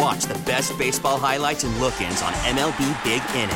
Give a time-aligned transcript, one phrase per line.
[0.00, 3.50] Watch the best baseball highlights and look ins on MLB Big Inning.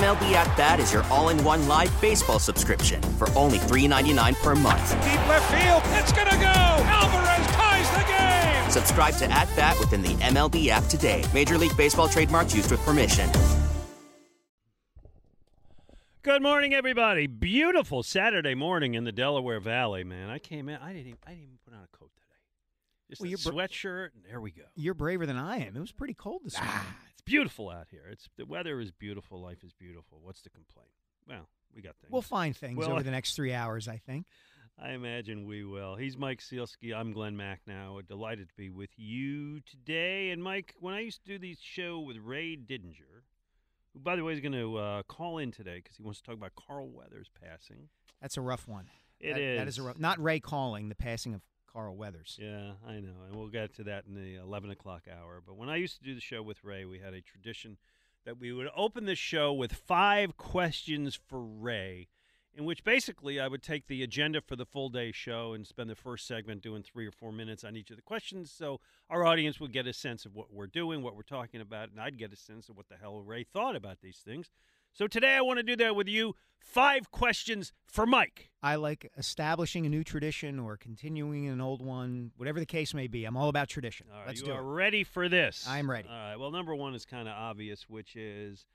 [0.00, 4.54] MLB At Bat is your all in one live baseball subscription for only $3.99 per
[4.54, 4.92] month.
[5.04, 6.46] Deep left field, it's going to go.
[6.46, 8.70] Alvarez ties the game.
[8.70, 11.22] Subscribe to At Bat within the MLB app today.
[11.34, 13.28] Major League Baseball trademarks used with permission.
[16.22, 17.26] Good morning, everybody.
[17.26, 20.30] Beautiful Saturday morning in the Delaware Valley, man.
[20.30, 20.76] I came in.
[20.76, 21.08] I didn't.
[21.08, 22.10] Even, I didn't even put on a coat.
[23.10, 23.36] Just Well, a
[23.68, 24.62] sweatshirt, and there we go.
[24.76, 25.76] You're braver than I am.
[25.76, 26.74] It was pretty cold this morning.
[26.76, 28.04] Ah, it's beautiful out here.
[28.10, 29.42] It's the weather is beautiful.
[29.42, 30.20] Life is beautiful.
[30.22, 30.88] What's the complaint?
[31.28, 32.10] Well, we got things.
[32.12, 34.26] We'll find things Well, over the next three hours, I think.
[34.82, 35.96] I imagine we will.
[35.96, 36.94] He's Mike Sielski.
[36.94, 38.06] I'm Glen Macnow.
[38.06, 40.30] Delighted to be with you today.
[40.30, 43.24] And Mike, when I used to do these show with Ray Didinger,
[43.92, 46.26] who, by the way, is going to uh, call in today because he wants to
[46.26, 47.88] talk about Carl Weathers passing.
[48.22, 48.86] That's a rough one.
[49.18, 49.58] It That- is.
[49.58, 49.98] That is a rough.
[49.98, 52.38] Not Ray calling the passing of Carl Weathers.
[52.40, 53.24] Yeah, I know.
[53.26, 55.42] And we'll get to that in the 11 o'clock hour.
[55.44, 57.76] But when I used to do the show with Ray, we had a tradition
[58.24, 62.08] that we would open the show with five questions for Ray,
[62.54, 65.88] in which basically I would take the agenda for the full day show and spend
[65.88, 68.50] the first segment doing three or four minutes on each of the questions.
[68.50, 71.90] So our audience would get a sense of what we're doing, what we're talking about,
[71.90, 74.50] and I'd get a sense of what the hell Ray thought about these things.
[74.92, 76.34] So today I want to do that with you.
[76.58, 78.50] Five questions for Mike.
[78.62, 83.06] I like establishing a new tradition or continuing an old one, whatever the case may
[83.06, 83.24] be.
[83.24, 84.06] I'm all about tradition.
[84.12, 84.64] All right, Let's you do are it.
[84.74, 85.66] ready for this.
[85.66, 86.08] I'm ready.
[86.08, 86.36] All right.
[86.36, 88.66] Well, number one is kind of obvious, which is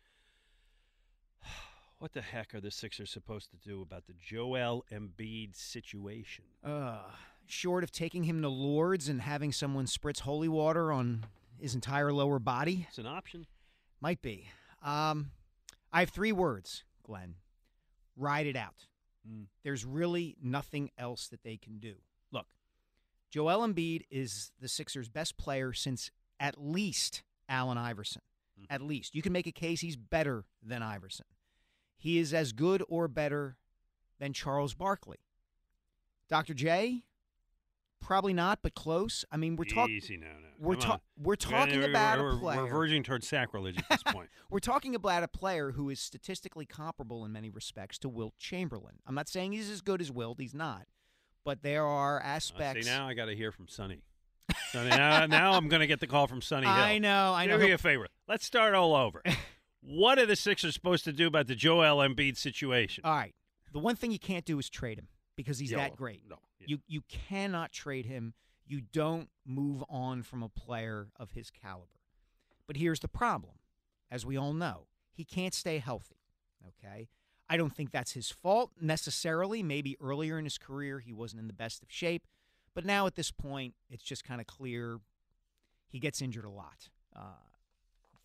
[2.00, 6.46] what the heck are the Sixers supposed to do about the Joel Embiid situation?
[6.64, 6.98] Uh,
[7.46, 11.26] short of taking him to Lourdes and having someone spritz holy water on
[11.60, 13.46] his entire lower body, It's an option.
[14.02, 14.50] might be.
[14.84, 15.32] Um,
[15.96, 17.36] I have three words, Glen.
[18.18, 18.88] Ride it out.
[19.26, 19.46] Mm.
[19.64, 21.94] There's really nothing else that they can do.
[22.34, 22.48] Look,
[23.32, 28.24] Joel Embiid is the Sixers' best player since at least Allen Iverson.
[28.60, 28.66] Mm.
[28.70, 29.16] At least.
[29.16, 31.28] You can make a case he's better than Iverson.
[31.98, 33.56] He is as good or better
[34.20, 35.20] than Charles Barkley.
[36.28, 36.54] Dr.
[36.54, 37.06] J,
[38.02, 39.26] probably not, but close.
[39.32, 40.28] I mean, we're talking Easy now.
[40.28, 40.48] now.
[40.60, 42.64] we're ta- we're talking We're- about we're, a player.
[42.64, 44.30] We're verging towards sacrilege at this point.
[44.50, 49.00] We're talking about a player who is statistically comparable in many respects to Wilt Chamberlain.
[49.08, 50.84] I'm not saying he's as good as Wilt, he's not.
[51.44, 52.86] But there are Uh, aspects.
[52.86, 54.02] see, now I got to hear from Sonny.
[54.72, 56.76] Sonny now, now I'm going to get the call from Sonny Hill.
[56.76, 57.58] I know, I know.
[57.58, 58.08] Do me a favor.
[58.28, 59.22] Let's start all over.
[59.82, 63.04] what are the Sixers supposed to do about the Joel Embiid situation?
[63.06, 63.34] All right.
[63.72, 66.22] The one thing you can't do is trade him because he's that great.
[66.30, 66.38] no.
[66.68, 68.34] You you cannot trade him.
[68.68, 72.00] You don't move on from a player of his caliber.
[72.68, 73.54] But here's the problem.
[74.10, 76.18] As we all know, he can't stay healthy.
[76.68, 77.10] Okay?
[77.48, 79.62] I don't think that's his fault necessarily.
[79.62, 82.26] Maybe earlier in his career he wasn't in the best of shape,
[82.74, 85.00] but now at this point it's just kind of clear
[85.88, 86.90] he gets injured a lot.
[87.16, 87.46] Uh,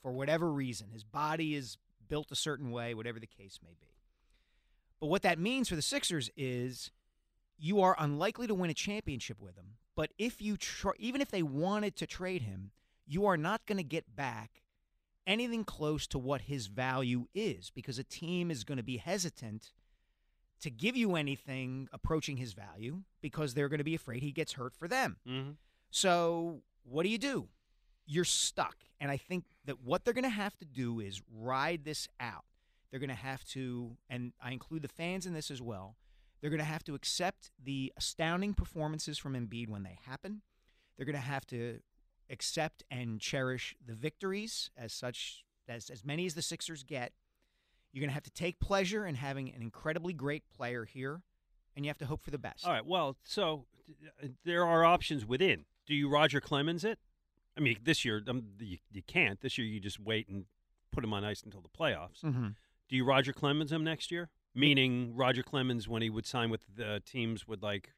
[0.02, 1.76] for whatever reason, his body is
[2.08, 3.88] built a certain way, whatever the case may be.
[4.98, 6.90] But what that means for the Sixers is
[7.60, 9.76] you are unlikely to win a championship with him.
[9.94, 12.70] But if you tr- even if they wanted to trade him,
[13.06, 14.62] you are not going to get back
[15.26, 19.72] anything close to what his value is because a team is going to be hesitant
[20.60, 24.54] to give you anything approaching his value because they're going to be afraid he gets
[24.54, 25.18] hurt for them.
[25.26, 25.56] Mhm.
[25.90, 27.48] So, what do you do?
[28.06, 28.76] You're stuck.
[28.98, 32.44] And I think that what they're going to have to do is ride this out.
[32.90, 35.96] They're going to have to, and I include the fans in this as well,
[36.40, 40.42] they're going to have to accept the astounding performances from Embiid when they happen.
[40.96, 41.80] They're going to have to
[42.30, 47.12] accept and cherish the victories as such, as, as many as the Sixers get.
[47.92, 51.22] You're going to have to take pleasure in having an incredibly great player here,
[51.74, 52.64] and you have to hope for the best.
[52.64, 52.86] All right.
[52.86, 53.66] Well, so
[54.22, 55.64] uh, there are options within.
[55.86, 56.98] Do you Roger Clemens it?
[57.56, 59.40] I mean, this year um, you, you can't.
[59.40, 60.44] This year you just wait and
[60.92, 62.22] put him on ice until the playoffs.
[62.24, 62.48] Mm-hmm.
[62.88, 64.30] Do you Roger Clemens him next year?
[64.54, 67.92] Meaning Roger Clemens when he would sign with the teams would like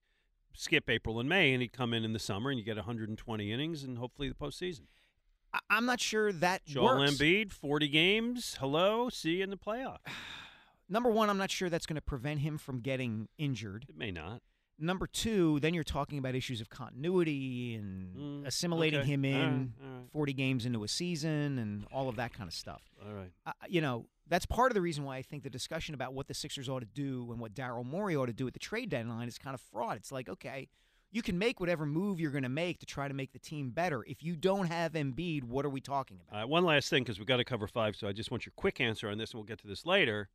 [0.55, 3.51] skip April and May, and he'd come in in the summer, and you get 120
[3.53, 4.83] innings, and hopefully the postseason.
[5.55, 7.13] I- I'm not sure that Joel works.
[7.13, 8.57] Embiid, 40 games.
[8.61, 9.99] Hello, see you in the playoff.
[10.91, 13.87] Number one, I'm not sure that's going to prevent him from getting injured.
[13.89, 14.43] It may not.
[14.83, 19.09] Number two, then you're talking about issues of continuity and Mm, assimilating okay.
[19.11, 20.11] him in All right, all right.
[20.13, 22.83] 40 games into a season and all of that kind of stuff.
[23.07, 23.31] All right.
[23.47, 26.27] uh, you know, that's part of the reason why I think the discussion about what
[26.27, 28.91] the Sixers ought to do and what Daryl Morey ought to do at the trade
[28.91, 29.97] deadline is kind of fraud.
[29.97, 30.69] It's like, okay,
[31.11, 33.71] you can make whatever move you're going to make to try to make the team
[33.71, 34.03] better.
[34.07, 36.45] If you don't have Embiid, what are we talking about?
[36.45, 38.53] Uh, one last thing, because we've got to cover five, so I just want your
[38.57, 40.29] quick answer on this, and we'll get to this later.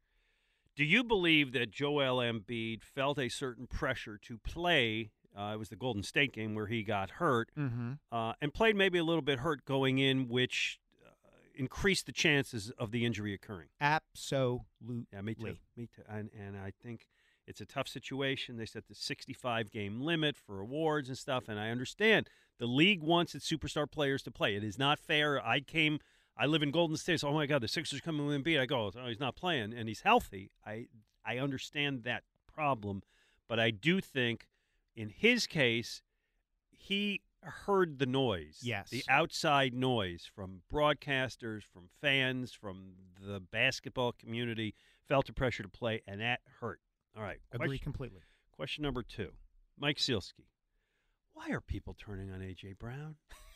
[0.77, 5.09] Do you believe that Joel Embiid felt a certain pressure to play?
[5.35, 7.93] Uh, it was the Golden State game where he got hurt, mm-hmm.
[8.11, 11.09] uh, and played maybe a little bit hurt going in, which uh,
[11.55, 13.69] increased the chances of the injury occurring.
[13.81, 15.07] Absolutely.
[15.11, 15.57] Yeah, me too.
[15.75, 16.03] Me too.
[16.07, 17.07] And and I think
[17.47, 18.57] it's a tough situation.
[18.57, 22.29] They set the 65 game limit for awards and stuff, and I understand
[22.59, 24.55] the league wants its superstar players to play.
[24.55, 25.43] It is not fair.
[25.43, 25.99] I came.
[26.37, 27.19] I live in Golden State.
[27.19, 28.59] So, oh my God, the Sixers coming with Embiid.
[28.59, 30.51] I go, oh, he's not playing, and he's healthy.
[30.65, 30.87] I
[31.25, 32.23] I understand that
[32.53, 33.01] problem,
[33.47, 34.47] but I do think
[34.95, 36.01] in his case,
[36.71, 38.59] he heard the noise.
[38.61, 38.89] Yes.
[38.89, 42.93] The outside noise from broadcasters, from fans, from
[43.25, 44.75] the basketball community,
[45.07, 46.79] felt the pressure to play, and that hurt.
[47.15, 47.39] All right.
[47.51, 48.21] Agree completely.
[48.51, 49.31] question number two
[49.79, 50.45] Mike Sielski.
[51.33, 52.73] Why are people turning on A.J.
[52.73, 53.15] Brown?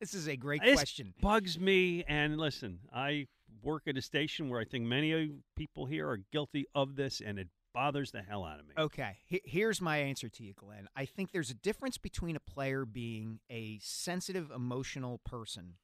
[0.00, 1.14] This is a great This question.
[1.20, 2.04] bugs me.
[2.06, 3.28] And listen, I
[3.62, 7.38] work at a station where I think many people here are guilty of this, and
[7.38, 8.74] it bothers the hell out of me.
[8.78, 10.88] Okay, here's my answer to you, Glen.
[10.96, 15.74] I think there's a difference between a player being a sensitive, emotional person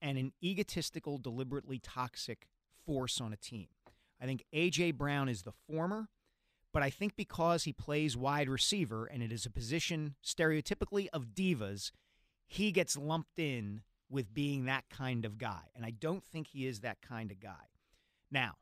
[0.00, 2.48] and an egotistical, deliberately toxic
[2.84, 3.68] force on a team.
[4.20, 4.92] I think A.J.
[4.92, 6.08] Brown is the former,
[6.72, 11.34] but I think because he plays wide receiver and it is a position stereotypically of
[11.34, 11.90] divas,
[12.46, 15.62] he gets lumped in with being that kind of guy.
[15.74, 17.68] And I don't think he is that kind of guy.
[18.30, 18.52] Now,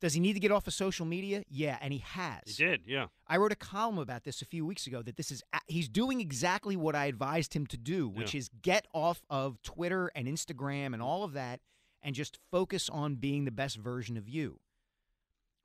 [0.00, 1.42] does he need to get off of social media?
[1.48, 2.42] Yeah, and he has.
[2.56, 3.06] He did, yeah.
[3.26, 6.20] I wrote a column about this a few weeks ago that this is he's doing
[6.20, 8.38] exactly what I advised him to do, which Yeah.
[8.38, 11.60] is get off of Twitter and Instagram and all of that
[12.02, 14.60] and just focus on being the best version of you.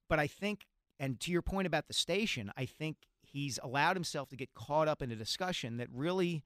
[0.07, 0.65] But I think
[0.99, 4.87] and to your point about the station, I think he's allowed himself to get caught
[4.87, 6.43] up in a discussion that really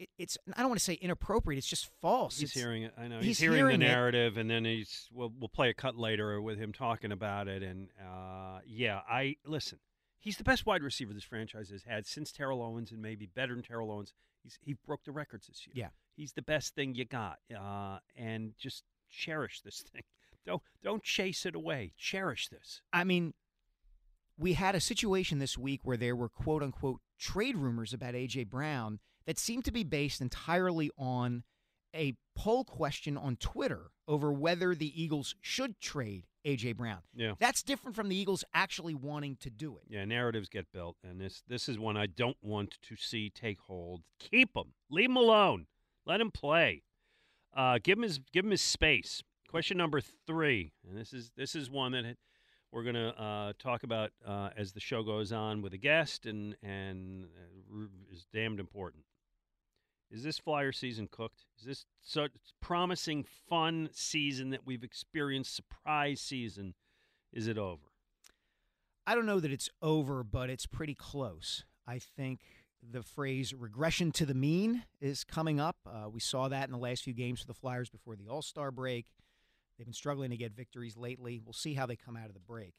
[0.00, 2.38] it, it's I don't want to say inappropriate, it's just false.
[2.40, 2.92] He's It's- hearing it.
[2.98, 3.18] I know.
[3.18, 3.88] he's He's, hearing, hearing the it.
[3.88, 5.08] narrative, and then he's.
[5.12, 7.62] We'll, we'll play a cut later with him talking about it.
[7.62, 9.78] And uh, yeah, I listen.
[10.18, 13.54] He's the best wide receiver this franchise has had since Terrell Owens, and maybe better
[13.54, 14.12] than Terrell Owens.
[14.42, 15.72] He's he broke the records this year.
[15.76, 15.88] Yeah.
[16.16, 17.38] he's the best thing you got.
[17.54, 20.02] Uh, and just cherish this thing.
[20.46, 21.92] Don't don't chase it away.
[21.98, 22.80] Cherish this.
[22.92, 23.34] I mean,
[24.38, 28.48] we had a situation this week where there were quote unquote trade rumors about AJ
[28.48, 31.44] Brown that seemed to be based entirely on
[31.94, 37.00] a poll question on Twitter over whether the Eagles should trade AJ Brown.
[37.14, 37.34] Yeah.
[37.38, 39.82] That's different from the Eagles actually wanting to do it.
[39.88, 43.60] Yeah, narratives get built, and this this is one I don't want to see take
[43.60, 44.02] hold.
[44.18, 45.66] Keep him, leave him alone,
[46.06, 46.82] let him play.
[47.54, 49.22] Uh, give him his give him his space.
[49.48, 52.16] Question number three, and this is this is one that
[52.72, 56.56] we're gonna uh, talk about uh, as the show goes on with a guest, and
[56.62, 59.04] and uh, is damned important.
[60.10, 61.44] Is this Flyer season cooked?
[61.58, 66.74] Is this such promising, fun season that we've experienced, surprise season?
[67.32, 67.82] Is it over?
[69.06, 71.64] I don't know that it's over, but it's pretty close.
[71.86, 72.40] I think
[72.82, 75.76] the phrase regression to the mean is coming up.
[75.86, 78.42] Uh, we saw that in the last few games for the Flyers before the All
[78.42, 79.06] Star break.
[79.76, 81.40] They've been struggling to get victories lately.
[81.44, 82.74] We'll see how they come out of the break.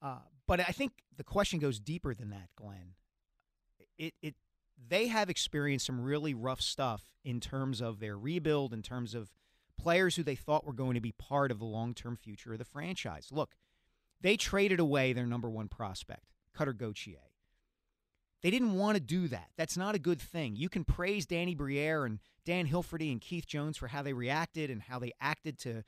[0.00, 2.94] Uh, but I think the question goes deeper than that, Glen.
[3.98, 4.34] It, it,
[4.88, 9.30] they have experienced some really rough stuff in terms of their rebuild, in terms of
[9.78, 12.58] players who they thought were going to be part of the long term future of
[12.58, 13.28] the franchise.
[13.30, 13.54] Look,
[14.20, 17.18] they traded away their number one prospect, Cutter Gauthier.
[18.42, 19.48] They didn't want to do that.
[19.56, 20.54] That's not a good thing.
[20.54, 24.70] You can praise Danny Briere and Dan Hilferty and Keith Jones for how they reacted
[24.70, 25.82] and how they acted to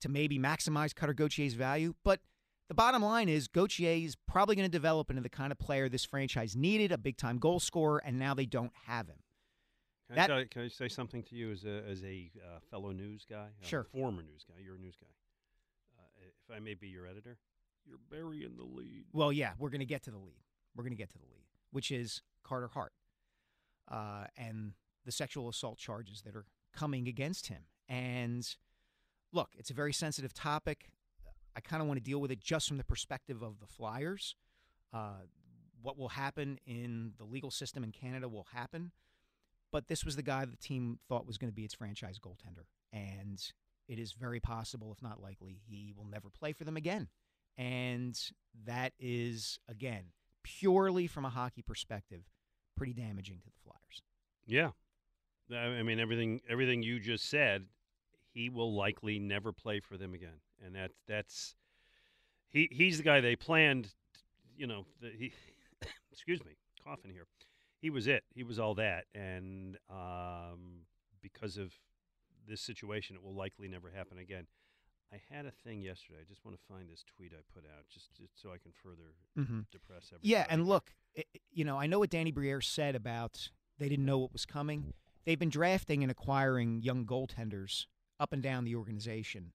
[0.00, 2.20] to maybe maximize Cutter Gauthier's value, but
[2.68, 5.88] the bottom line is Gauthier is probably going to develop into the kind of player
[5.88, 9.18] this franchise needed, a big time goal scorer, and now they don't have him.
[10.08, 12.30] Can, That- I, tell you- can I say something to you as a as a
[12.44, 13.48] uh, fellow news guy?
[13.62, 13.84] Uh, Sure.
[13.84, 14.54] former news guy.
[14.62, 15.08] You're a news guy.
[15.98, 17.38] Uh, if I may be your editor,
[17.84, 19.04] you're burying the lead.
[19.12, 20.42] Well, yeah, we're going to get to the lead.
[20.74, 22.92] We're going to get to the lead, which is Carter Hart
[23.90, 24.72] uh, and
[25.04, 26.44] the sexual assault charges that are
[26.74, 27.62] coming against him.
[27.88, 28.46] And
[29.32, 30.90] look, it's a very sensitive topic.
[31.56, 34.36] I kind of want to deal with it just from the perspective of the Flyers.
[34.92, 35.22] Uh,
[35.82, 38.92] what will happen in the legal system in Canada will happen.
[39.72, 42.66] But this was the guy the team thought was going to be its franchise goaltender.
[42.92, 43.40] And
[43.88, 47.08] it is very possible, if not likely, he will never play for them again.
[47.56, 48.18] And
[48.64, 50.04] that is, again,
[50.42, 52.22] purely from a hockey perspective,
[52.76, 54.02] pretty damaging to the Flyers.
[54.46, 54.70] Yeah,
[55.56, 57.66] I mean everything everything you just said.
[58.32, 61.54] He will likely never play for them again, and that's that's
[62.50, 63.88] he he's the guy they planned.
[64.56, 65.32] You know, the, he
[66.12, 66.52] excuse me,
[66.84, 67.26] coughing here.
[67.80, 68.24] He was it.
[68.34, 70.86] He was all that, and um,
[71.22, 71.72] because of
[72.48, 74.46] this situation, it will likely never happen again.
[75.12, 76.18] I had a thing yesterday.
[76.20, 78.72] I just want to find this tweet I put out, just, just so I can
[78.82, 79.60] further mm-hmm.
[79.70, 80.28] depress everybody.
[80.28, 84.04] Yeah, and look, it, you know, I know what Danny Briere said about they didn't
[84.04, 84.94] know what was coming.
[85.24, 87.86] They've been drafting and acquiring young goaltenders
[88.18, 89.52] up and down the organization.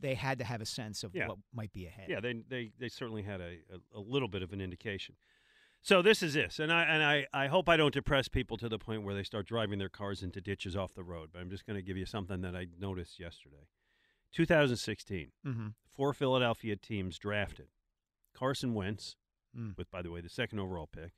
[0.00, 1.28] They had to have a sense of yeah.
[1.28, 2.06] what might be ahead.
[2.08, 5.14] Yeah, they they, they certainly had a, a, a little bit of an indication.
[5.82, 8.68] So this is this, and I and I, I hope I don't depress people to
[8.70, 11.28] the point where they start driving their cars into ditches off the road.
[11.32, 13.68] But I'm just going to give you something that I noticed yesterday.
[14.32, 15.66] 2016, mm-hmm.
[15.94, 17.66] four Philadelphia teams drafted
[18.34, 19.16] Carson Wentz,
[19.56, 19.76] Mm.
[19.78, 21.12] with by the way the second overall pick,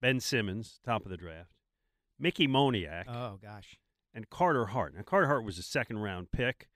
[0.00, 1.52] Ben Simmons, top of the draft,
[2.18, 3.78] Mickey Moniak, Oh gosh.
[4.12, 4.96] and Carter Hart.
[4.96, 6.66] Now Carter Hart was a second round pick.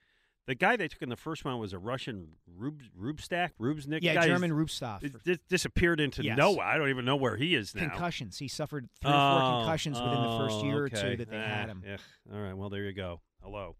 [0.46, 4.00] The guy they took in the first round was a Russian Rub, Rubstak, Rubsnik.
[4.02, 5.04] Yeah, guy German Rubtsov.
[5.04, 6.36] It dis- disappeared into Yes.
[6.36, 6.66] nowhere.
[6.66, 7.88] I don't even know where he is now.
[7.88, 8.38] concussions.
[8.38, 10.96] He suffered three or Oh, four concussions within the first oh, year okay.
[10.98, 11.84] or two that they Ah, had him.
[11.92, 12.00] ugh.
[12.32, 13.20] All right, well there you go.
[13.40, 13.76] Hello.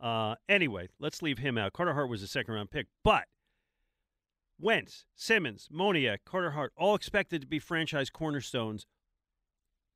[0.00, 1.74] Uh, anyway, let's leave him out.
[1.74, 3.26] Carter Hart was a second round pick, but
[4.58, 8.86] Wentz, Simmons, Moniak, Carter Hart, all expected to be franchise cornerstones,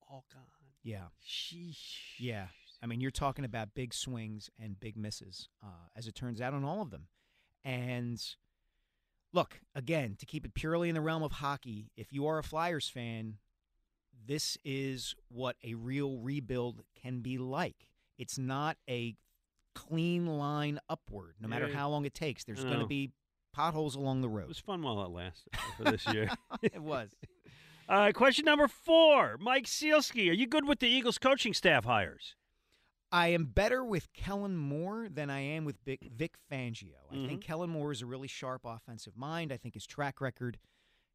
[0.06, 0.42] all gone.
[0.82, 2.18] Yeah, Sheesh.
[2.18, 2.49] yeah.
[2.84, 6.52] I mean, you're talking about big swings and big misses, uh, as it turns out,
[6.52, 7.06] on all of them.
[7.64, 8.22] And
[9.32, 12.42] look, again, to keep it purely in the realm of hockey, if you are a
[12.42, 13.38] Flyers fan,
[14.26, 17.88] this is what a real rebuild can be like.
[18.18, 19.16] It's not a
[19.74, 21.74] clean line upward, no matter Yeah.
[21.76, 22.44] how long it takes.
[22.44, 23.12] There's going to be
[23.54, 24.44] potholes along the road.
[24.44, 26.28] It was fun while it lasted for this year.
[26.62, 27.10] it was.
[27.86, 29.36] Right, question number four.
[29.38, 32.34] Mike Sielski, are you good with the Eagles coaching staff hires?
[33.14, 36.94] I am better with Kellen Moore than I am with Vic, Vic Fangio.
[37.11, 37.26] I Mm-hmm.
[37.28, 39.52] think Kellen Moore is a really sharp offensive mind.
[39.52, 40.59] I think his track record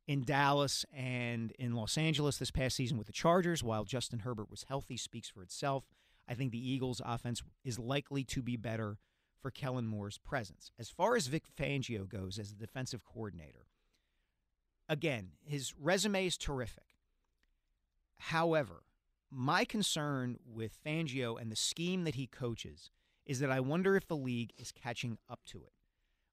[0.08, 4.50] in Dallas and in Los Angeles this past season with the Chargers, while Justin Herbert
[4.50, 5.84] was healthy, speaks for itself.
[6.26, 8.98] I think the Eagles' offense is likely to be better
[9.42, 10.72] for Kellen Moore's presence.
[10.80, 13.66] As far as Vic Fangio goes as a defensive coordinator,
[14.88, 16.96] again, his resume is terrific.
[18.18, 18.84] However,
[19.32, 22.90] my concern with Fangio and the scheme that he coaches
[23.26, 25.74] is that I wonder if the league is catching up to it.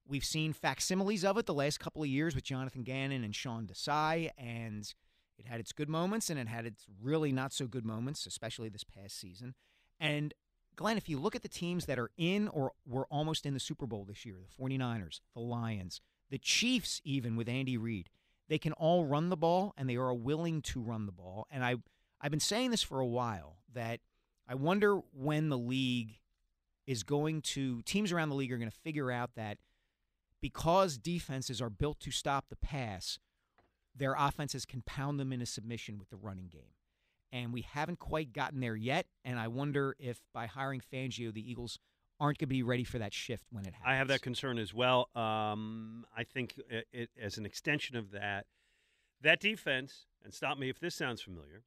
[0.07, 3.67] We've seen facsimiles of it the last couple of years with Jonathan Gannon and Sean
[3.67, 4.91] Desai, and
[5.37, 8.69] it had its good moments and it had its really not so good moments, especially
[8.69, 9.53] this past season.
[9.99, 10.33] And
[10.75, 13.59] Glen, if you look at the teams that are in or were almost in the
[13.59, 18.09] Super Bowl this year, the 49ers, the Lions, the Chiefs, even with Andy Reid,
[18.47, 21.47] they can all run the ball and they are willing to run the ball.
[21.51, 21.75] And I,
[22.21, 23.99] I've been saying this for a while that
[24.47, 26.19] I wonder when the league
[26.85, 29.57] is going to, teams around the league are going to figure out that
[30.41, 33.19] because defenses are built to stop the pass,
[33.95, 36.73] their offenses can pound them into submission with the running game.
[37.31, 39.07] And we haven't quite gotten there yet.
[39.25, 41.77] And I wonder if by hiring Fangio, the Eagles
[42.19, 43.85] aren't going to be ready for that shift when it happens.
[43.85, 45.09] I have that concern as well.
[45.13, 48.45] Um, I think it, it, as an extension of that,
[49.21, 51.63] that defense, and stop me if this sounds familiar,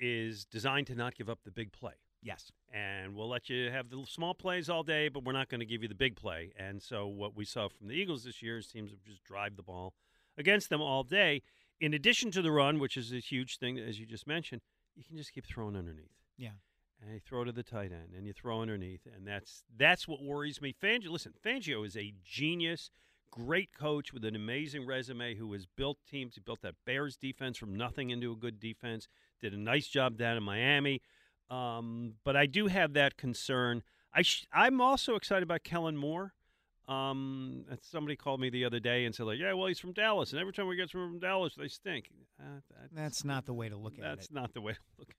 [0.00, 1.94] is designed to not give up the big play.
[2.22, 2.50] Yes.
[2.72, 5.66] And we'll let you have the small plays all day, but we're not going to
[5.66, 6.52] give you the big play.
[6.58, 9.56] And so what we saw from the Eagles this year is teams have just drive
[9.56, 9.94] the ball
[10.38, 11.42] against them all day.
[11.80, 14.62] In addition to the run, which is a huge thing, as you just mentioned,
[14.96, 16.14] you can just keep throwing underneath.
[16.36, 16.50] Yeah.
[17.00, 20.22] And you throw to the tight end, and you throw underneath, and that's that's what
[20.22, 20.72] worries me.
[20.72, 22.90] Fangio, listen, Fangio is a genius,
[23.30, 26.36] great coach with an amazing resume who has built teams.
[26.36, 29.08] He built that Bears defense from nothing into a good defense.
[29.40, 31.02] Did a nice job down in Miami.
[31.50, 33.82] Um, but I do have that concern.
[34.12, 36.32] I sh- I'm also excited about Kellen Moore.
[36.88, 40.32] Um, somebody called me the other day and said, like, yeah, well, he's from Dallas,
[40.32, 42.10] and every time we get someone from Dallas, they stink.
[42.38, 42.60] Uh,
[42.92, 44.18] That's not the way to look at that's it.
[44.18, 45.14] That's not the way to look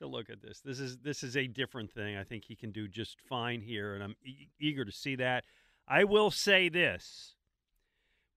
[0.00, 0.60] to look at this.
[0.60, 2.16] This is this is a different thing.
[2.16, 5.44] I think he can do just fine here, and I'm e- eager to see that.
[5.88, 7.34] I will say this: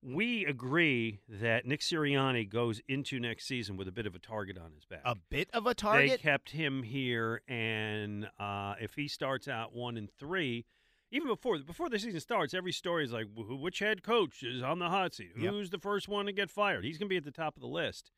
[0.03, 4.58] we agree that Nick Sirianni goes into next season with a bit of a target
[4.58, 5.01] on his back.
[5.05, 6.12] A bit of a target.
[6.12, 10.65] They kept him here, and uh, if he starts out one and three,
[11.12, 14.79] even before before the season starts, every story is like, which head coach is on
[14.79, 15.31] the hot seat?
[15.38, 15.51] Yep.
[15.51, 16.84] Who's the first one to get fired?
[16.84, 18.12] He's going to be at the top of the list.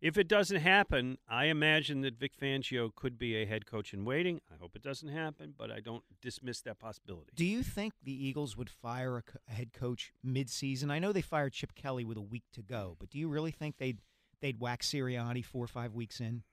[0.00, 4.04] If it doesn't happen, I imagine that Vic Fangio could be a head coach in
[4.04, 4.40] waiting.
[4.48, 7.32] I hope it doesn't happen, but I don't dismiss that possibility.
[7.34, 10.90] Do you think the Eagles would fire a, head coach mid-season?
[10.92, 13.50] I know they fired Chip Kelly with a week to go, but do you really
[13.50, 13.98] think they'd
[14.40, 16.44] they'd whack Sirianni four or five weeks in?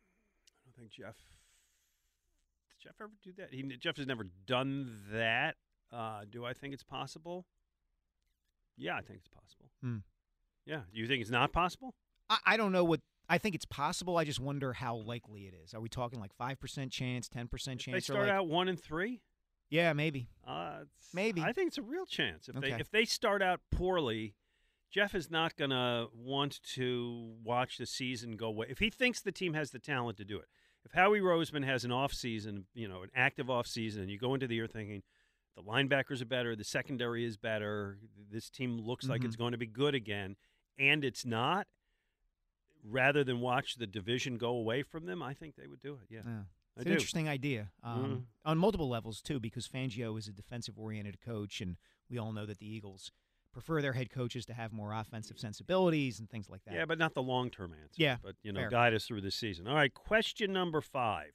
[0.47, 1.15] I don't think Jeff.
[2.67, 3.53] Did Jeff ever do that?
[3.53, 5.55] He, Jeff has never done that.
[5.93, 7.45] Uh, do I think it's possible?
[8.75, 9.69] Yeah, I think it's possible.
[9.81, 9.97] Hmm.
[10.65, 10.81] Yeah.
[10.91, 11.93] Do you think it's not possible?
[12.27, 13.01] I, I don't know what.
[13.27, 14.17] I think it's possible.
[14.17, 15.73] I just wonder how likely it is.
[15.73, 18.09] Are we talking like five percent chance, ten percent they chance?
[18.09, 19.21] or start like- out one and three.
[19.69, 20.29] yeah, maybe.
[20.45, 20.81] Uh,
[21.13, 21.41] Maybe.
[21.41, 22.49] I think it's a real chance.
[22.49, 24.35] If they if they start out poorly,
[24.91, 28.67] Jeff is not going to want to watch the season go away.
[28.69, 30.45] If he thinks the team has the talent to do it.
[30.83, 34.19] If Howie Roseman has an off season, you know, an active off season, and you
[34.19, 35.01] go into the year thinking
[35.55, 37.97] the linebackers are better, the secondary is better,
[38.29, 39.25] this team looks like Mhm.
[39.25, 40.35] it's going to be good again,
[40.77, 41.65] and it's not,
[42.87, 46.07] rather than watch the division go away from them, I think they would do it.
[46.13, 46.21] Yeah.
[46.25, 46.31] Yeah.
[46.77, 46.89] I It's do.
[46.89, 48.25] an interesting idea um, Mhm.
[48.49, 51.77] on multiple levels too, because Fangio is a defensive-oriented coach, and
[52.09, 53.11] we all know that the Eagles
[53.53, 56.73] prefer their head coaches to have more offensive sensibilities and things like that.
[56.73, 58.01] Yeah, but not the long term answer.
[58.01, 58.69] Yeah, But, you know, fair.
[58.69, 59.67] guide us through the season.
[59.67, 61.31] All right, question number five.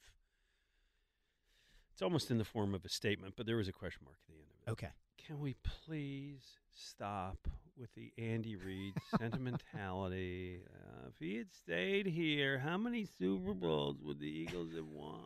[1.93, 4.27] It's almost in the form of a statement, but there is a question mark at
[4.27, 4.71] the end of it.
[4.71, 4.91] okay.
[5.25, 6.41] Can we please
[6.75, 7.37] stop
[7.77, 10.61] with the Andy Reid sentimentality?
[10.67, 15.19] Uh, if he had stayed here, how many Super Bowls would the Eagles have won?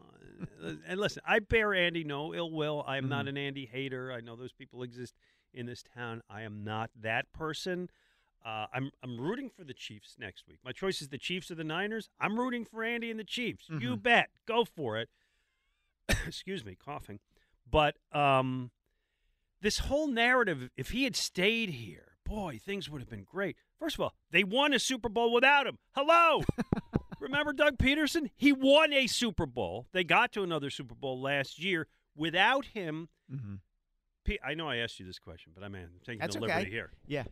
[0.87, 2.83] and listen, I bear Andy no ill will.
[2.85, 3.29] I am not Mhm.
[3.29, 4.11] an Andy hater.
[4.11, 5.15] I know those people exist
[5.53, 6.21] in this town.
[6.29, 7.89] I am not that person.
[8.43, 10.59] Uh, I'm I'm rooting for the Chiefs next week.
[10.63, 12.09] My choice is the Chiefs or the Niners.
[12.19, 13.69] I'm rooting for Andy and the Chiefs.
[13.69, 14.03] You Mhm.
[14.03, 14.29] bet.
[14.45, 15.09] Go for it.
[16.27, 17.19] Excuse me, coughing.
[17.69, 18.69] But um,
[19.61, 23.55] this whole narrative, if he had stayed here, boy, things would have been great.
[23.79, 25.77] First of all, they won a Super Bowl without him.
[25.95, 26.41] Hello.
[27.19, 28.29] Remember Doug Pederson?
[28.35, 29.87] He won a Super Bowl.
[29.93, 33.09] They got to another Super Bowl last year without him.
[33.33, 33.55] Mm-hmm.
[34.43, 36.53] I know I asked you this question, but I mean, I'm taking That's the okay.
[36.55, 36.91] liberty here.
[37.05, 37.23] Yeah.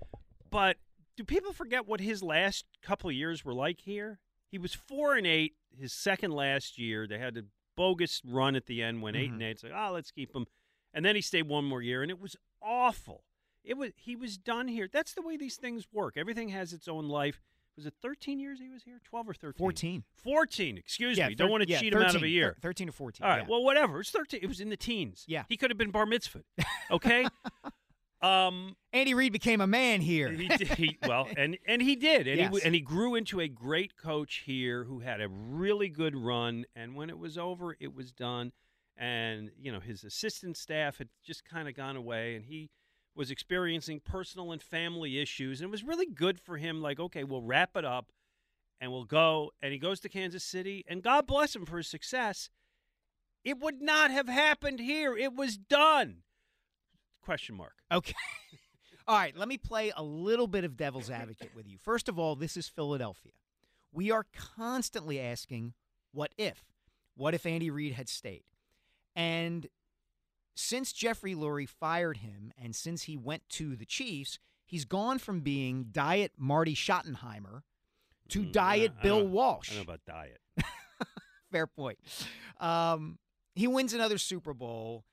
[0.52, 0.78] But
[1.18, 4.20] do people forget what his last couple of years were like here?
[4.52, 7.08] He was four and eight his second last year.
[7.08, 7.44] They had a
[7.76, 9.34] bogus run at the end, went 8 Mhm.
[9.34, 9.50] and eight.
[9.52, 10.46] It's like, oh, let's keep him.
[10.94, 13.24] And then he stayed one more year, and it was awful.
[13.64, 14.88] It was he was done here.
[14.92, 16.16] That's the way these things work.
[16.18, 17.40] Everything has its own life.
[17.76, 19.00] Was it 13 years he was here?
[19.04, 19.58] 12 or 13?
[19.58, 20.04] 14.
[20.24, 20.78] 14.
[20.78, 21.34] Excuse yeah, me.
[21.36, 22.54] Don't want to yeah, cheat him out of a year.
[22.62, 23.24] thir- 13 or 14.
[23.26, 23.42] All right.
[23.42, 23.48] yeah.
[23.50, 24.00] Well, whatever.
[24.02, 24.42] It's 13.
[24.44, 25.24] It was in the teens.
[25.28, 25.46] Yeah.
[25.50, 26.42] He could have been bar mitzvah.
[26.92, 27.26] Okay.
[28.22, 28.76] um.
[28.92, 30.30] Andy Reid became a man here.
[30.32, 30.68] He did.
[30.74, 32.46] He, well, and and he did, and Yes.
[32.48, 36.66] w- and he grew into a great coach here who had a really good run.
[36.76, 38.52] And when it was over, it was done.
[38.98, 42.70] And you know his assistant staff had just kind of gone away, and he
[43.16, 45.62] was experiencing personal and family issues.
[45.62, 46.82] And it was really good for him.
[46.82, 48.12] Like, okay, we'll wrap it up,
[48.80, 49.52] and we'll go.
[49.62, 52.50] And he goes to Kansas City, and God bless him for his success.
[53.44, 55.18] It would not have happened here.
[55.18, 56.18] It was done.
[57.22, 57.74] Question mark.
[57.92, 58.14] Okay.
[59.08, 61.78] all right, let me play a little bit of devil's advocate with you.
[61.82, 63.34] First of all, this is Philadelphia.
[63.92, 64.26] We are
[64.56, 65.74] constantly asking,
[66.12, 66.64] what if?
[67.16, 68.44] What if Andy Reid had stayed?
[69.16, 69.68] And
[70.56, 75.42] since Jeffrey Lurie fired him and since he went to the Chiefs, he's gone from
[75.42, 77.62] being Diet Marty Schottenheimer
[78.30, 79.72] to Mm, Diet I- I Bill don't- Walsh.
[79.72, 80.40] I know about diet.
[81.52, 82.00] Fair point.
[82.60, 83.20] Um,
[83.56, 85.04] he wins another Super Bowl.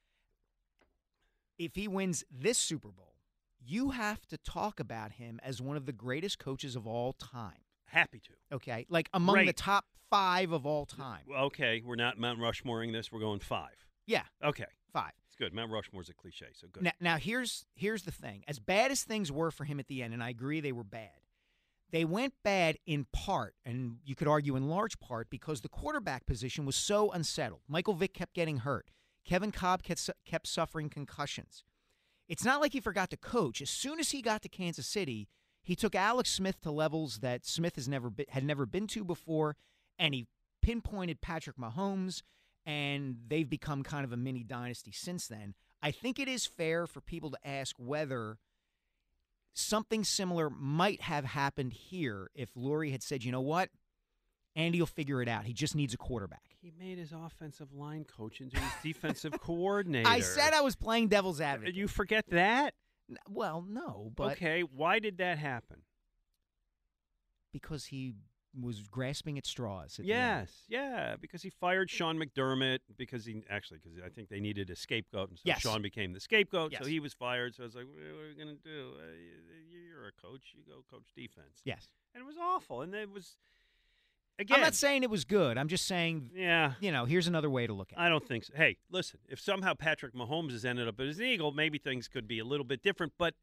[1.58, 3.14] If he wins this Super Bowl,
[3.62, 7.58] you have to talk about him as one of the greatest coaches of all time.
[7.84, 8.30] Happy to.
[8.56, 11.22] Okay, like among the top five of all time.
[11.36, 13.12] Okay, we're not Mount Rushmoreing this.
[13.12, 13.84] We're going five.
[14.10, 15.12] Yeah, Okay, five.
[15.26, 15.52] it's good.
[15.54, 16.82] Mount Rushmore's a cliche, so good.
[16.82, 18.42] Now, now here's here's the thing.
[18.48, 20.82] As bad as things were for him at the end, and I agree they were
[20.84, 21.10] bad.
[21.92, 26.26] They went bad in part, and you could argue in large part, because the quarterback
[26.26, 27.62] position was so unsettled.
[27.68, 28.90] Michael Vick kept getting hurt.
[29.24, 31.62] Kevin Kolb kept, su- kept suffering concussions.
[32.28, 33.60] It's not like he forgot to coach.
[33.60, 35.28] As soon as he got to Kansas City,
[35.62, 39.04] he took Alex Smith to levels that Smith has never been, had never been to
[39.04, 39.56] before,
[39.98, 40.26] and he
[40.62, 42.22] pinpointed Patrick Mahomes,
[42.66, 45.54] and they've become kind of a mini dynasty since then.
[45.82, 48.38] I think it is fair for people to ask whether
[49.52, 53.70] something similar might have happened here if Lurie had said, you know what?
[54.56, 55.44] Andy will figure it out.
[55.44, 56.42] He just needs a quarterback.
[56.60, 60.08] He made his offensive line coach into his defensive coordinator.
[60.08, 61.74] I said I was playing devil's advocate.
[61.74, 62.74] You forget that?
[63.28, 65.82] Well, no, but okay, why did that happen?
[67.52, 68.14] because he
[68.58, 69.98] was grasping at straws.
[69.98, 70.04] At.
[70.04, 74.70] Yes, yeah, because he fired Sean McDermott because he actually because I think they needed
[74.70, 75.60] a scapegoat, and so Yes.
[75.60, 76.72] Sean became the scapegoat.
[76.72, 76.82] Yes.
[76.82, 77.54] So he was fired.
[77.54, 78.92] So I was like, what are we gonna do?
[78.98, 79.02] Uh,
[79.70, 80.54] you're a coach.
[80.56, 81.60] You go coach defense.
[81.64, 81.88] Yes.
[82.14, 82.82] and it was awful.
[82.82, 83.36] And it was,
[84.38, 85.56] again, I'm not saying it was good.
[85.58, 86.72] I'm just saying, yeah.
[86.80, 88.02] you know, here's another way to look at it.
[88.02, 88.54] I don't think so.
[88.56, 92.26] Hey, listen, if somehow Patrick Mahomes has ended up as an Eagle, maybe things could
[92.26, 93.34] be a little bit different, but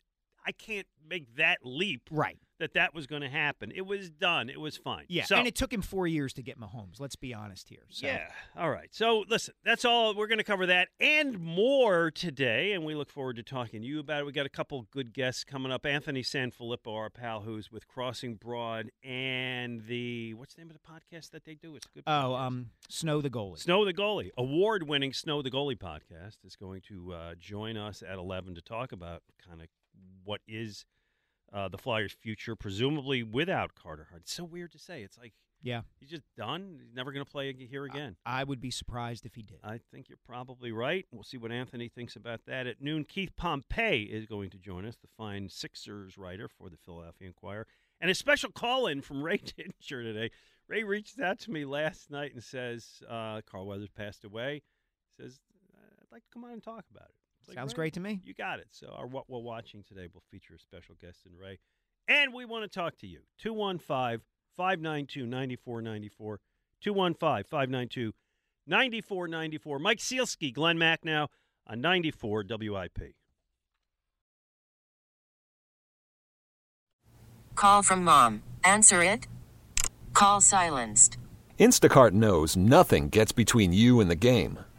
[0.45, 2.39] I can't make that leap Right.
[2.59, 3.71] That that was going to happen.
[3.75, 4.49] It was done.
[4.49, 5.05] It was fine.
[5.07, 5.25] Yeah.
[5.25, 6.99] So, and it took him four years to get Mahomes.
[6.99, 7.83] Let's be honest here.
[7.89, 8.07] So.
[8.07, 8.27] yeah.
[8.57, 8.89] All right.
[8.91, 10.15] So listen, that's all.
[10.15, 13.87] We're going to cover that and more today, and we look forward to talking to
[13.87, 14.25] you about it.
[14.25, 15.85] We got a couple good guests coming up.
[15.85, 20.79] Anthony SanFilippo, our pal, who's with Crossing Broad, and the what's the name of the
[20.79, 21.75] podcast that they do?
[21.75, 22.03] It's a good.
[22.07, 23.59] Oh, um, Snow the goalie.
[23.59, 28.03] Snow the Goalie, award winning Snow the Goalie podcast, is going to uh, join us
[28.07, 29.67] at 11 to talk about kind of
[30.23, 30.85] what is
[31.57, 34.21] uh, the Flyers' future, presumably without Carter Hart.
[34.23, 35.01] It's so weird to say.
[35.01, 35.81] It's like Yeah.
[35.99, 36.79] he's just done.
[36.83, 38.15] He's never going to play here again.
[38.25, 39.59] I would be surprised if he did.
[39.63, 41.05] I think you're probably right.
[41.11, 42.67] We'll see what Anthony thinks about that.
[42.67, 46.77] At noon, Keith Pompey is going to join us, the fine Sixers writer for the
[46.77, 47.65] Philadelphia Inquirer.
[47.99, 50.31] And a special call in from Ray Didinger today.
[50.67, 54.61] Ray reached out to me last night and says, uh, Carl Weathers passed away.
[55.17, 55.39] He says,
[55.99, 57.15] I'd like to come on and talk about it.
[57.47, 58.19] It's like, Sounds Ray, great to me.
[58.25, 58.67] You got it.
[58.71, 61.59] So, our What We're Watching today will feature a special guest in Ray.
[62.09, 63.21] And we want to talk to you.
[63.39, 64.21] 215
[64.57, 66.39] 592 9494.
[66.81, 68.13] 215 592
[68.67, 69.79] 9494.
[69.79, 71.29] Mike Sielski, Glenn Mack now
[71.65, 73.15] on 94 WIP.
[77.55, 78.43] Call from mom.
[78.63, 79.27] Answer it.
[80.13, 81.17] Call silenced.
[81.59, 84.59] Instacart knows nothing gets between you and the game.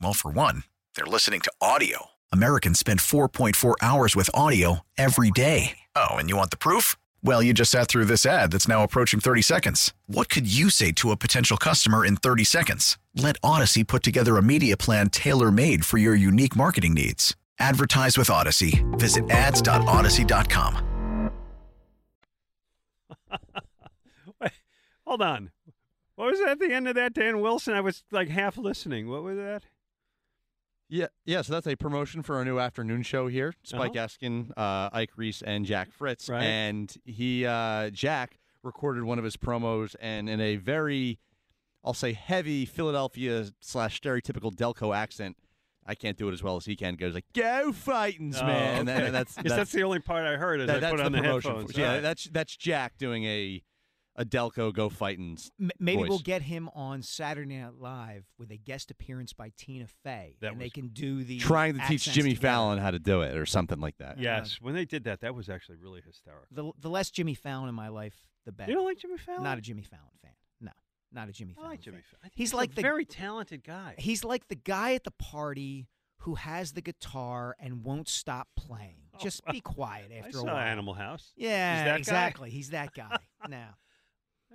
[0.00, 0.62] Well, for one,
[0.96, 2.06] they're listening to audio.
[2.32, 5.78] Americans spend 4.4 hours with audio every day.
[5.94, 6.96] Oh, and you want the proof?
[7.22, 9.92] Well, you just sat through this ad that's now approaching 30 seconds.
[10.06, 12.98] What could you say to a potential customer in 30 seconds?
[13.14, 17.36] Let Audacy put together a media plan tailor made for your unique marketing needs.
[17.58, 18.82] Advertise with Audacy.
[18.98, 21.30] Visit ads.audacy.com.
[24.40, 24.52] Wait,
[25.06, 25.50] hold on.
[26.16, 27.74] What was that at the end of that, Dan Wilson?
[27.74, 29.08] I was like half listening.
[29.08, 29.64] What was that?
[30.94, 31.42] Yeah, yeah.
[31.42, 33.52] So that's a promotion for our new afternoon show here.
[33.64, 34.06] Spike Uh-huh.
[34.06, 36.28] Eskin, uh, Ike Reese, and Jack Fritz.
[36.28, 36.42] Right.
[36.44, 41.18] And he, uh, Jack, recorded one of his promos, and in a very,
[41.82, 45.36] I'll say, heavy Philadelphia slash stereotypical Delco accent.
[45.84, 46.94] I can't do it as well as he can.
[46.94, 49.00] Goes like, "Go fightins, Oh, man!" And okay.
[49.06, 51.10] that- that's that's, that's the only part I heard as that- I that's put on
[51.12, 51.50] the promotion.
[51.50, 51.72] headphones.
[51.72, 52.00] For, yeah, right.
[52.02, 53.62] that's that's Jack doing a
[54.16, 55.50] a Delco Go Fightins.
[55.60, 59.86] M- maybe we'll get him on Saturday Night Live with a guest appearance by Tina
[60.04, 62.48] Fey, That and they can do the Trying to teach Jimmy together.
[62.48, 64.18] Fallon how to do it or something like that.
[64.18, 66.46] yes, when they did that, that was actually really hysterical.
[66.50, 68.70] The the less Jimmy Fallon in my life, the better.
[68.70, 69.42] You don't like Jimmy Fallon?
[69.42, 70.30] Not a Jimmy Fallon fan.
[70.60, 70.70] No,
[71.12, 71.70] not a Jimmy I Fallon.
[71.70, 72.04] like Jimmy fan.
[72.10, 72.20] Fallon.
[72.22, 73.94] I think He's a like the very talented guy.
[73.98, 78.96] He's like the guy at the party who has the guitar and won't stop playing.
[79.14, 80.56] Oh, Just be quiet I after saw a while.
[80.56, 81.32] Animal House.
[81.36, 81.96] Yeah, He's that guy?
[81.98, 82.50] exactly.
[82.50, 83.16] He's that guy.
[83.48, 83.64] no,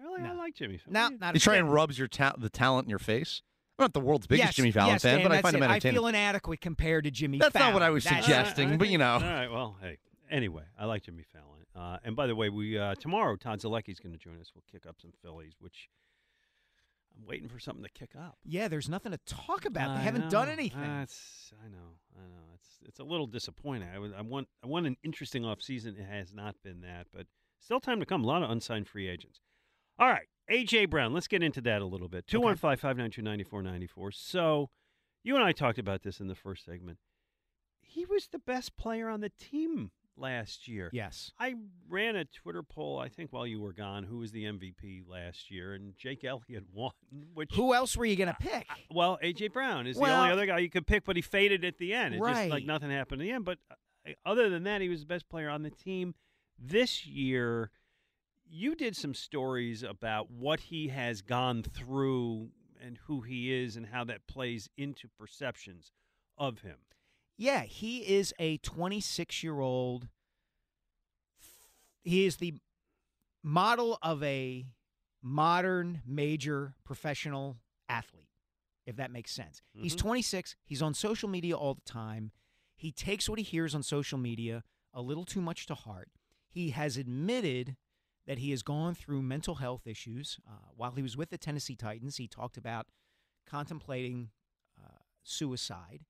[0.02, 0.94] Really, I like Jimmy Fallon.
[1.20, 1.60] no, not He a try bit.
[1.62, 3.42] and rubs your ta- the talent in your face.
[3.78, 5.56] I'm not the world's biggest yes, Jimmy Fallon yes, fan, Dan, but I that's find
[5.56, 5.66] him it.
[5.68, 5.96] entertaining.
[5.98, 7.38] I feel inadequate compared to Jimmy.
[7.40, 7.74] That's not Fallon.
[7.76, 8.78] what I was That's- suggesting.
[8.78, 9.14] but, you know.
[9.14, 9.48] All right.
[9.50, 9.98] Well, hey.
[10.30, 11.46] Anyway, I like Jimmy Fallon.
[11.76, 14.52] Uh, and by the way, we uh, tomorrow Todd Zolecki's going to join us.
[14.54, 15.88] We'll kick up some Phillies, which
[17.18, 18.38] I'm waiting for something to kick up.
[18.44, 19.96] Yeah, there's nothing to talk about.
[19.96, 20.54] They I haven't done know.
[20.54, 20.82] anything.
[20.82, 21.06] Uh,
[21.64, 21.96] I know.
[22.18, 22.54] I know.
[22.56, 23.88] It's it's a little disappointing.
[23.94, 25.98] I, was, I want I want an interesting offseason.
[26.00, 27.28] It has not been that, but
[27.60, 28.24] still time to come.
[28.24, 29.40] A lot of unsigned free agents.
[30.00, 31.14] All right, AJ Brown.
[31.14, 32.26] Let's get into that a little bit.
[32.26, 34.12] Two one five five nine two ninety four ninety four.
[34.12, 34.70] So,
[35.24, 37.00] you and I talked about this in the first segment.
[37.82, 40.90] He was the best player on the team last year.
[40.94, 41.32] yes.
[41.40, 41.56] I
[41.88, 45.50] ran a Twitter poll, I think, while you were gone, who was the MVP last
[45.50, 46.92] year, and Jake Elliott won.
[47.34, 48.68] Which Who else were you going to pick?
[48.92, 51.78] well, AJ Brown is the only other guy you could pick, but he faded at
[51.78, 52.16] the end.
[52.16, 53.46] It just like nothing happened at the end.
[53.46, 56.16] But uh, other than that, he was the best player on the team
[56.58, 57.72] this year.
[58.52, 62.50] You did some stories about what he has gone through
[62.82, 65.92] and who he is and how that plays into perceptions
[66.38, 66.78] of him.
[67.38, 70.08] Yeah, he is a 26 year old.
[72.04, 72.56] He is the
[73.44, 74.66] model of a
[75.22, 77.58] modern major professional
[77.88, 78.30] athlete,
[78.86, 79.62] if that makes sense.
[79.74, 80.00] He's Mhm.
[80.00, 80.56] 26.
[80.66, 82.32] He's on social media all the time.
[82.76, 86.10] He takes what he hears on social media a little too much to heart.
[86.50, 87.78] He has admitted
[88.30, 90.38] that he has gone through mental health issues.
[90.48, 92.86] Uh, while he was with the Tennessee Titans, he talked about
[93.48, 94.30] contemplating
[94.80, 96.02] uh, suicide.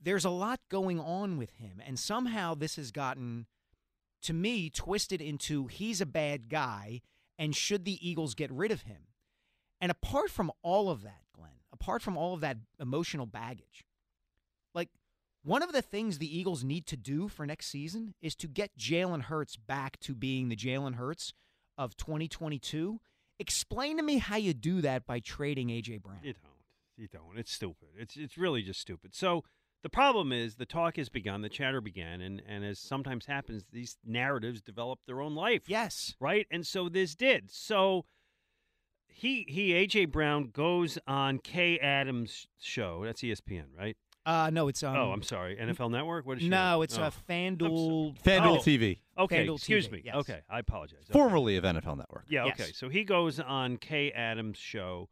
[0.00, 3.46] There's a lot going on with him, and somehow this has gotten,
[4.22, 7.02] to me, twisted into he's a bad guy,
[7.36, 9.08] and should the Eagles get rid of him?
[9.80, 13.84] And apart from all of that, Glen, apart from all of that emotional baggage,
[14.72, 14.90] like
[15.42, 18.78] one of the things the Eagles need to do for next season is to get
[18.78, 21.32] Jalen Hurts back to being the Jalen Hurts
[21.78, 23.00] of 2022.
[23.38, 26.20] Explain to me how you do that by trading AJ Brown.
[26.22, 26.52] You don't.
[26.96, 27.38] You don't.
[27.38, 27.88] It's stupid.
[27.98, 29.14] It's it's really just stupid.
[29.14, 29.44] So
[29.82, 33.64] the problem is the talk has begun, the chatter began, and and as sometimes happens,
[33.70, 35.62] these narratives develop their own life.
[35.66, 36.14] Yes.
[36.18, 36.46] Right.
[36.50, 37.50] And so this did.
[37.52, 38.06] So
[39.06, 43.02] he he AJ Brown goes on Kay Adams' show.
[43.04, 43.96] That's ESPN, right?
[44.24, 44.96] Uh, no, it's um.
[44.96, 45.56] oh, I'm sorry.
[45.56, 46.26] NFL Network.
[46.26, 46.84] What is she No, on?
[46.84, 47.02] it's oh.
[47.02, 48.20] uh, FanDuel.
[48.22, 48.60] FanDuel Oh.
[48.60, 50.02] TV, Okay, FanDuel excuse TV, me.
[50.04, 50.14] yes.
[50.16, 50.98] Okay, I apologize.
[51.04, 51.12] Okay.
[51.12, 52.24] formerly of NFL Network.
[52.28, 52.60] Yeah, Yes.
[52.60, 52.72] okay.
[52.72, 55.08] So he goes on Kay Adams' show,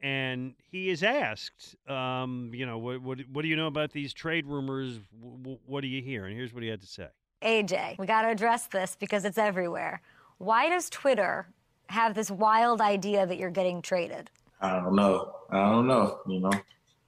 [0.00, 4.12] and he is asked, um, you know, what, what what do you know about these
[4.12, 4.98] trade rumors?
[5.20, 6.26] W- what do you hear?
[6.26, 7.08] And here's what he had to say.
[7.42, 10.00] AJ, we got to address this because it's everywhere.
[10.38, 11.46] Why does Twitter
[11.88, 14.30] have this wild idea that you're getting traded?
[14.60, 15.34] I don't know.
[15.50, 16.20] I don't know.
[16.26, 16.50] You know,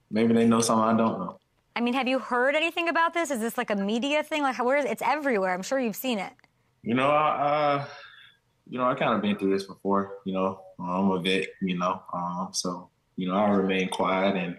[0.09, 1.37] maybe they know something I don't know.
[1.75, 3.31] I mean, have you heard anything about this?
[3.31, 4.41] Is this like a media thing?
[4.41, 5.53] Like, where is it's everywhere?
[5.53, 6.33] I'm sure you've seen it.
[6.83, 7.85] You know, I, uh,
[8.69, 10.17] you know, I kind of been through this before.
[10.25, 11.47] You know, I'm a vet.
[11.61, 14.57] You know, um, so you know, I remain quiet, and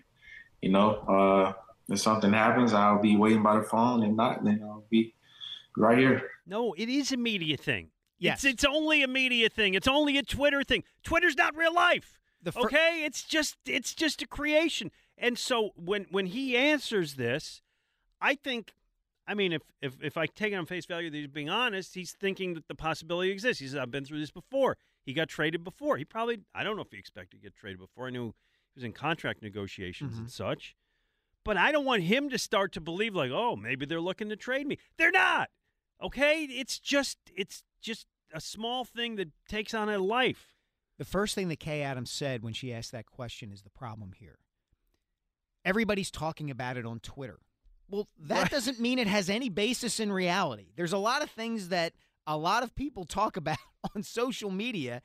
[0.62, 1.52] you know, uh,
[1.88, 5.14] if something happens, I'll be waiting by the phone, and not, then I'll be
[5.76, 6.22] right here.
[6.46, 7.90] No, it is a media thing.
[8.18, 8.44] Yes.
[8.44, 9.74] It's, it's only a media thing.
[9.74, 10.84] It's only a Twitter thing.
[11.02, 12.18] Twitter's not real life.
[12.42, 14.90] The fir- okay, it's just it's just a creation.
[15.22, 17.62] And so when when he answers this,
[18.20, 18.74] I think
[19.26, 21.94] I mean if if if I take it on face value that he's being honest,
[21.94, 23.60] he's thinking that the possibility exists.
[23.60, 24.76] He says I've been through this before.
[25.06, 25.96] He got traded before.
[25.96, 28.08] He probably I don't know if he expected to get traded before.
[28.08, 28.34] I knew
[28.74, 30.44] he was in contract negotiations and mm-hmm.
[30.44, 30.74] such.
[31.44, 34.36] But I don't want him to start to believe like, "Oh, maybe they're looking to
[34.36, 35.50] trade me." They're not.
[36.02, 36.44] Okay?
[36.44, 40.56] It's just it's just a small thing that takes on a life.
[40.98, 44.12] The first thing that Kay Adams said when she asked that question is the problem
[44.18, 44.38] here.
[45.64, 47.38] Everybody's talking about it on Twitter.
[47.88, 50.68] Well, that doesn't mean it has any basis in reality.
[50.76, 51.92] There's a lot of things that
[52.26, 53.58] a lot of people talk about
[53.94, 55.02] on social media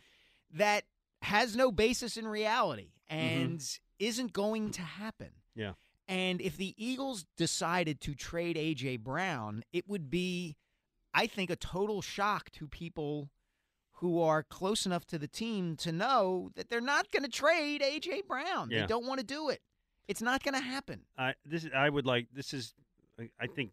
[0.54, 0.84] that
[1.22, 3.44] has no basis in reality mm-hmm.
[3.44, 5.30] and isn't going to happen.
[5.56, 5.74] Yeah.
[6.08, 8.98] And if the Eagles decided to trade A.J.
[8.98, 10.56] Brown, it would be,
[11.14, 13.30] I think, a total shock to people
[13.96, 17.82] who are close enough to the team to know that they're not going to trade
[17.82, 18.24] A.J.
[18.28, 18.70] Brown.
[18.70, 18.82] Yeah.
[18.82, 19.60] They don't want to do it.
[20.08, 21.02] It's not going to happen.
[21.18, 22.74] I this is, I would like this is
[23.20, 23.72] I- think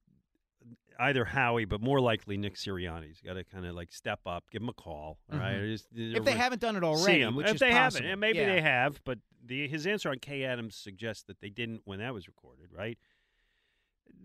[0.99, 4.63] either Howie, but more likely Nick Sirianni's got to kind of like step up, give
[4.63, 5.19] him a call.
[5.33, 5.55] All right.
[5.57, 5.67] Mm-hmm.
[5.73, 7.73] Just- If they haven't done it see already, if they possible.
[7.73, 8.55] haven't, and maybe Yeah.
[8.55, 12.15] they have, but the his answer on Kay Adams suggests that they didn't when that
[12.15, 12.99] was recorded, right?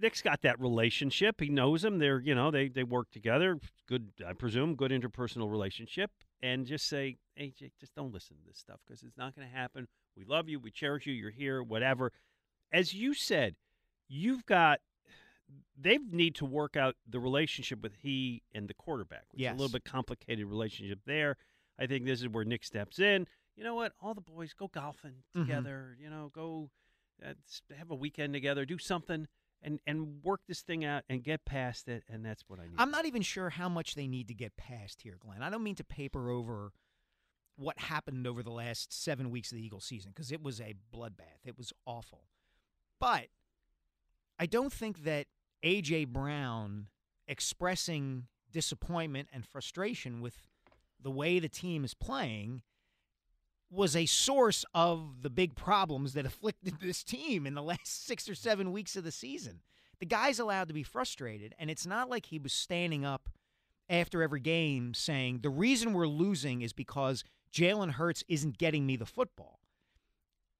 [0.02, 1.41] Nick's got that relationship.
[1.41, 2.00] He knows him.
[2.00, 3.60] They're you know they they work together.
[3.88, 6.12] Good, I presume, good interpersonal relationship.
[6.41, 9.47] And just say, hey, Jake, just don't listen to this stuff because it's not going
[9.47, 9.88] to happen.
[10.15, 10.60] We love you.
[10.60, 11.13] We cherish you.
[11.13, 11.62] You're here.
[11.62, 12.12] Whatever.
[12.71, 13.56] As you said,
[14.08, 14.80] you've got.
[15.82, 19.23] They need to work out the relationship with he and the quarterback.
[19.32, 21.38] Which is a little bit complicated relationship there.
[21.80, 23.25] I think this is where Nick steps in.
[23.56, 23.93] You know what?
[24.02, 25.41] All the boys go golfing Mhm.
[25.47, 25.97] together.
[25.99, 26.69] You know, go
[27.25, 27.34] uh,
[27.78, 29.28] have a weekend together, do something,
[29.62, 32.04] and and work this thing out and get past it.
[32.10, 32.76] And that's what I need.
[32.78, 35.41] I'm not even sure how much they need to get past here, Glen.
[35.41, 36.72] I don't mean to paper over
[37.56, 40.76] what happened over the last seven weeks of the Eagles season because it was a
[40.95, 41.45] bloodbath.
[41.45, 42.24] It was awful.
[43.00, 43.28] But
[44.39, 45.28] I don't think that
[45.63, 46.06] A.J.
[46.06, 46.88] Brown
[47.28, 50.38] expressing disappointment and frustration with
[51.02, 52.62] the way the team is playing
[53.71, 58.27] was a source of the big problems that afflicted this team in the last six
[58.29, 59.62] or seven weeks of the season.
[59.99, 63.29] The guy's allowed to be frustrated, and it's not like he was standing up
[63.89, 68.95] after every game saying, The reason we're losing is because Jalen Hurts isn't getting me
[68.95, 69.60] the football.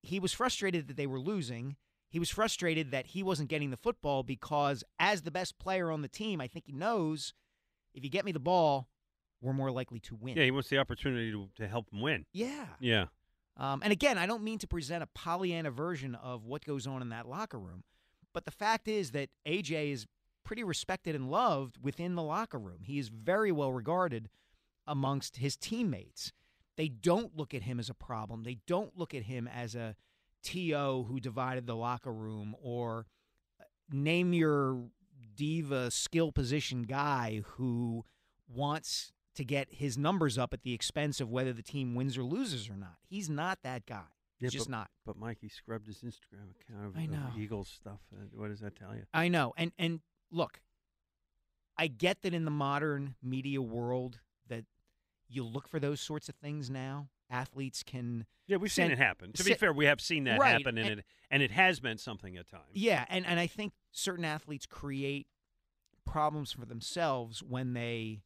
[0.02, 1.76] He was frustrated that they were losing.
[2.10, 6.02] He was frustrated that he wasn't getting the football because, as the best player on
[6.02, 7.34] the team, I think he knows
[7.94, 8.88] if you get me the ball,
[9.42, 10.36] we're more likely to win.
[10.38, 12.26] Yeah, he wants the opportunity to, to help him win.
[12.34, 12.66] Yeah.
[12.80, 13.06] Yeah.
[13.58, 17.02] Um, and again, I don't mean to present a Pollyanna version of what goes on
[17.02, 17.84] in that locker room,
[18.34, 20.06] but the fact is that AJ is
[20.46, 22.80] pretty respected and loved within the locker room.
[22.84, 24.30] He is very well regarded
[24.88, 26.32] amongst his teammates.
[26.78, 28.44] They don't look at him as a problem.
[28.44, 29.96] They don't look at him as a
[30.44, 33.06] TO who divided the locker room or
[33.60, 34.86] uh, name your
[35.36, 38.06] diva skill position guy who
[38.48, 42.24] wants to get his numbers up at the expense of whether the team wins or
[42.24, 42.98] loses or not.
[43.10, 44.04] He's not that guy.
[44.38, 44.90] He's just but, not.
[45.06, 47.28] But Mike, he scrubbed his Instagram account of, I of know.
[47.38, 48.00] Eagles stuff.
[48.14, 49.04] Uh, what does that tell you?
[49.14, 49.54] I know.
[49.56, 50.60] And and look,
[51.78, 54.66] I get that in the modern media world that
[55.30, 57.08] you look for those sorts of things now.
[57.30, 59.32] Athletes can Yeah, we've send- seen it happen.
[59.34, 61.82] To be fair, we have seen that Right, happen, and, and- it and it has
[61.82, 62.66] meant something at times.
[62.74, 65.28] Yeah, and, and I think certain athletes create
[66.06, 68.24] problems for themselves when they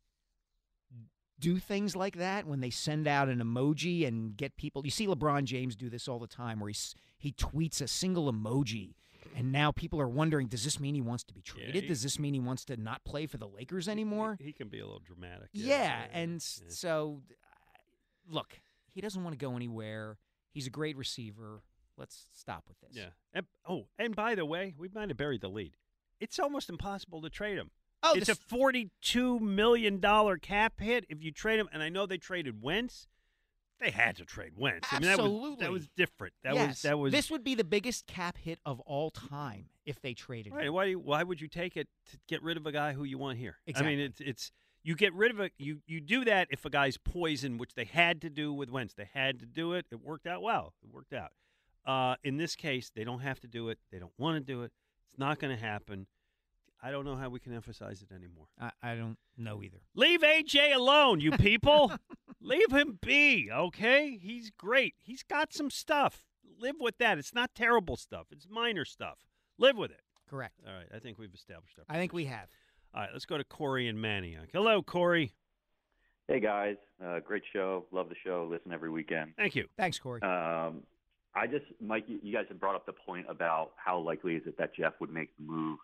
[1.43, 4.83] do things like that, when they send out an emoji and get people.
[4.85, 6.75] You see LeBron James do this all the time where he,
[7.17, 8.95] he tweets a single emoji.
[9.35, 11.75] And now people are wondering, does this mean he wants to be traded?
[11.83, 14.37] he- does this mean he wants to not play for the Lakers anymore?
[14.39, 15.49] He can be a little dramatic.
[15.53, 18.59] Yeah, and s so uh, look,
[18.91, 20.17] he doesn't want to go anywhere.
[20.51, 21.63] He's a great receiver.
[21.97, 22.91] Let's stop with this.
[22.93, 23.09] Yeah.
[23.33, 25.77] And, oh, and by the way, we might have buried the lead.
[26.19, 27.71] It's almost impossible to trade him.
[28.03, 31.69] Oh, it's this- a forty-two million dollar cap hit if you trade him.
[31.71, 33.07] And I know they traded Wentz.
[33.79, 34.87] They had to trade Wentz.
[34.91, 35.65] I mean, that was Absolutely.
[35.65, 36.33] that was different.
[36.43, 39.65] That yes, was that was This would be the biggest cap hit of all time
[39.85, 40.67] if they traded Right.
[40.67, 40.73] him.
[40.73, 40.93] Why?
[40.93, 43.57] Why would you take it to get rid of a guy who you want here?
[43.75, 44.51] I mean, it's it's
[44.83, 47.83] you get rid of a you you do that if a guy's poison, which they
[47.85, 48.93] had to do with Wentz.
[48.93, 49.85] They had to do it.
[49.91, 50.73] It worked out well.
[50.81, 51.31] It worked out.
[51.85, 53.79] Uh, in this case, they don't have to do it.
[53.91, 54.71] They don't want to do it.
[55.09, 56.07] It's not going to happen.
[56.85, 58.47] I don't know how we can emphasize it anymore.
[58.59, 59.79] I, I don't know either.
[59.95, 61.93] Leave AJ alone, you people.
[62.41, 64.19] Leave him be, okay?
[64.21, 64.95] He's great.
[64.99, 66.25] He's got some stuff.
[66.59, 67.17] Live with that.
[67.17, 68.27] It's not terrible stuff.
[68.31, 69.19] It's minor stuff.
[69.57, 70.01] Live with it.
[70.29, 70.59] Correct.
[70.67, 70.87] All right.
[70.93, 71.85] I think we've established our.
[71.87, 72.49] I think we have.
[72.93, 73.09] All right.
[73.13, 74.49] Let's go to Corey and Manayunk.
[74.51, 75.33] Hello, Corey.
[76.29, 77.85] Hey guys, uh, great show.
[77.91, 78.47] Love the show.
[78.49, 79.33] Listen every weekend.
[79.37, 79.67] Thank you.
[79.77, 80.21] Thanks, Corey.
[80.21, 80.83] Um,
[81.35, 84.43] I just, Mike, you you guys have brought up the point about how likely is
[84.45, 85.79] it that Jeff would make the move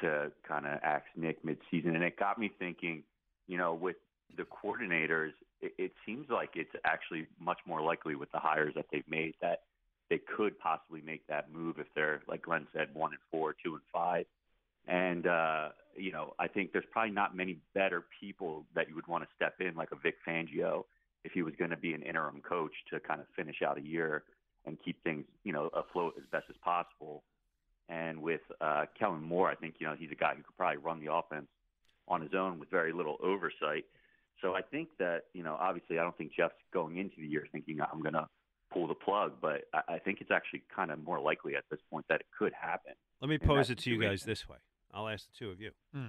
[0.00, 3.02] to kind of axe Nick midseason, and it got me thinking.
[3.46, 3.96] You know, with
[4.36, 8.86] the coordinators, it, it seems like it's actually much more likely with the hires that
[8.92, 9.62] they've made that
[10.08, 13.74] they could possibly make that move if they're, like Glen said, one and four, two
[13.74, 14.26] and five.
[14.86, 19.06] And uh, you know, I think there's probably not many better people that you would
[19.06, 20.84] want to step in, like a Vic Fangio,
[21.24, 23.82] if he was going to be an interim coach to kind of finish out a
[23.82, 24.24] year
[24.66, 27.22] and keep things, you know, afloat as best as possible.
[27.90, 30.78] And with uh, Kellen Moore, I think you know he's a guy who could probably
[30.78, 31.48] run the offense
[32.06, 33.84] on his own with very little oversight.
[34.40, 37.46] So I think that you know, obviously, I don't think Jeff's going into the year
[37.50, 38.26] thinking I'm going to
[38.72, 41.80] pull the plug, but I, I think it's actually kind of more likely at this
[41.90, 42.92] point that it could happen.
[43.20, 44.58] Let me pose it to you guys this way.
[44.94, 45.72] I'll ask the two of you.
[45.92, 46.06] Hmm.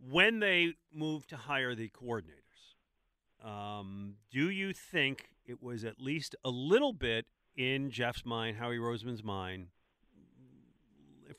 [0.00, 6.36] When they move to hire the coordinators, um, do you think it was at least
[6.44, 7.26] a little bit
[7.56, 9.68] in Jeff's mind, Howie Roseman's mind?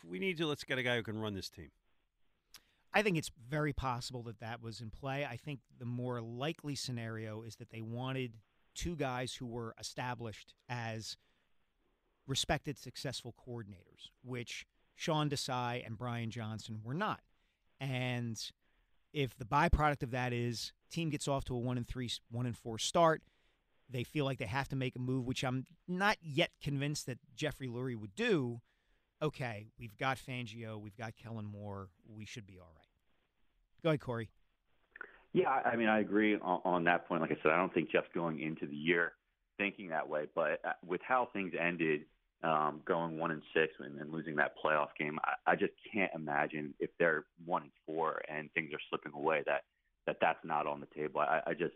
[0.09, 1.69] We need to, let's get a guy who can run this team.
[2.91, 5.23] I think it's very possible that that was in play.
[5.23, 8.33] I think the more likely scenario is that they wanted
[8.73, 11.15] two guys who were established as
[12.25, 17.21] respected, successful coordinators, which Sean Desai and Brian Johnson were not.
[17.79, 18.41] And
[19.13, 22.47] if the byproduct of that is team gets off to a one and three, one
[22.47, 23.21] and four start,
[23.87, 27.19] they feel like they have to make a move, which I'm not yet convinced that
[27.35, 28.61] Jeffrey Lurie would do.
[29.21, 32.87] Okay, we've got Fangio, we've got Kellen Moore, we should be all right.
[33.83, 34.29] Go ahead, Corey.
[35.33, 37.21] Yeah, I mean, I agree on, on that point.
[37.21, 39.13] Like I said, I don't think Jeff's going into the year
[39.57, 40.25] thinking that way.
[40.33, 42.01] But uh, with how things ended,
[42.41, 46.11] um, going one and six and, and losing that playoff game, I, I just can't
[46.15, 49.63] imagine if they're one and four and things are slipping away that
[50.09, 51.21] that that's not on the table.
[51.21, 51.75] I, I just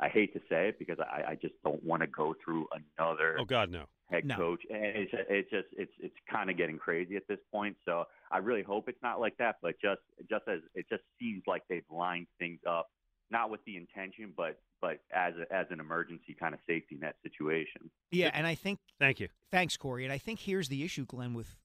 [0.00, 2.66] I hate to say it because I, I just don't want to go through
[2.98, 3.84] another Oh God, no.
[4.10, 4.36] head No.
[4.36, 4.62] coach.
[4.70, 7.76] And it's it's just it's it's kind of getting crazy at this point.
[7.86, 9.56] So I really hope it's not like that.
[9.62, 12.88] But just just as it just seems like they've lined things up,
[13.30, 17.16] not with the intention, but but as a, as an emergency kind of safety net
[17.22, 17.90] situation.
[18.10, 19.28] Yeah, and I think Thank you.
[19.50, 20.04] Thanks, Corey.
[20.04, 21.56] And I think here's the issue, Glen, with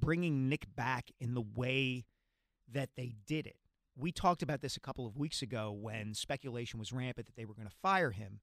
[0.00, 2.04] bringing Nick back in the way
[2.72, 3.56] that they did it.
[3.98, 7.44] We talked about this a couple of weeks ago when speculation was rampant that they
[7.44, 8.40] were going to fire him.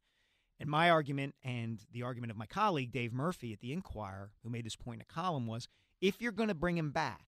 [0.60, 4.50] And my argument and the argument of my colleague, Dave Murphy at the Inquirer, who
[4.50, 5.68] made this point in a column, was
[6.02, 7.28] if you're going to bring him back,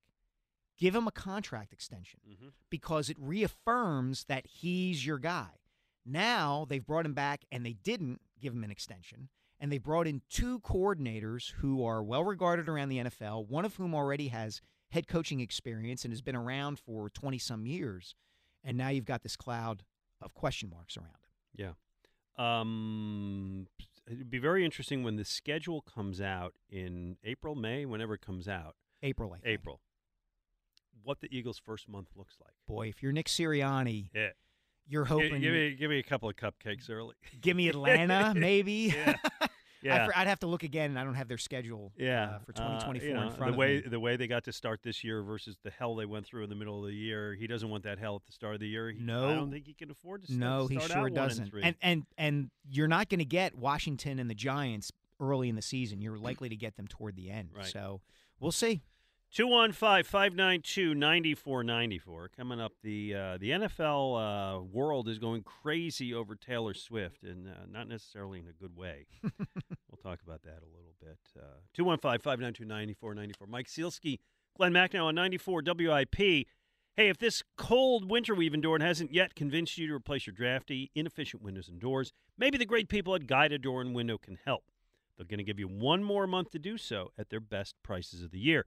[0.77, 2.49] give him a contract extension mm-hmm.
[2.69, 5.51] because it reaffirms that he's your guy.
[6.05, 9.29] Now they've brought him back and they didn't give him an extension.
[9.59, 13.75] And they brought in two coordinators who are well regarded around the NFL, one of
[13.75, 14.61] whom already has
[14.91, 18.15] head coaching experience and has been around for 20 some years.
[18.63, 19.83] And now you've got this cloud
[20.21, 21.61] of question marks around it.
[21.61, 21.71] Yeah.
[22.37, 23.67] Um,
[24.05, 28.47] it'd be very interesting when the schedule comes out in April, May, whenever it comes
[28.47, 28.75] out.
[29.01, 29.47] April, I think.
[29.59, 29.79] April.
[31.03, 32.53] What the Eagles' first month looks like.
[32.67, 34.29] Boy, if you're Nick Sirianni, Yeah.
[34.89, 35.41] You're hoping.
[35.41, 37.13] Give me, give me a couple of cupcakes early.
[37.41, 38.93] Give me Atlanta, maybe.
[38.95, 39.15] yeah.
[39.83, 40.05] I Yeah.
[40.07, 40.89] fr- I'd have to look again.
[40.91, 41.93] and I don't have their schedule.
[41.97, 43.81] Yeah, uh, for uh, 2024 you know, in front the of way me.
[43.89, 46.49] the way they got to start this year versus the hell they went through in
[46.49, 47.33] the middle of the year.
[47.35, 48.89] He doesn't want that hell at the start of the year.
[48.91, 50.27] He, No, I don't think he can afford to.
[50.27, 51.53] Start, No, he sure doesn't.
[51.53, 55.55] And, and and and you're not going to get Washington and the Giants early in
[55.55, 56.01] the season.
[56.01, 57.49] You're likely to get them toward the end.
[57.55, 57.65] Right.
[57.65, 58.01] So
[58.39, 58.81] we'll see.
[59.35, 62.27] 215-592-9494.
[62.35, 67.47] Coming up, the uh, the NFL uh, world is going crazy over Taylor Swift, and
[67.47, 69.05] uh, not necessarily in a good way.
[69.21, 71.19] we'll talk about that a little bit.
[71.37, 73.47] Uh, 215-592-9494.
[73.47, 74.17] Mike Sielski,
[74.55, 76.15] Glen Macnow on 94 WIP.
[76.15, 76.45] Hey,
[77.09, 81.43] if this cold winter we've endured hasn't yet convinced you to replace your drafty, inefficient
[81.43, 84.63] windows and doors, maybe the great people at Guida Door and Window can help.
[85.15, 88.23] They're going to give you one more month to do so at their best prices
[88.23, 88.65] of the year.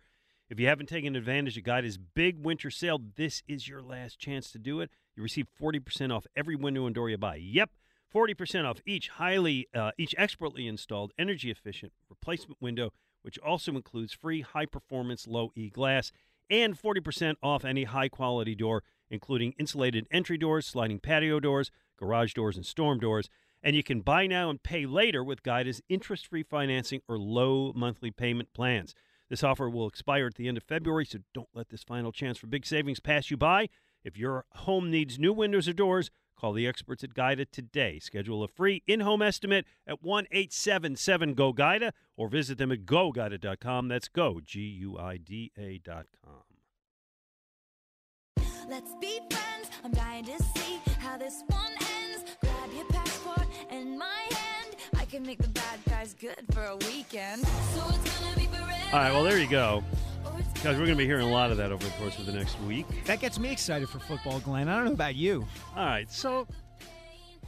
[0.51, 4.51] If you haven't taken advantage of Guida's big winter sale, this is your last chance
[4.51, 4.91] to do it.
[5.15, 7.37] You receive 40% off every window and door you buy.
[7.37, 7.71] Yep,
[8.13, 12.93] 40% off each highly, uh, each expertly installed, energy efficient replacement window,
[13.23, 16.11] which also includes free high performance low E glass,
[16.51, 22.35] and 40% off any high quality door, including insulated entry doors, sliding patio doors, garage
[22.35, 23.29] doors, and storm doors.
[23.63, 27.73] And you can buy now and pay later with Guida's interest free financing or low
[27.73, 28.97] monthly payment plans.
[29.31, 32.37] This offer will expire at the end of February, so don't let this final chance
[32.37, 33.69] for big savings pass you by.
[34.03, 38.01] If your home needs new windows or doors, call the experts at Guida today.
[38.01, 42.85] Schedule a free in home estimate at 1 877 GO GUIDA or visit them at
[42.87, 43.87] goguida.com.
[43.87, 46.07] That's go, G U I D A.com.
[48.69, 49.71] Let's be friends.
[49.85, 52.25] I'm dying to see how this one ends.
[52.41, 54.77] Grab your passport in my hand.
[54.97, 57.47] I can make the bad guys good for a weekend.
[57.47, 58.10] So
[58.93, 59.85] All right, well, there you go.
[60.65, 62.33] Guys, we're going to be hearing a lot of that over the course of the
[62.33, 62.87] next week.
[63.05, 64.69] That gets me excited for football, Glen.
[64.69, 65.47] I don't know about you.
[65.77, 66.49] All right, so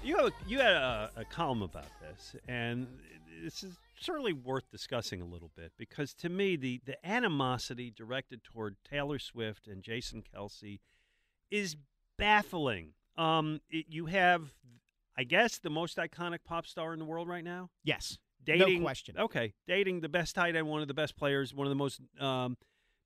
[0.04, 2.86] you have, you had a, a column about this, and
[3.42, 8.44] this is certainly worth discussing a little bit because to me, the, the animosity directed
[8.44, 10.78] toward Taylor Swift and Jason Kelce
[11.50, 11.74] is
[12.18, 12.90] baffling.
[13.18, 14.52] Um, it, you have,
[15.18, 17.70] I guess, the most iconic pop star in the world right now.
[17.82, 18.18] Yes.
[18.44, 19.16] Dating, no question.
[19.18, 22.00] Okay, dating the best tight end, one of the best players, one of the most
[22.20, 22.56] um,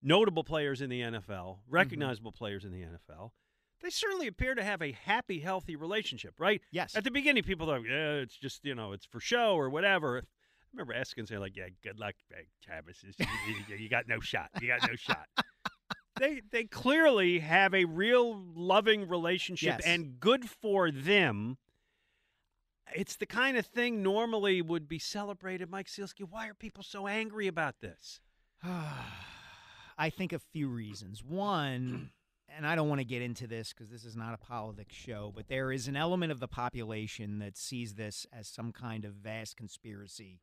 [0.03, 1.31] notable players in the Mm-hmm.
[1.31, 3.31] NFL, recognizable players in the NFL.
[3.83, 6.63] They certainly appear to have a happy, healthy relationship, right?
[6.73, 6.97] Yes.
[6.97, 10.19] At the beginning, people thought, yeah, it's just you know, it's for show or whatever.
[10.19, 10.23] I
[10.73, 12.15] remember asking, saying like, yeah, good luck,
[12.63, 13.05] Travis.
[13.79, 14.49] You got no shot.
[14.61, 15.27] You got no shot.
[16.19, 19.83] They they clearly have a real loving relationship, Yes.
[19.85, 21.59] and good for them.
[22.95, 25.71] It's the kind of thing normally would be celebrated.
[25.71, 28.21] Mike Sielski, why are people so angry about this?
[29.99, 31.25] I think a few reasons.
[31.25, 32.11] One,
[32.55, 35.33] and I don't want to get into this because this is not a politics show,
[35.35, 39.15] but there is an element of the population that sees this as some kind of
[39.15, 40.41] vast conspiracy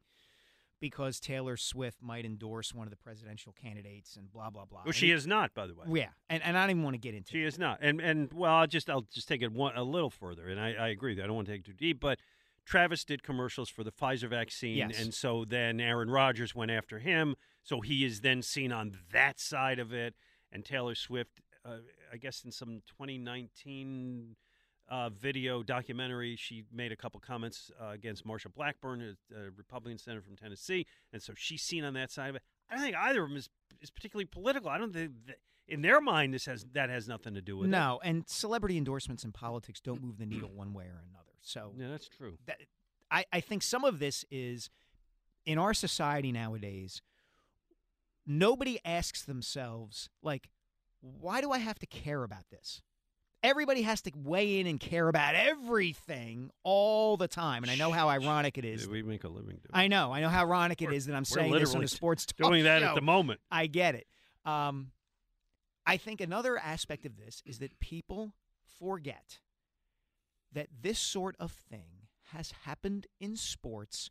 [0.83, 4.81] because Taylor Swift might endorse one of the presidential candidates and blah blah blah.
[4.83, 5.85] Well, she is not, by the way.
[5.93, 7.31] Yeah, and and I don't even want to get into.
[7.31, 10.09] She is not, and and well, I'll just I'll just take it one a little
[10.09, 11.13] further, and I, I agree.
[11.21, 12.19] I don't want to take it too deep, but
[12.65, 15.01] Travis did commercials for the Pfizer vaccine, Yes.
[15.01, 19.39] and so then Aaron Rodgers went after him, so he is then seen on that
[19.39, 20.15] side of it,
[20.51, 21.77] and Taylor Swift, uh,
[22.11, 24.35] I guess in some 2019
[24.89, 29.97] uh, video documentary, she made a couple comments uh, against Marsha Blackburn, a, a Republican
[29.97, 32.41] senator from Tennessee, and so she's seen on that side of it.
[32.69, 33.49] I don't think either of them is
[33.81, 34.69] is particularly political.
[34.69, 37.67] I don't think that, in their mind this has that has nothing to do with
[37.67, 37.71] it.
[37.71, 41.31] No, and celebrity endorsements in politics don't move the needle one way or another.
[41.41, 42.37] So Yeah, that's true.
[42.45, 42.59] that,
[43.09, 44.69] I, I think some of this is
[45.45, 47.01] in our society nowadays,
[48.25, 50.49] nobody asks themselves, like,
[51.01, 52.81] why do I have to care about this?
[53.43, 57.63] Everybody has to weigh in and care about everything all the time.
[57.63, 58.87] And I know how ironic it is.
[58.87, 59.59] We make a living doing.
[59.73, 60.13] I know.
[60.13, 62.63] I know how ironic it is that I'm saying this on a sports talk doing
[62.63, 63.41] that at the moment.
[63.51, 64.07] I get it.
[64.45, 64.91] Um,
[65.85, 68.33] I think another aspect of this is that people
[68.79, 69.39] forget
[70.53, 74.09] that this sort of thing has happened in sports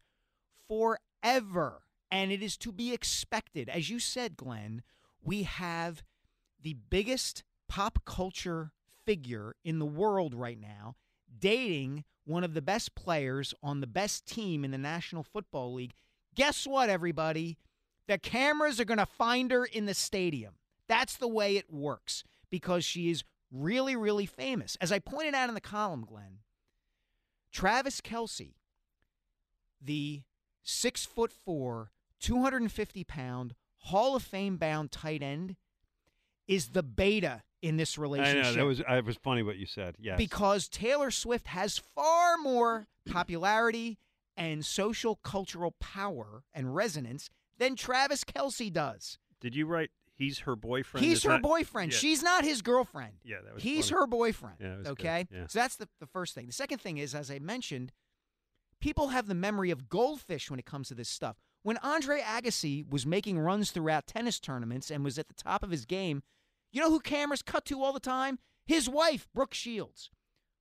[0.68, 1.82] forever.
[2.10, 3.68] And it is to be expected.
[3.70, 4.82] As you said, Glen,
[5.22, 6.02] we have
[6.60, 8.72] the biggest pop culture
[9.04, 10.96] figure in the world right now
[11.38, 15.94] dating one of the best players on the best team in the National Football League.
[16.34, 17.58] Guess what, everybody?
[18.08, 20.54] The cameras are going to find her in the stadium.
[20.88, 24.76] That's the way it works because she is really, really famous.
[24.80, 26.38] As I pointed out in the column, Glen,
[27.52, 28.54] Travis Kelce,
[29.80, 30.22] the
[30.62, 31.90] six foot four,
[32.20, 35.56] 250 pound, Hall of Fame bound tight end,
[36.46, 38.44] is the beta in this relationship.
[38.44, 39.94] I know that was uh, I was funny what you said.
[39.98, 40.18] Yes.
[40.18, 43.98] Because Taylor Swift has far more popularity
[44.36, 49.18] and social cultural power and resonance than Travis Kelce does.
[49.40, 49.90] Did you write?
[50.14, 51.04] He's her boyfriend.
[51.06, 51.92] He's her that- boyfriend.
[51.92, 51.98] Yeah.
[51.98, 53.14] She's not his girlfriend.
[53.24, 54.00] Yeah, that was He's funny.
[54.00, 54.56] her boyfriend.
[54.60, 55.26] Yeah, okay?
[55.32, 55.46] Yeah.
[55.48, 56.46] So that's the, the first thing.
[56.46, 57.92] The second thing is, as I mentioned,
[58.80, 61.36] people have the memory of goldfish when it comes to this stuff.
[61.62, 65.70] When Andre Agassi was making runs throughout tennis tournaments and was at the top of
[65.70, 66.22] his game,
[66.72, 68.38] you know who cameras cut to all the time?
[68.66, 70.10] His wife, Brooke Shields,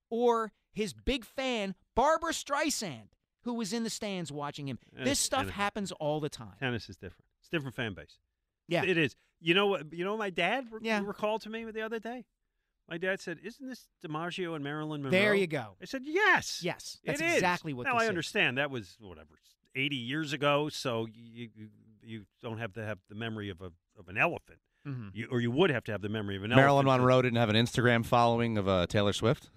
[0.09, 3.09] or his big fan, Barbara Streisand,
[3.43, 4.79] who was in the stands watching him.
[4.97, 6.55] Eh, this stuff tennis- happens all the time.
[6.59, 7.25] Tennis is different.
[7.39, 8.17] It's a different fan base.
[8.67, 8.83] Yeah.
[8.85, 9.15] it is.
[9.39, 9.91] You know what?
[9.91, 11.01] You know what my dad re- Yeah.
[11.03, 12.25] recalled to me the other day.
[12.87, 15.77] My dad said, "Isn't this DiMaggio and Marilyn Monroe?" There you go.
[15.81, 18.09] I said, "Yes, Yes, it that's is." exactly what Now I is.
[18.09, 19.39] understand that was whatever
[19.75, 21.69] eighty years ago, so you you,
[22.03, 25.11] you don't have to have the memory of a of an elephant, Mhm.
[25.13, 26.87] you, or you would have to have the memory of an Marilyn elephant.
[26.87, 29.49] to- Monroe didn't have an Instagram following of uh, Taylor Swift.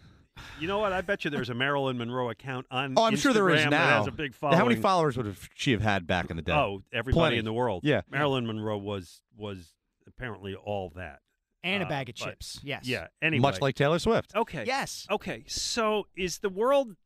[0.58, 0.92] You know what?
[0.92, 2.94] I bet you there's a Marilyn Monroe account on.
[2.96, 3.98] Oh, I'm sure there is now.
[3.98, 4.58] Has a big following.
[4.58, 6.52] How many followers would have she have had back in the day?
[6.52, 7.38] Oh, everybody Plenty.
[7.38, 7.82] in the world.
[7.84, 8.00] Yeah.
[8.10, 9.74] Marilyn Monroe was was
[10.06, 11.20] apparently all that.
[11.62, 12.60] And a Uh, bag of but- chips.
[12.62, 12.86] Yes.
[12.86, 13.06] Yeah.
[13.22, 14.34] Anyway, Much like Taylor Swift.
[14.34, 14.64] Okay.
[14.66, 15.06] Yes.
[15.10, 15.44] Okay.
[15.46, 16.96] So is the world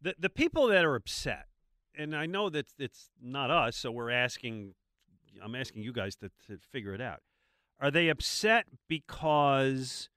[0.00, 1.46] the the people that are upset,
[1.94, 4.74] and I know that it's not us, so we're asking.
[5.42, 7.20] I'm asking you guys to, to figure it out.
[7.80, 10.08] Are they upset because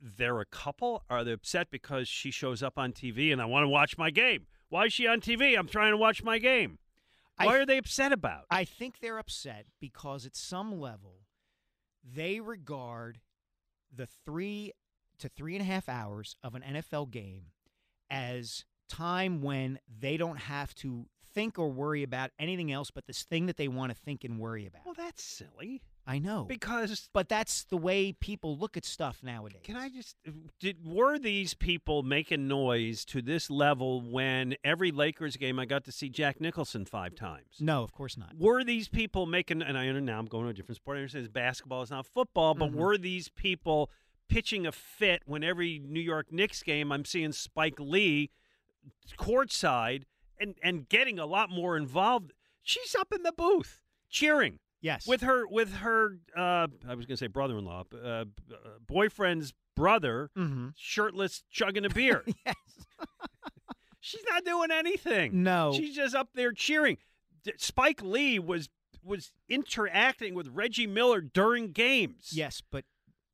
[0.00, 1.02] they're a couple?
[1.08, 4.10] Are they upset because she shows up on TV and I want to watch my
[4.10, 4.46] game?
[4.68, 5.58] Why is she on TV?
[5.58, 6.78] I'm trying to watch my game.
[7.36, 8.44] Why th- are they upset about?
[8.50, 11.26] I think they're upset because at some level
[12.04, 13.18] they regard
[13.94, 14.72] the three
[15.18, 17.46] to three and a half hours of an NFL game
[18.10, 23.22] as time when they don't have to think or worry about anything else but this
[23.24, 24.82] thing that they want to think and worry about.
[24.84, 25.82] Well, that's silly.
[26.06, 26.44] I know.
[26.44, 29.62] Because but that's the way people look at stuff nowadays.
[29.64, 30.16] Can I just
[30.60, 35.84] did were these people making noise to this level when every Lakers game I got
[35.84, 37.56] to see Jack Nicholson five times?
[37.58, 38.34] No, of course not.
[38.38, 40.96] Were these people making and I now I'm going to a different sport.
[40.98, 42.74] I understand basketball, is not football, but Mhm.
[42.74, 43.90] were these people
[44.28, 48.30] pitching a fit when every New York Knicks game I'm seeing Spike Lee
[49.18, 50.04] courtside
[50.40, 52.32] and and getting a lot more involved?
[52.62, 54.58] She's up in the booth cheering.
[54.80, 55.06] Yes.
[55.06, 58.24] With her with her uh I was going to say brother-in-law, uh,
[58.86, 60.68] boyfriend's brother Mm-hmm.
[60.76, 62.22] shirtless chugging a beer.
[62.46, 62.54] yes.
[64.00, 65.42] She's not doing anything.
[65.42, 65.72] No.
[65.74, 66.98] She's just up there cheering.
[67.56, 68.68] Spike Lee was
[69.02, 72.30] was interacting with Reggie Miller during games.
[72.32, 72.84] Yes, but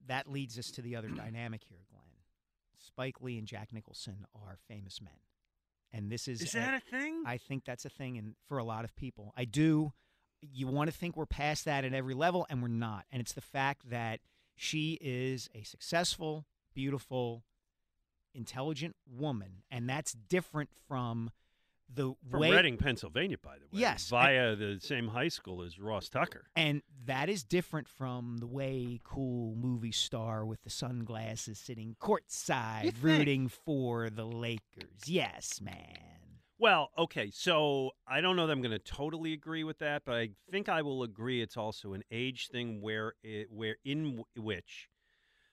[0.07, 2.03] that leads us to the other dynamic here, Glen.
[2.78, 5.12] Spike Lee and Jack Nicholson are famous men.
[5.93, 7.24] And this is Is that a thing?
[7.26, 9.32] I think that's a thing and for a lot of people.
[9.36, 9.93] I do
[10.41, 13.05] you want to think we're past that at every level and we're not.
[13.12, 14.20] And it's the fact that
[14.57, 17.45] she is a successful, beautiful,
[18.34, 21.30] intelligent woman and that's different from
[21.95, 23.80] the From way Reading, Pennsylvania, by the way.
[23.80, 26.47] Yes, Via the same high school as Ross Tucker.
[26.57, 32.95] And that is different from the way cool movie star with the sunglasses sitting courtside
[33.03, 35.07] rooting for the Lakers.
[35.07, 35.76] Yes, man.
[36.59, 40.16] Well, okay, so I don't know that I'm going to totally agree with that, but
[40.16, 44.24] I think I will agree it's also an age thing where it, where in w-
[44.36, 44.91] which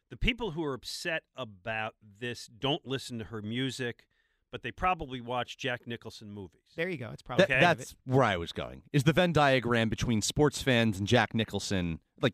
[0.09, 4.05] the people who are upset about this don't listen to her music,
[4.51, 6.61] but they probably watch Jack Nicholson movies.
[6.75, 7.09] There you go.
[7.11, 8.83] It's probably That- that's where I was going.
[8.93, 12.33] Is the Venn diagram between sports fans and Jack Nicholson, like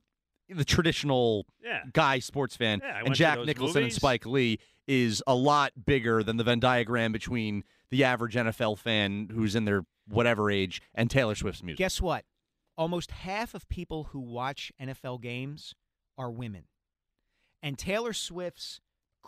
[0.50, 1.84] the traditional Yeah.
[1.92, 3.94] guy sports fan, Yeah, and Jack those Nicholson and.
[3.94, 9.30] Spike Lee is a lot bigger than the Venn diagram between the average NFL fan
[9.32, 11.78] who's in their whatever age and Taylor Swift's music.
[11.78, 12.26] Guess what?
[12.78, 15.74] Almost half of people who watch NFL games
[16.18, 16.66] are women.
[17.62, 18.82] And Taylor Swift's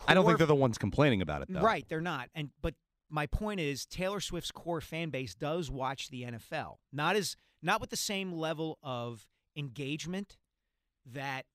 [0.07, 1.61] I don't think they're the ones complaining about it though.
[1.61, 2.29] Right, they're not.
[2.35, 2.73] And but
[3.09, 6.77] my point is Taylor Swift's core fan base does watch the NFL.
[6.91, 10.37] Not as not with the same level of engagement
[11.05, 11.45] that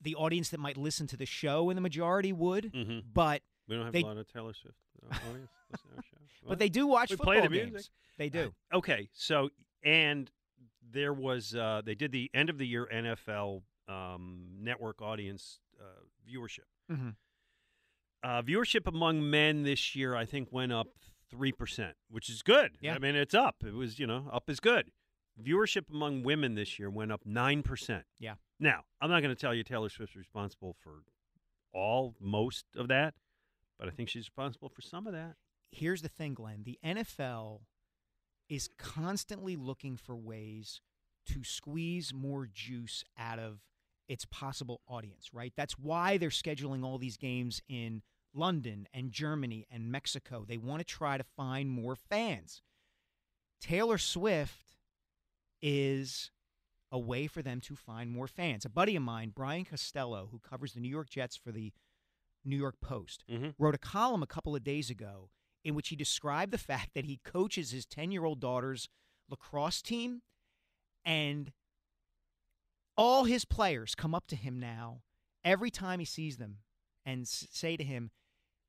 [0.00, 3.04] the audience that might listen to the show in the majority would, Mhm.
[3.12, 6.00] but We don't have they, a lot of Taylor Swift uh, audience listening
[6.40, 7.70] to our but they do watch we football play the games.
[7.72, 7.90] music.
[8.18, 8.54] They do.
[8.72, 9.50] Okay, so
[9.82, 10.30] and
[10.90, 15.84] there was uh, they did the end of the year NFL um, network audience uh,
[16.28, 16.66] viewership.
[16.90, 17.10] Mm-hmm.
[18.22, 20.88] Uh, viewership among men this year, I think, went up
[21.30, 22.72] three percent, which is good.
[22.80, 22.94] Yeah.
[22.94, 23.56] I mean, it's up.
[23.66, 24.90] It was you know up is good.
[25.42, 28.04] Viewership among women this year went up nine percent.
[28.18, 28.34] Yeah.
[28.60, 31.02] Now, I'm not going to tell you Taylor Swift's responsible for
[31.72, 33.14] all most of that,
[33.78, 35.34] but I think she's responsible for some of that.
[35.70, 36.62] Here's the thing, Glen.
[36.64, 37.60] The NFL
[38.48, 40.80] is constantly looking for ways
[41.26, 43.58] to squeeze more juice out of
[44.08, 45.52] its possible audience, right?
[45.56, 48.02] That's why they're scheduling all these games in
[48.34, 50.44] London and Germany and Mexico.
[50.46, 52.62] They want to try to find more fans.
[53.60, 54.76] Taylor Swift
[55.62, 56.30] is
[56.92, 58.64] a way for them to find more fans.
[58.64, 61.72] A buddy of mine, Brian Costello, who covers the New York Jets for the
[62.44, 63.54] New York Post, Mhm.
[63.58, 65.30] wrote a column a couple of days ago
[65.64, 66.58] in which he described the
[66.90, 68.88] fact that he coaches his 10 year old daughter's
[69.28, 70.22] lacrosse team,
[71.04, 71.52] and
[72.96, 75.00] all his players come up to him now
[75.44, 76.58] every time he sees them
[77.04, 78.10] and s- say to him,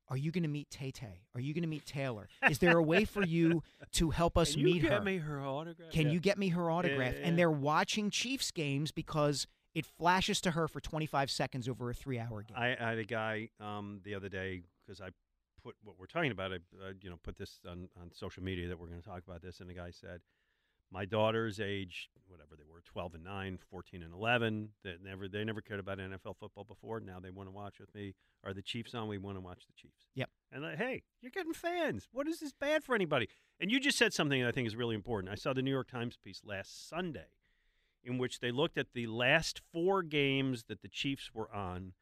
[0.08, 1.22] are you going to meet Tay Tay?
[1.34, 2.28] Are you going to meet Taylor?
[2.48, 3.62] Is there a way for you
[3.92, 5.00] to help us Can you meet get her?
[5.00, 5.90] me her autograph?
[5.90, 6.12] Can Yeah.
[6.12, 7.14] you get me her autograph?
[7.14, 7.36] yeah, And yeah.
[7.36, 12.20] they're watching Chiefs games because it flashes to her for 25 seconds over a three
[12.20, 12.56] hour game.
[12.56, 15.08] I, I had a guy um, the other day because I
[15.62, 16.52] put what we're talking about.
[16.52, 19.22] I, uh, you know put this on, on social media that we're going to talk
[19.26, 20.20] about this, and the guy said,
[20.90, 24.70] "My daughter's age, whatever they were, 12 and 9, 14 and 11.
[24.84, 27.00] That never they never cared about NFL football before.
[27.00, 28.14] Now they want to watch with me.
[28.44, 29.08] Are the Chiefs on?
[29.08, 30.06] We want to watch the Chiefs.
[30.14, 30.30] Yep.
[30.52, 32.08] And like, hey, you're getting fans.
[32.12, 33.28] What is this bad for anybody?
[33.58, 35.32] And you just said something that I think is really important.
[35.32, 37.26] I saw the New York Times piece last Sunday
[38.04, 41.92] in which they looked at the last four games that the Chiefs were on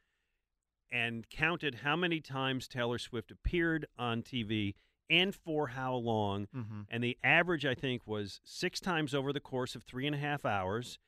[0.93, 4.75] and counted how many times Taylor Swift appeared on TV
[5.11, 6.47] and for how long.
[6.55, 6.87] Mhm.
[6.91, 10.19] And the average, I think, was six times over the course of three and a
[10.19, 10.99] half hours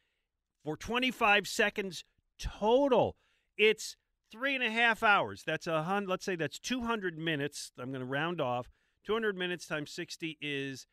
[0.65, 2.05] for 25 seconds
[2.39, 3.17] total.
[3.57, 3.97] It's
[4.31, 5.43] three and a half hours.
[5.45, 6.09] That's a hundred.
[6.11, 7.73] Let's say that's 200 minutes.
[7.79, 8.71] I'm going to round off.
[9.05, 10.87] 200 minutes times 60 is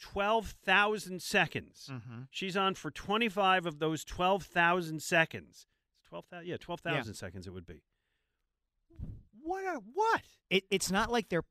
[0.00, 1.88] 12,000 seconds.
[1.92, 2.28] Mhm.
[2.30, 5.66] She's on for 25 of those 12,000 seconds.
[6.00, 6.46] It's 12,000.
[6.46, 7.82] Yeah, 12,000 seconds it would be.
[9.40, 9.64] What?
[9.64, 10.22] A, what?
[10.50, 11.44] It, it's not like they're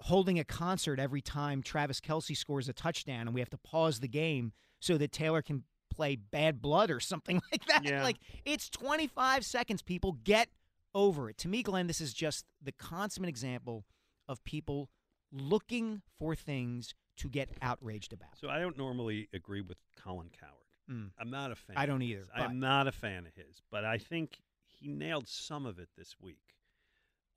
[0.00, 4.00] holding a concert every time Travis Kelce scores a touchdown and we have to pause
[4.00, 7.84] the game so that Taylor can play Bad Blood or something like that.
[7.84, 8.02] Yeah.
[8.02, 10.12] Like, it's 25 seconds, people.
[10.24, 10.48] Get
[10.94, 11.38] over it.
[11.38, 13.84] To me, Glen, this is just the consummate example
[14.28, 14.90] of people
[15.32, 18.38] looking for things to get outraged about.
[18.40, 20.52] So I don't normally agree with Colin Cowherd.
[20.90, 21.10] Mm.
[21.18, 21.76] I'm not a fan.
[21.76, 25.28] I don't either, I am not a fan of his, but I think he nailed
[25.28, 26.54] some of it this week.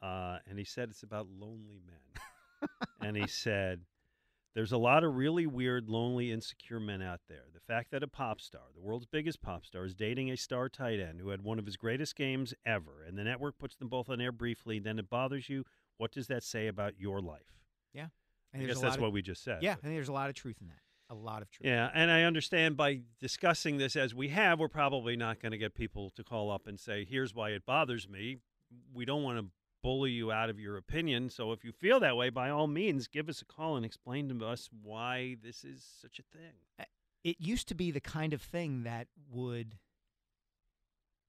[0.01, 1.97] Uh, and he said it's about lonely men.
[3.01, 3.82] and he said
[4.55, 7.45] there's a lot of really weird, lonely, insecure men out there.
[7.53, 10.70] The fact that a pop star, the world's biggest pop star, is dating a star
[10.70, 13.89] tight end who had one of his greatest games ever, and the network puts them
[13.89, 15.64] both on air briefly, then it bothers you.
[15.97, 17.60] What does that say about your life?
[17.93, 18.07] Yeah.
[18.53, 19.62] I guess that's of- what we just said.
[19.62, 20.80] Yeah, think there's a lot of truth in that.
[21.12, 21.66] A lot of truth.
[21.66, 25.57] Yeah, and I understand by discussing this as we have, we're probably not going to
[25.57, 28.38] get people to call up and say, "Here's why it bothers me."
[28.93, 29.45] We don't want to
[29.82, 31.30] bully you out of your opinion.
[31.30, 34.28] So if you feel that way, by all means, give us a call and explain
[34.30, 36.86] to us why this is such a thing.
[37.24, 39.78] it used to be the kind of thing that would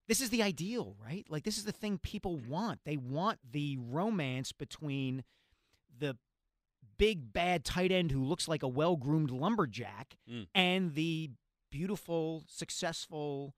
[0.09, 3.77] this is the ideal right like this is the thing people want they want the
[3.79, 5.23] romance between
[5.99, 6.17] the
[6.99, 10.47] big bad tight end who looks like a well-groomed lumberjack Mm.
[10.55, 11.31] and the
[11.71, 13.55] beautiful successful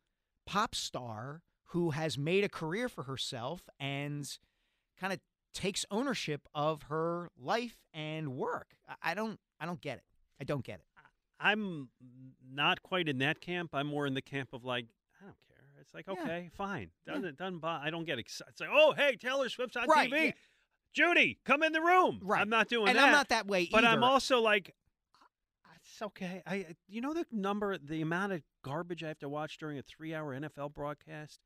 [0.47, 4.39] pop star who has made a career for herself and
[5.03, 5.19] kind of
[5.53, 8.69] takes ownership of her life and work
[9.03, 10.05] I- don't i don't get it
[10.41, 10.87] i don't get it
[11.45, 11.89] I'm
[12.55, 13.71] not quite in that camp.
[13.73, 14.87] I'm more in the camp of like,
[15.21, 15.81] I don't care.
[15.81, 16.23] It's like, Yeah.
[16.23, 16.91] okay, fine.
[17.05, 17.85] Doesn't doesn't bother.
[17.85, 18.51] I don't get excited.
[18.53, 20.25] It's like, oh, hey, Taylor Swift's on Right, TV.
[20.27, 20.33] yeah.
[20.93, 22.21] Judy, come in the room.
[22.23, 22.41] Right.
[22.41, 23.03] I'm not doing And that.
[23.03, 24.73] And I'm not that way But I'm also like,
[25.85, 26.43] it's okay.
[26.47, 29.83] I, you know, the number, the amount of garbage I have to watch during a
[29.83, 31.41] three-hour NFL broadcast,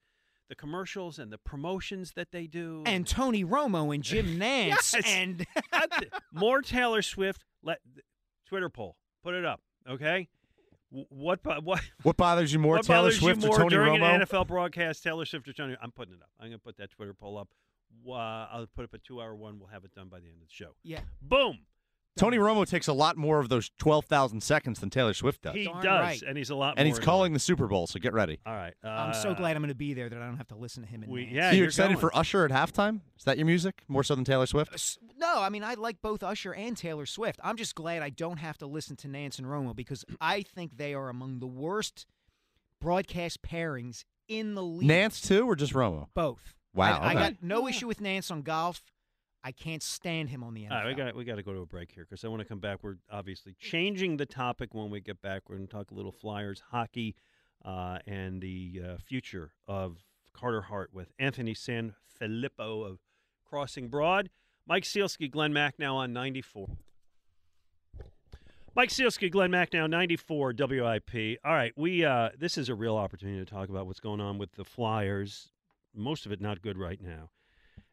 [0.48, 4.94] the commercials and the promotions that they do, and Tony Romo and Jim Nantz Yes.
[5.06, 5.46] and
[6.32, 7.44] more Taylor Swift.
[7.62, 7.78] Let
[8.46, 8.96] Twitter poll.
[9.22, 9.60] Put it up.
[9.88, 10.28] Okay.
[10.90, 14.14] What what What bothers you more, Taylor Swift you or more Tony during Romo?
[14.14, 15.02] an NFL broadcast?
[15.02, 15.76] Taylor Swift or Tony?
[15.82, 16.30] I'm putting it up.
[16.38, 17.48] I'm going to put that Twitter poll up.
[18.08, 19.58] Uh, I'll put up a two-hour one.
[19.58, 20.76] We'll have it done by the end of the show.
[20.84, 21.00] Yeah.
[21.20, 21.58] Boom.
[22.16, 25.54] Tony Romo takes a lot more of those 12,000 seconds than Taylor Swift does.
[25.54, 26.22] He Darn does, right.
[26.22, 26.74] and he's a lot.
[26.78, 28.38] and he's calling the Super Bowl, so get ready.
[28.46, 28.72] All right.
[28.82, 30.82] Uh, I'm so glad I'm going to be there that I don't have to listen
[30.82, 31.02] to him.
[31.02, 31.32] And we- Nantz.
[31.32, 32.00] yeah, Are you you're excited going.
[32.00, 33.00] for Usher at halftime?
[33.18, 34.72] Is that your music more so than Taylor Swift?
[34.74, 37.38] S- No, I mean I like both Usher and Taylor Swift.
[37.44, 40.78] I'm just glad I don't have to listen to Nantz and Romo because I think
[40.78, 42.06] they are among the worst
[42.80, 44.88] broadcast pairings in the league.
[44.88, 46.06] Nantz too, or just Romo?
[46.14, 46.54] both.
[46.74, 48.82] Wow, I, I got no issue with Nantz on golf.
[49.46, 50.72] I can't stand him on the NFL.
[50.72, 52.40] All right, we got we got to go to a break here because I want
[52.40, 52.80] to come back.
[52.82, 55.42] We're obviously changing the topic when we get back.
[55.48, 57.14] We're going to talk a little Flyers hockey
[57.64, 59.98] uh, and the uh, future of
[60.32, 62.98] Carter Hart with Anthony San Filippo of
[63.48, 64.30] Crossing Broad.
[64.66, 66.66] Mike Sielski, Glenn Mack now on 94.
[68.74, 71.38] Mike Sielski, Glen Macnow, 94 WIP.
[71.44, 74.38] All right, we uh, this is a real opportunity to talk about what's going on
[74.38, 75.52] with the Flyers.
[75.94, 77.30] Most of it not good right now.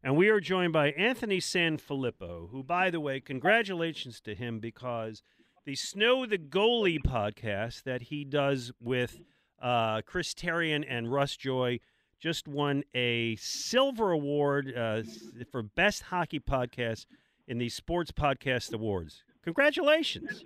[0.05, 5.23] And we are joined by Anthony SanFilippo, who, by the way, congratulations to him because
[5.65, 9.21] the Snow the Goalie podcast that he does with
[9.61, 11.79] uh, Chris Therien and Russ Joy
[12.19, 15.03] just won a silver award uh,
[15.49, 17.05] for best hockey podcast
[17.47, 19.23] in the Sports Podcast Awards.
[19.45, 20.43] Congratulations.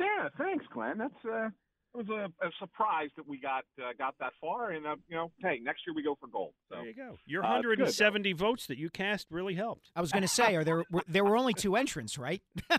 [0.00, 0.98] Yeah, thanks, Glen.
[0.98, 1.50] That's uh,
[1.94, 5.16] it was a, a surprise that we got uh, got that far, and uh, you
[5.16, 6.52] know, hey, next year we go for gold.
[6.68, 7.16] So there you go.
[7.26, 9.90] Your uh, 170 votes that you cast really helped.
[9.96, 12.42] I was going to say, are there were, there were only two entrants, right?
[12.70, 12.76] all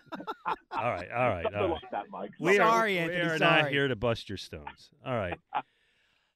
[0.71, 1.69] right, all right, all right.
[1.69, 2.31] like that, Mike.
[2.39, 4.89] We Sorry, are, Anthony, We are not here to bust your stones.
[5.05, 5.37] All right.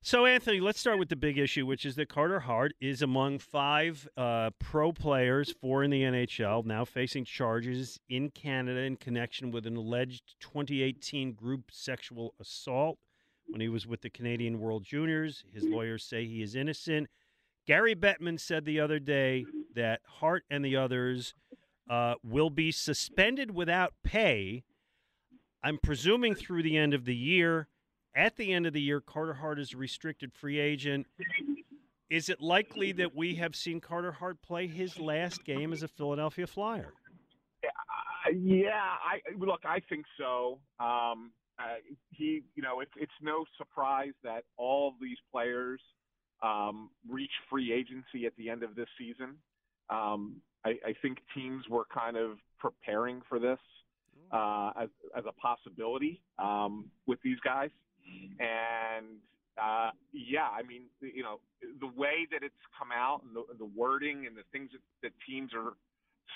[0.05, 3.39] So, Anthony, let's start with the big issue, which is that Carter Hart is among
[3.39, 9.49] five uh, pro players, four in the NHL, now facing charges in Canada in connection
[9.49, 12.99] with an alleged 2018 group sexual assault
[13.47, 15.43] when he was with the Canadian World Juniors.
[15.51, 17.09] His lawyers say he is innocent.
[17.65, 19.43] Gary Bettman said the other day
[19.73, 21.33] that Hart and the others
[21.89, 24.65] uh, will be suspended without pay.
[25.63, 27.69] I'm presuming through the end of the year.
[28.15, 31.05] At the end of the year, Carter Hart is a restricted free agent.
[32.09, 35.87] Is it likely that we have seen Carter Hart play his last game as a
[35.87, 36.93] Philadelphia Flyer?
[37.63, 39.61] Uh, yeah, I look.
[39.65, 40.59] I think so.
[40.79, 41.75] Um, uh,
[42.11, 45.81] he, you know, it's it's no surprise that all of these players
[46.43, 49.35] um, reach free agency at the end of this season.
[49.89, 53.59] Um, I, I think teams were kind of preparing for this
[54.31, 57.69] uh, as as a possibility um, with these guys,
[58.39, 59.19] and
[59.61, 61.39] uh, yeah, I mean, you know,
[61.79, 65.13] the way that it's come out and the, the wording and the things that, that
[65.27, 65.73] teams are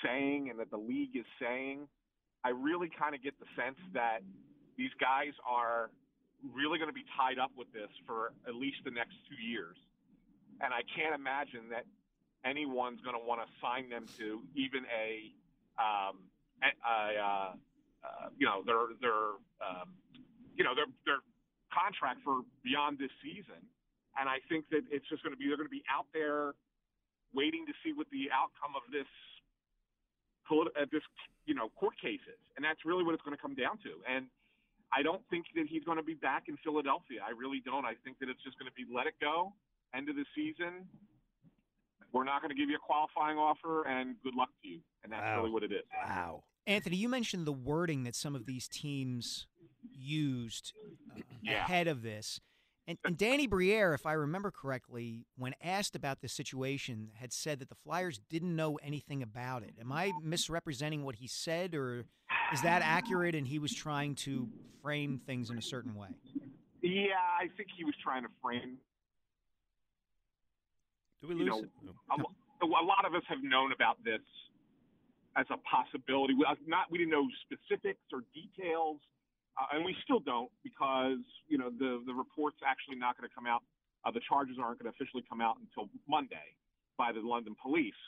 [0.02, 1.86] saying and that the league is saying,
[2.44, 4.20] I really kind of get the sense that
[4.78, 5.90] these guys are
[6.56, 9.76] really going to be tied up with this for at least the next two years.
[10.64, 11.84] And I can't imagine that
[12.44, 15.28] anyone's going to want to sign them to even a,
[15.76, 16.24] um,
[16.64, 17.52] a, a uh,
[18.00, 19.92] uh, you know, their their um,
[20.56, 21.20] you know their their
[21.72, 23.58] contract for beyond this season.
[24.18, 26.54] And I think that it's just going to be they're going to be out there
[27.32, 29.06] waiting to see what the outcome of this
[30.46, 31.02] polit- uh, this
[31.46, 34.02] you know court case is, and that's really what it's going to come down to.
[34.06, 34.26] And
[34.92, 37.22] I don't think that he's going to be back in Philadelphia.
[37.22, 37.86] I really don't.
[37.86, 39.54] I think that it's just going to be let it go,
[39.94, 40.86] end of the season.
[42.12, 44.80] We're not going to give you a qualifying offer, and good luck to you.
[45.04, 45.38] And that's Wow.
[45.38, 45.86] really what it is.
[46.04, 46.42] Wow.
[46.66, 49.46] Anthony, you mentioned the wording that some of these teams
[49.92, 50.72] used
[51.16, 51.64] uh, Yeah.
[51.64, 52.40] ahead of this.
[52.86, 57.60] And, and Danny Briere, if I remember correctly, when asked about this situation, had said
[57.60, 59.74] that the Flyers didn't know anything about it.
[59.80, 62.06] Am I misrepresenting what he said, or
[62.52, 64.48] is that accurate and he was trying to
[64.82, 66.08] frame things in a certain way?
[66.82, 68.78] Yeah, I think he was trying to frame
[71.20, 71.94] Do we you lose know, it?
[72.10, 72.16] Oh.
[72.62, 74.22] a, a lot of us have known about this
[75.36, 76.34] as a possibility.
[76.34, 78.98] We, uh, not we didn't know specifics or details,
[79.60, 83.34] uh, and we still don't because you know the the report's actually not going to
[83.34, 83.62] come out.
[84.04, 86.56] Uh, the charges aren't going to officially come out until Monday
[86.96, 87.98] by the London police.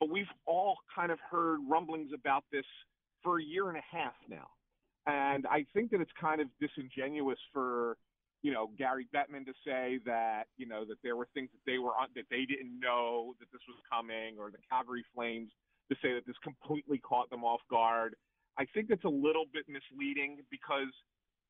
[0.00, 2.64] But we've all kind of heard rumblings about this
[3.22, 4.48] for a year and a half now,
[5.06, 7.98] and I think that it's kind of disingenuous for
[8.42, 11.78] you know Gary Bettman to say that you know that there were things that they
[11.78, 15.50] were on, that they didn't know that this was coming, or the Calgary Flames
[15.90, 18.16] to say that this completely caught them off guard.
[18.58, 20.92] I think that's a little bit misleading because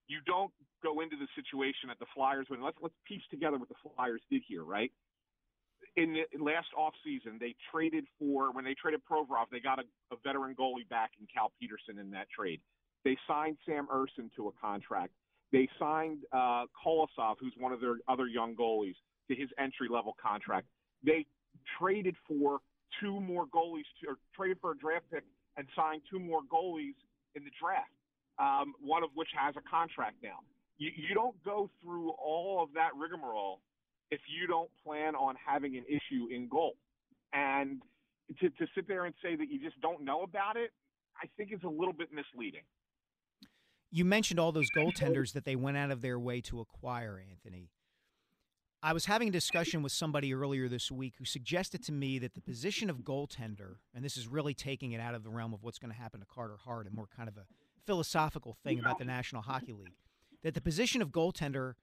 [0.09, 3.69] you don't go into the situation at the Flyers when let's let's piece together what
[3.69, 4.93] the Flyers did here, right?
[5.97, 9.83] In the last offseason, they traded for when they traded Provorov, they got a,
[10.13, 12.61] a veteran goalie back in Cal Petersen in that trade.
[13.05, 15.13] They signed Sam Ersson to a contract.
[15.51, 18.95] They signed uh, Kolosov, who's one of their other young goalies,
[19.29, 20.67] to his entry level contract.
[21.05, 21.27] They
[21.79, 22.61] traded for
[23.01, 25.25] two more goalies, to, or traded for a draft pick
[25.57, 26.97] and signed two more goalies
[27.35, 27.91] in the draft,
[28.39, 30.41] um, one of which has a contract now.
[30.79, 33.61] You, you don't go through all of that rigmarole
[34.11, 36.75] if you don't plan on having an issue in goal.
[37.33, 37.83] And
[38.41, 40.71] to, to sit there and say that you just don't know about it,
[41.23, 42.63] I think is a little bit misleading.
[43.91, 47.69] You mentioned all those goaltenders that they went out of their way to acquire, Anthony.
[48.85, 52.35] I was having a discussion with somebody earlier this week who suggested to me that
[52.35, 55.63] the position of goaltender, and this is really taking it out of the realm of
[55.63, 57.47] what's going to happen to Carter Hart and more kind of a
[57.87, 59.95] philosophical thing about the National Hockey League,
[60.43, 61.75] that the position of goaltender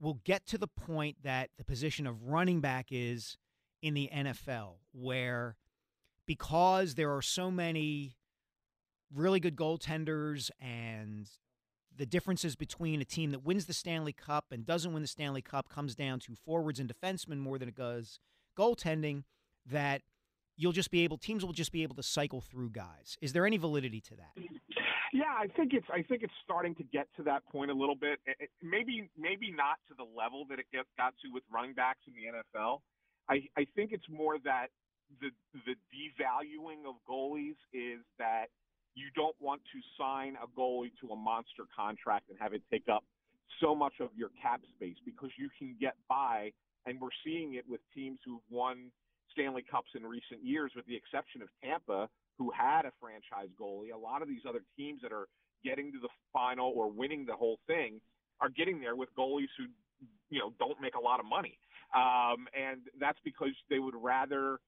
[0.00, 3.36] will get to the point that the position of running back is
[3.80, 5.56] in the NFL, where
[6.26, 8.16] because there are so many
[9.14, 11.28] really good goaltenders and
[12.00, 15.42] the differences between a team that wins the Stanley Cup and doesn't win the Stanley
[15.42, 18.18] Cup comes down to forwards and defensemen more than it does
[18.58, 19.24] goaltending.
[19.66, 20.00] That
[20.56, 23.18] you'll just be able teams will just be able to cycle through guys.
[23.20, 24.32] Is there any validity to that?
[25.12, 27.94] Yeah, I think it's I think it's starting to get to that point a little
[27.96, 28.18] bit.
[28.24, 31.74] It, it- maybe maybe not to the level that it get, got to with running
[31.74, 32.78] backs in the NFL.
[33.28, 34.68] I, I think it's more that
[35.20, 35.28] the
[35.66, 38.46] the devaluing of goalies is that
[38.94, 42.88] you don't want to sign a goalie to a monster contract and have it take
[42.90, 43.04] up
[43.60, 46.50] so much of your cap space because you can get by
[46.86, 48.90] and we're seeing it with teams who've won
[49.32, 53.92] Stanley Cups in recent years with the exception of Tampa who had a franchise goalie.
[53.94, 55.28] A lot of these other teams that are
[55.62, 58.00] getting to the final or winning the whole thing
[58.40, 59.66] are getting there with goalies who
[60.30, 61.58] you know don't make a lot of money.
[61.94, 64.58] Um, and that's because they would rather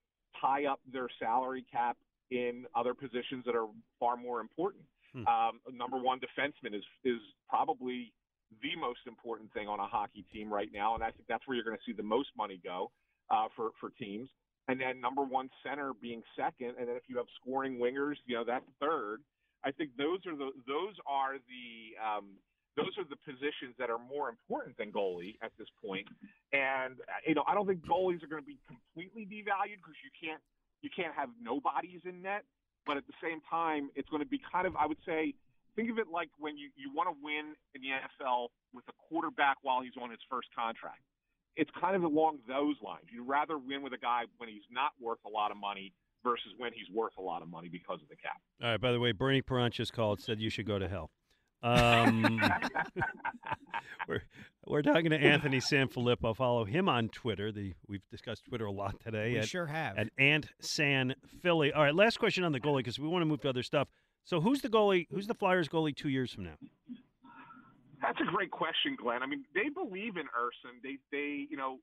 [0.40, 1.96] tie up their salary cap
[2.32, 3.68] in other positions that are
[4.00, 4.84] far more important.
[5.12, 5.26] Hmm.
[5.28, 8.12] Um, number one defenseman is is probably
[8.62, 11.54] the most important thing on a hockey team right now, and I think that's where
[11.54, 12.90] you're going to see the most money go
[13.30, 14.28] uh, for for teams.
[14.68, 18.36] And then number one center being second, and then if you have scoring wingers, you
[18.36, 19.20] know that's third.
[19.64, 21.68] I think those are the those are the
[22.00, 22.40] um,
[22.76, 26.08] those are the positions that are more important than goalie at this point.
[26.52, 30.00] And uh, you know, I don't think goalies are going to be completely devalued because
[30.00, 30.40] you can't
[30.82, 32.44] you can't have nobodies in net.
[32.84, 35.34] But at the same time, it's going to be kind of I would say
[35.76, 38.92] think of it like when you you want to win in the NFL with a
[39.08, 41.00] quarterback while he's on his first contract.
[41.54, 43.04] It's kind of along those lines.
[43.12, 45.92] You'd rather win with a guy when he's not worth a lot of money
[46.24, 48.40] versus when he's worth a lot of money because of the cap.
[48.62, 48.80] All right.
[48.80, 51.10] By the way, Bernie Paranchas called said you should go to hell.
[51.62, 52.40] Um,
[54.08, 54.22] we're
[54.66, 56.36] we're talking to Anthony SanFilippo.
[56.36, 57.52] Follow him on Twitter.
[57.52, 59.32] The we've discussed Twitter a lot today.
[59.32, 59.96] We at, sure have.
[59.98, 61.72] At Ant San Philly.
[61.72, 61.94] All right.
[61.94, 63.88] Last question on the goalie because we want to move to other stuff.
[64.24, 65.06] So who's the goalie?
[65.10, 66.56] Who's the Flyers goalie two years from now?
[68.00, 69.22] That's a great question, Glen.
[69.22, 70.82] I mean, they believe in Ersson.
[70.82, 71.78] They, they, you know,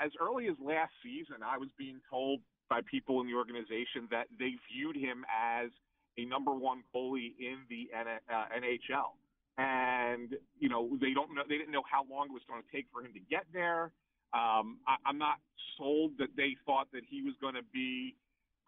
[0.00, 4.26] as early as last season, I was being told by people in the organization that
[4.36, 5.70] they viewed him as
[6.18, 9.14] a number one goalie in the uh, NHL.
[9.60, 11.44] And you know, they don't know.
[11.44, 13.92] They didn't know how long it was going to take for him to get there.
[14.32, 15.36] Um, I, I'm not
[15.76, 18.16] sold that they thought that he was going to be,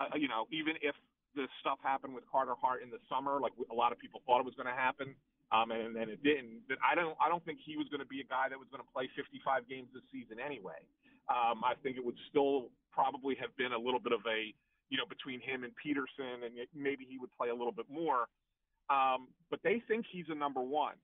[0.03, 0.93] uh, you know, even if
[1.33, 4.45] the stuff happened with Carter Hart in the summer, like a lot of people thought
[4.45, 5.17] it was going to happen,
[5.49, 6.69] um, and then it didn't.
[6.69, 8.69] But I don't, I don't think he was going to be a guy that was
[8.69, 10.85] going to play 55 games this season anyway.
[11.33, 14.53] Um, I think it would still probably have been a little bit of a,
[14.93, 18.29] you know, between him and Petersen, and maybe he would play a little bit more.
[18.93, 20.95] Um, but they think he's a number one.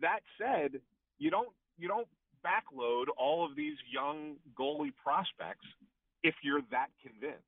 [0.00, 0.80] That said,
[1.18, 2.08] you don't you don't
[2.44, 5.66] backload all of these young goalie prospects
[6.22, 7.42] if you're that convinced.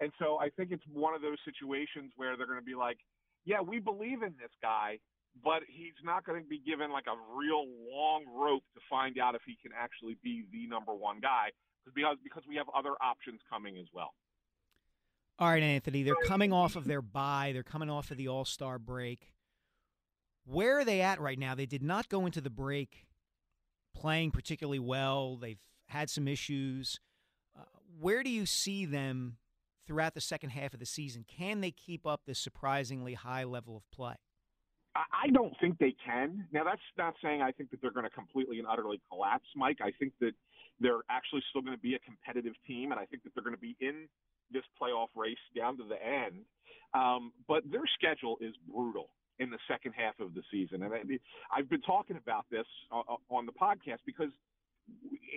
[0.00, 2.98] And so I think it's one of those situations where they're going to be like,
[3.44, 4.98] yeah, we believe in this guy,
[5.44, 9.34] but he's not going to be given like a real long rope to find out
[9.34, 11.50] if he can actually be the number one guy
[11.94, 14.14] because because we have other options coming as well.
[15.38, 17.50] All right, Anthony, they're coming off of their bye.
[17.52, 19.32] They're coming off of the All Star break.
[20.44, 21.54] Where are they at right now?
[21.54, 23.06] They did not go into the break
[23.94, 25.36] playing particularly well.
[25.36, 26.98] They've had some issues.
[27.58, 27.64] Uh,
[28.00, 29.36] where do you see them
[29.86, 31.24] throughout the second half of the season?
[31.28, 34.14] Can they keep up this surprisingly high level of play?
[34.94, 36.46] I I don't think they can.
[36.52, 39.78] Now, that's not saying I think that they're going to completely and utterly collapse, Mike.
[39.82, 40.32] I think that
[40.80, 43.54] they're actually still going to be a competitive team, and I think that they're going
[43.54, 44.08] to be in
[44.52, 46.44] this playoff race down to the end.
[46.94, 51.00] Um, but their schedule is brutal in the second half of the season, and I,
[51.50, 54.30] I've been talking about this on, on the podcast because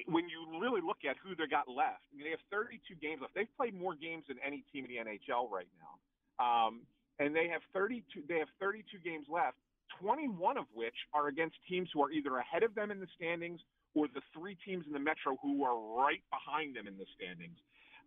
[0.07, 3.21] when you really look at who they got left, I mean, they have 32 games
[3.21, 3.33] left.
[3.33, 5.95] They've played more games than any team in the NHL right now.
[6.43, 6.81] Um,
[7.19, 9.55] and they have 32 they have 32 games left
[10.01, 13.61] 21 of which are against teams who are either ahead of them in the standings
[13.93, 17.57] or the three teams in the metro who are right behind them in the standings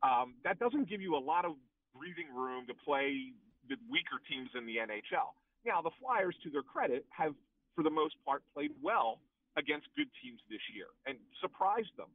[0.03, 1.53] um, that doesn't give you a lot of
[1.96, 3.32] breathing room to play
[3.68, 5.34] the weaker teams in the nhl
[5.66, 7.34] now the flyers to their credit have
[7.74, 9.20] for the most part played well
[9.57, 12.09] against good teams this year and surprised them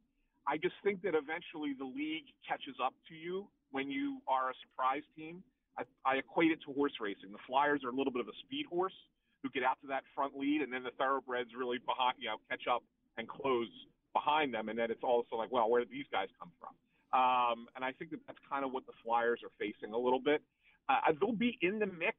[0.48, 4.54] i just think that eventually the league catches up to you when you are a
[4.64, 5.42] surprise team
[5.78, 7.32] I, I equate it to horse racing.
[7.32, 8.94] The Flyers are a little bit of a speed horse
[9.42, 12.38] who get out to that front lead, and then the thoroughbreds really behind, you know,
[12.48, 12.82] catch up
[13.18, 13.68] and close
[14.12, 16.70] behind them, and then it's also like, well, where did these guys come from?
[17.14, 20.18] Um, and I think that that's kind of what the Flyers are facing a little
[20.18, 20.42] bit.
[20.88, 22.18] Uh, they'll be in the mix,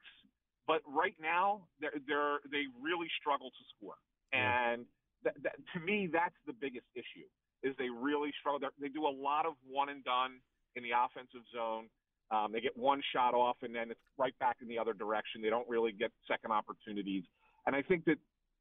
[0.66, 4.00] but right now they're, they're they really struggle to score,
[4.34, 4.86] and
[5.24, 7.28] that, that, to me, that's the biggest issue.
[7.62, 8.60] Is they really struggle.
[8.60, 10.40] They're, they do a lot of one and done
[10.76, 11.90] in the offensive zone.
[12.32, 15.42] Um, they get one shot off, and then it's right back in the other direction.
[15.42, 17.24] They don't really get second opportunities.
[17.68, 18.18] And I think that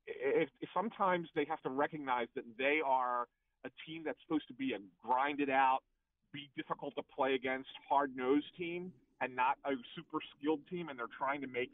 [0.06, 3.26] if, if sometimes they have to recognize that they are
[3.64, 5.80] a team that's supposed to be a grinded out,
[6.34, 10.98] be difficult to play against, hard nosed team, and not a super skilled team, and
[10.98, 11.70] they're trying to make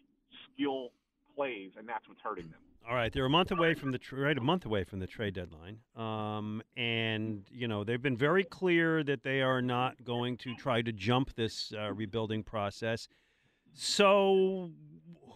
[0.53, 0.91] skill
[1.35, 2.61] plays, and that's what's hurting them.
[2.89, 4.39] All right, they're a month away from the trade.
[4.39, 9.03] A month away from the trade deadline, um, and you know they've been very clear
[9.05, 13.07] that they are not going to try to jump this uh, rebuilding process.
[13.75, 14.71] So,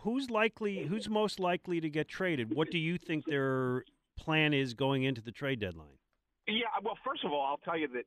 [0.00, 0.84] who's likely?
[0.84, 2.54] Who's most likely to get traded?
[2.54, 3.84] What do you think their
[4.16, 5.98] plan is going into the trade deadline?
[6.46, 8.04] Yeah, well, first of all, I'll tell you that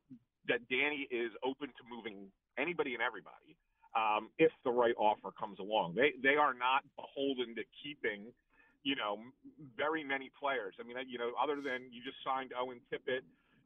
[0.47, 3.55] that Danny is open to moving anybody and everybody
[3.95, 5.95] um, if the right offer comes along.
[5.95, 8.31] They they are not beholden to keeping,
[8.83, 9.19] you know,
[9.75, 10.75] very many players.
[10.79, 13.21] I mean, you know, other than you just signed Owen Tippett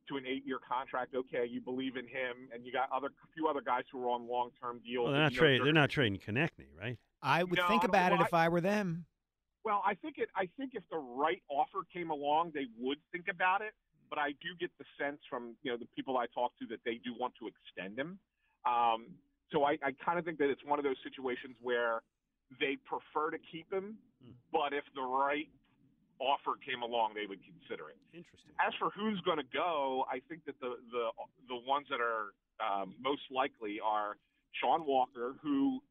[0.09, 1.13] to an eight-year contract.
[1.15, 4.09] Okay, you believe in him, and you got other a few other guys who are
[4.09, 5.05] on long-term deals.
[5.05, 5.63] Well, they're not trading.
[5.63, 6.97] They're not trading Konecny, right?
[7.21, 9.05] I would No, think I don't- about it if I were them.
[9.63, 10.29] Well, I think it.
[10.35, 13.73] I think if the right offer came along, they would think about it.
[14.11, 16.83] But I do get the sense from you know the people I talk to that
[16.85, 18.19] they do want to extend him.
[18.67, 19.15] Um,
[19.49, 22.03] so I, I kind of think that it's one of those situations where
[22.59, 23.95] they prefer to keep him,
[24.51, 25.47] but if the right
[26.19, 27.97] offer came along, they would consider it.
[28.13, 28.53] Interesting.
[28.61, 31.09] As for who's going to go, I think that the the
[31.47, 34.17] the ones that are um, most likely are
[34.59, 35.81] Sean Walker, who,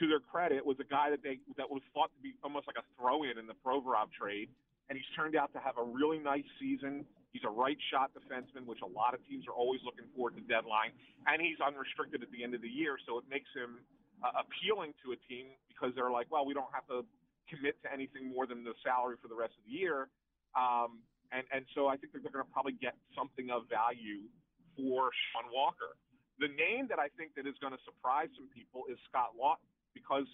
[0.00, 2.76] to their credit, was a guy that they that was thought to be almost like
[2.76, 4.48] a throw-in in the Provorov trade,
[4.88, 7.04] and he's turned out to have a really nice season.
[7.32, 10.34] He's a right shot defenseman, which a lot of teams are always looking for at
[10.34, 10.96] the deadline,
[11.28, 13.84] and he's unrestricted at the end of the year, so it makes him
[14.24, 17.04] uh, appealing to a team because they're like, well, we don't have to
[17.52, 20.08] commit to anything more than the salary for the rest of the year.
[20.56, 24.24] Um, and, and so I think they're going to probably get something of value
[24.72, 26.00] for Sean Walker.
[26.40, 29.68] The name that I think that is going to surprise some people is Scott Laughton
[29.92, 30.24] because,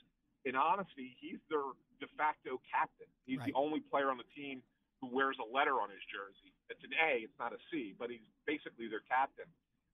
[0.47, 3.11] in honesty, he's their de facto captain.
[3.27, 4.63] He's the only player on the team
[5.01, 6.54] who wears a letter on his jersey.
[6.71, 9.49] It's an A, it's not a C, but he's basically their captain.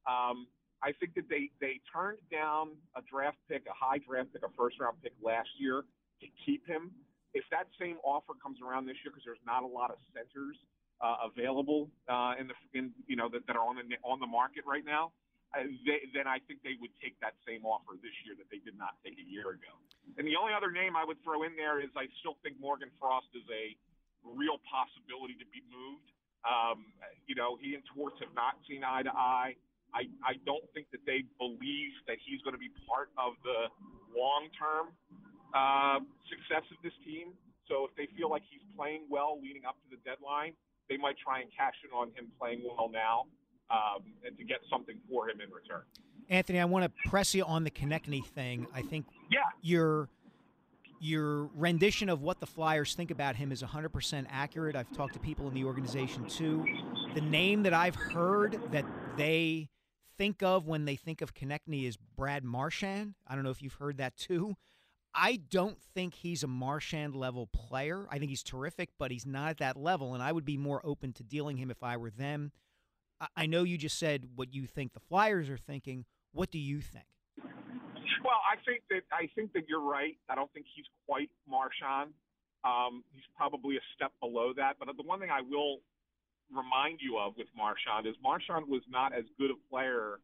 [0.06, 0.46] Um,
[0.80, 4.52] I think that they they turned down a draft pick, a high draft pick, a
[4.56, 5.84] first round pick last year
[6.20, 6.90] to keep him.
[7.36, 10.56] If that same offer comes around this year, because there's not a lot of centers
[11.00, 14.30] uh, available uh, in the in you know that, that are on the on the
[14.30, 15.12] market right now,
[15.52, 18.62] uh, they, then I think they would take that same offer this year that they
[18.64, 19.74] did not take a year ago.
[20.16, 22.88] And the only other name I would throw in there is I still think Morgan
[22.96, 23.76] Frost is a
[24.24, 26.08] real possibility to be moved.
[26.44, 26.86] Um,
[27.26, 29.54] you know, he and Torts have not seen eye to eye.
[29.92, 33.68] I, I don't think that they believe that he's going to be part of the
[34.14, 34.94] long term
[35.52, 35.98] uh,
[36.30, 37.34] success of this team.
[37.66, 40.54] So if they feel like he's playing well leading up to the deadline,
[40.88, 43.26] they might try and cash in on him playing well now
[43.70, 45.82] um, and to get something for him in return.
[46.28, 48.66] Anthony, I want to press you on the Konecny thing.
[48.74, 49.40] I think yeah.
[49.62, 50.08] your
[51.00, 54.76] your rendition of what the Flyers think about him is 100% accurate.
[54.76, 56.64] I've talked to people in the organization too.
[57.14, 58.84] The name that I've heard that
[59.16, 59.70] they
[60.18, 63.14] think of when they think of Konecny is Brad Marchand.
[63.26, 64.56] I don't know if you've heard that too.
[65.14, 68.06] I don't think he's a Marchand level player.
[68.10, 70.80] I think he's terrific, but he's not at that level, and I would be more
[70.84, 72.52] open to dealing him if I were them.
[73.36, 76.04] I- know you just said what you think the Flyers are thinking.
[76.32, 77.06] What do you think?
[78.50, 80.18] I think that I think that you're right.
[80.26, 82.10] I don't think he's quite Marchand.
[82.66, 84.74] Um, he's probably a step below that.
[84.82, 85.78] But the one thing I will
[86.50, 90.18] remind you of with Marchand is Marchand was not as good a player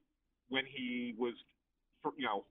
[0.51, 1.39] when he was,
[2.03, 2.43] for, you know,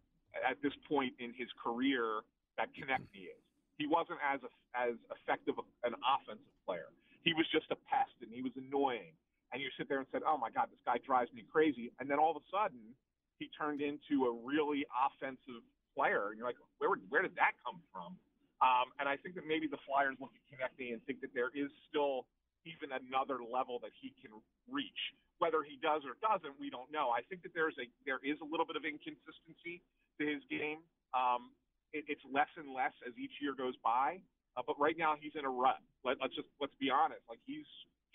[0.47, 2.23] at this point in his career
[2.55, 3.43] that Konecny is.
[3.75, 4.39] He wasn't as
[4.71, 6.87] as effective an offensive player.
[7.27, 9.11] He was just a pest, and he was annoying.
[9.51, 12.07] And you sit there and said, "Oh my God, this guy drives me crazy." And
[12.07, 12.95] then all of a sudden,
[13.39, 15.63] he turned into a really offensive
[15.95, 18.17] player, and you're like, "Where where did that come from?"
[18.63, 21.51] Um, and I think that maybe the Flyers look at Konecny and think that there
[21.51, 22.25] is still
[22.63, 24.31] even another level that he can
[24.71, 25.13] reach.
[25.43, 27.11] Whether he does or doesn't, we don't know.
[27.11, 29.83] I think that there's a there is a little bit of inconsistency
[30.19, 30.79] to his game.
[31.11, 31.51] Um,
[31.91, 34.23] it, it's less and less as each year goes by.
[34.55, 35.83] Uh, but right now he's in a rut.
[36.07, 37.21] Let, let's just let's be honest.
[37.27, 37.67] Like he's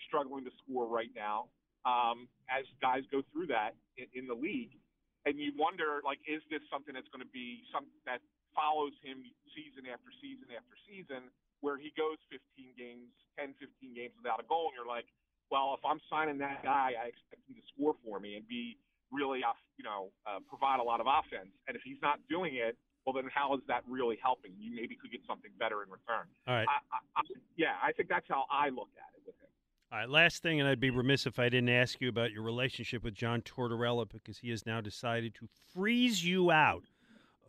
[0.09, 1.53] struggling to score right now.
[1.85, 4.77] Um, as guys go through that in, in the league,
[5.25, 8.21] and you wonder like, is this something that's going to be something that
[8.57, 9.23] follows him
[9.55, 14.47] season after season after season, where he goes 15 games, 10, 15 games without a
[14.49, 15.07] goal, and you're like,
[15.53, 18.79] well, if I'm signing that guy, I expect him to score for me and be
[19.11, 21.51] really, off- you know, uh, provide a lot of offense.
[21.67, 24.53] And if he's not doing it, well, then how is that really helping?
[24.57, 26.29] You maybe could get something better in return.
[26.47, 26.69] All right.
[26.69, 27.21] I, I, I,
[27.57, 29.49] yeah, I think that's how I look at it with him.
[29.93, 32.43] All right, last thing, and I'd be remiss if I didn't ask you about your
[32.43, 36.83] relationship with John Tortorella because he has now decided to freeze you out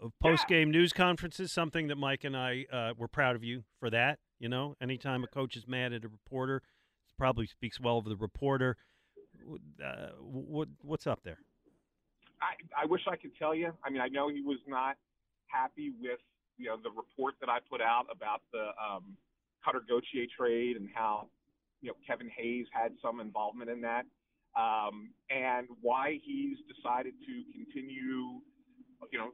[0.02, 3.62] of post game news conferences, something that Mike and I uh, were proud of you
[3.78, 4.18] for that.
[4.40, 8.06] You know, anytime a coach is mad at a reporter, it probably speaks well of
[8.06, 8.76] the reporter.
[9.80, 11.38] Uh, what what's up there?
[12.40, 13.72] I, I wish I could tell you.
[13.84, 14.96] I mean, I know he was not
[15.46, 16.18] happy with
[16.58, 19.16] you know the report that I put out about the um,
[19.64, 21.28] Cutter Gauthier trade and how
[21.82, 24.06] you know Kevin Hayes had some involvement in that,
[24.56, 28.40] um, and why he's decided to continue,
[29.10, 29.32] you know,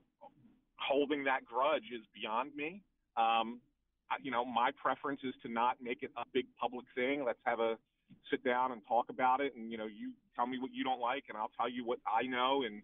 [0.76, 2.82] holding that grudge is beyond me.
[3.16, 3.61] Um,
[4.11, 7.24] I, you know, my preference is to not make it a big public thing.
[7.24, 7.76] Let's have a
[8.30, 11.01] sit down and talk about it, and you know, you tell me what you don't
[11.01, 12.82] like, and I'll tell you what I know, and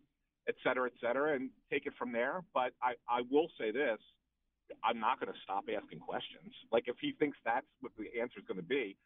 [0.48, 2.42] et cetera, et cetera, and take it from there.
[2.52, 3.98] But I, I will say this.
[4.82, 6.52] I'm not going to stop asking questions.
[6.72, 8.96] Like if he thinks that's what the answer is going to be,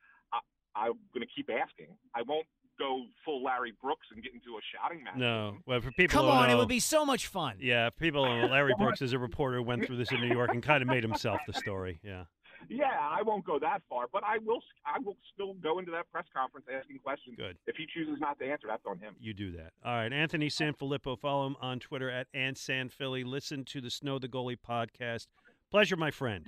[0.78, 1.88] I'm going to keep asking.
[2.14, 2.46] I won't
[2.78, 5.16] go full Larry Brooks and get into a shouting match.
[5.16, 7.56] No, well, for people, Come who on, it would be so much fun.
[7.60, 8.22] Yeah, if people.
[8.50, 11.02] Larry Brooks, as a reporter, went through this in New York and kind of made
[11.02, 12.00] himself the story.
[12.02, 12.24] Yeah.
[12.68, 14.60] Yeah, I won't go that far, but I will.
[14.84, 17.36] I will still go into that press conference asking questions.
[17.36, 17.56] Good.
[17.68, 19.14] If he chooses not to answer, that's on him.
[19.20, 19.72] You do that.
[19.84, 20.12] All right.
[20.12, 21.18] Anthony SanFilippo.
[21.18, 23.24] Follow him on Twitter at AntSanPhilly.
[23.24, 25.28] Listen to the Snow the Goalie podcast.
[25.70, 26.46] Pleasure, my friend.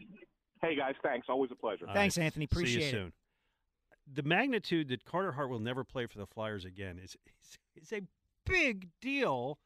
[0.62, 1.26] Hey guys, thanks.
[1.30, 1.86] Always a pleasure.
[1.88, 2.24] All Thanks, right.
[2.24, 2.46] Anthony.
[2.46, 2.90] See you Appreciate it.
[2.90, 3.12] soon.
[4.12, 7.92] The magnitude that Carter Hart will never play for the Flyers again is is, is
[7.92, 8.02] a
[8.44, 9.58] big deal.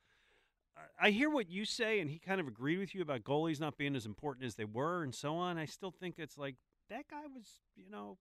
[0.76, 3.60] I- I hear what you say, and he kind of agreed with you about goalies
[3.60, 5.56] not being as important as they were, and so on.
[5.56, 6.56] I still think it's like
[6.90, 8.18] that guy was, you know,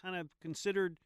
[0.00, 0.96] kind of considered.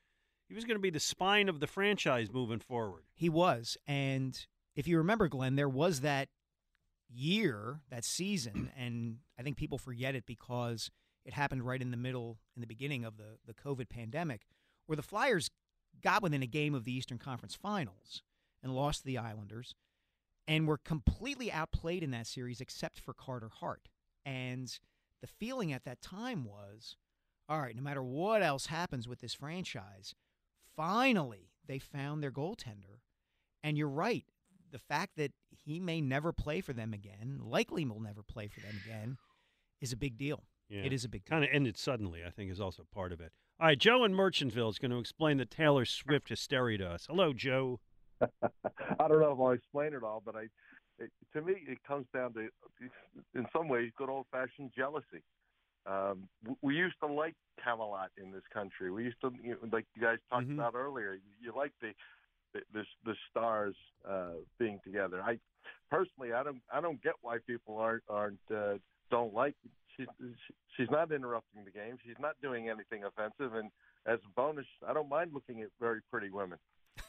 [0.48, 3.04] He was going to be the spine of the franchise moving forward.
[3.14, 3.76] He was.
[3.86, 6.28] And if you remember, Glen, there was that
[7.10, 10.90] year, that season, and I think people forget it because
[11.28, 14.46] it happened right in the middle, in the beginning of the, the COVID pandemic,
[14.86, 15.50] where the Flyers
[16.02, 18.22] got within a game of the Eastern Conference Finals
[18.62, 19.74] and lost to the Islanders
[20.46, 23.90] and were completely outplayed in that series except for Carter Hart.
[24.24, 24.76] And
[25.20, 26.96] the feeling at that time was
[27.46, 30.14] all right, no matter what else happens with this franchise,
[30.76, 33.00] finally they found their goaltender.
[33.62, 34.24] And you're right.
[34.70, 38.60] The fact that he may never play for them again, likely will never play for
[38.60, 39.18] them again,
[39.82, 40.44] is a big deal.
[40.68, 40.82] Yeah.
[40.82, 41.36] It is a big deal.
[41.36, 43.32] Kind of ended suddenly, I think, is also part of it.
[43.60, 47.06] All right, Joe in Merchantville is going to explain the Taylor Swift hysteria to us.
[47.08, 47.80] Hello, Joe.
[48.20, 50.42] I don't know if I'll explain it all, but I,
[50.98, 52.48] it, to me, it comes down to,
[53.34, 55.22] in some ways, good old-fashioned jealousy.
[55.86, 56.28] Um,
[56.60, 58.90] we used to like Camelot in this country.
[58.90, 61.18] We used to, you know, like you guys talked about earlier.
[61.40, 61.92] You like the
[62.54, 63.74] the, the, the stars
[64.08, 65.22] uh, being together.
[65.22, 65.38] I
[65.90, 68.74] personally, I don't, I don't get why people aren't aren't uh,
[69.10, 69.54] don't like.
[69.98, 70.06] She's
[70.76, 71.98] she's not interrupting the game.
[72.04, 73.70] She's not doing anything offensive, and
[74.06, 76.58] as a bonus, I don't mind looking at very pretty women.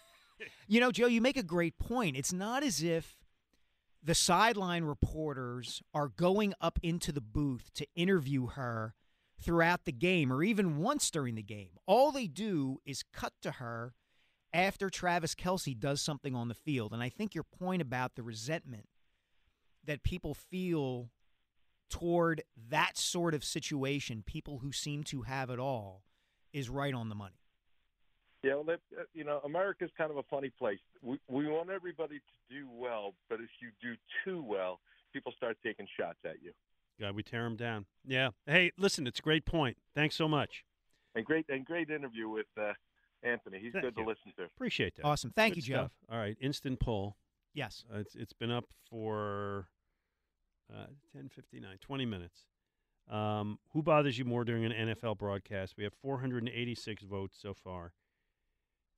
[0.69, 2.15] You know, Joe, you make a great point.
[2.15, 3.17] It's not as if
[4.01, 8.93] the sideline reporters are going up into the booth to interview her
[9.41, 11.71] throughout the game or even once during the game.
[11.85, 13.93] All they do is cut to her
[14.53, 16.93] after Travis Kelce does something on the field.
[16.93, 18.87] And I think your point about the resentment
[19.85, 21.09] that people feel
[21.89, 26.03] toward that sort of situation, people who seem to have it all,
[26.53, 27.41] is right on the money.
[28.43, 30.79] Yeah, well, that, uh, you know, America's kind of a funny place.
[31.01, 34.79] We we want everybody to do well, but if you do too well,
[35.11, 36.51] people start taking shots at you.
[36.99, 37.85] God, we tear them down.
[38.05, 38.29] Yeah.
[38.45, 39.77] Hey, listen, it's a great point.
[39.93, 40.63] Thanks so much.
[41.15, 42.73] And great and great interview with uh,
[43.23, 43.59] Anthony.
[43.61, 44.03] He's Thank good you.
[44.03, 44.43] to listen to.
[44.45, 45.05] Appreciate that.
[45.05, 45.31] Awesome.
[45.31, 45.79] Thank Good you, Joe.
[45.81, 45.91] stuff.
[46.09, 47.17] All right, instant poll.
[47.53, 47.83] Yes.
[47.93, 49.67] Uh, it's it's been up for
[50.73, 52.45] uh, 10, 59, 20 minutes.
[53.09, 55.75] Um, who bothers you more during an NFL broadcast?
[55.77, 57.93] We have 486 votes so far.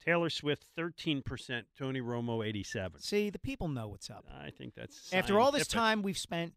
[0.03, 1.63] Taylor Swift, 13%.
[1.77, 3.01] Tony Romo, 87.
[3.01, 4.25] See, the people know what's up.
[4.29, 5.73] I think that's After all this scientific.
[5.73, 6.53] time we've spent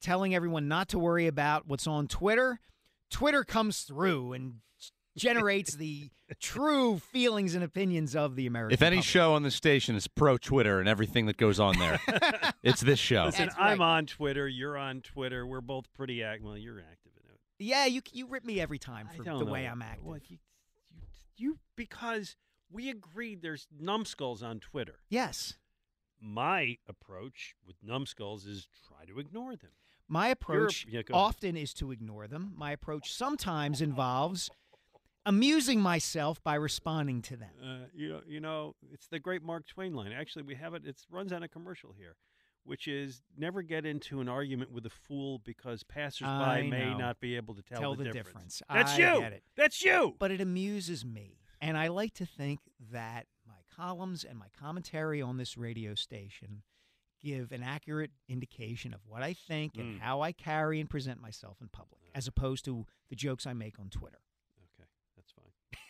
[0.00, 2.58] telling everyone not to worry about what's on Twitter,
[3.10, 4.54] Twitter comes through and
[5.16, 6.10] generates the
[6.40, 9.04] true feelings and opinions of the American If any public.
[9.06, 11.98] show on the station is pro Twitter and everything that goes on there,
[12.62, 13.24] it's this show.
[13.26, 14.46] Listen, I'm on Twitter.
[14.46, 15.46] You're on Twitter.
[15.46, 16.44] We're both pretty active.
[16.46, 17.40] Well, you're active in it.
[17.58, 19.44] Yeah, you you rip me every time for the know.
[19.44, 20.04] way I'm active.
[20.04, 20.38] Well, you,
[20.90, 21.00] you,
[21.36, 22.36] you because
[22.70, 24.96] we agreed there's numbskulls on Twitter.
[25.08, 25.54] Yes.
[26.20, 29.70] My approach with numbskulls is try to ignore them.
[30.08, 31.26] My approach yeah, go ahead.
[31.26, 32.52] often is to ignore them.
[32.56, 34.50] My approach sometimes involves
[35.26, 37.50] amusing myself by responding to them.
[37.62, 40.12] Uh, you know, you know, it's the great Mark Twain line.
[40.12, 40.86] Actually, we have it.
[40.86, 42.16] It runs on a commercial here,
[42.64, 46.96] which is never get into an argument with a fool because passersby may know.
[46.98, 48.58] not be able to tell, Tell the, the difference.
[48.58, 48.62] difference.
[48.88, 48.98] That's I
[49.28, 49.30] you.
[49.56, 50.14] That's you.
[50.18, 51.38] But it amuses me.
[51.60, 52.60] And I like to think
[52.92, 56.62] that my columns and my commentary on this radio station
[57.22, 60.00] give an accurate indication of what I think and Mm.
[60.00, 63.78] how I carry and present myself in public, as opposed to the jokes I make
[63.78, 64.18] on Twitter.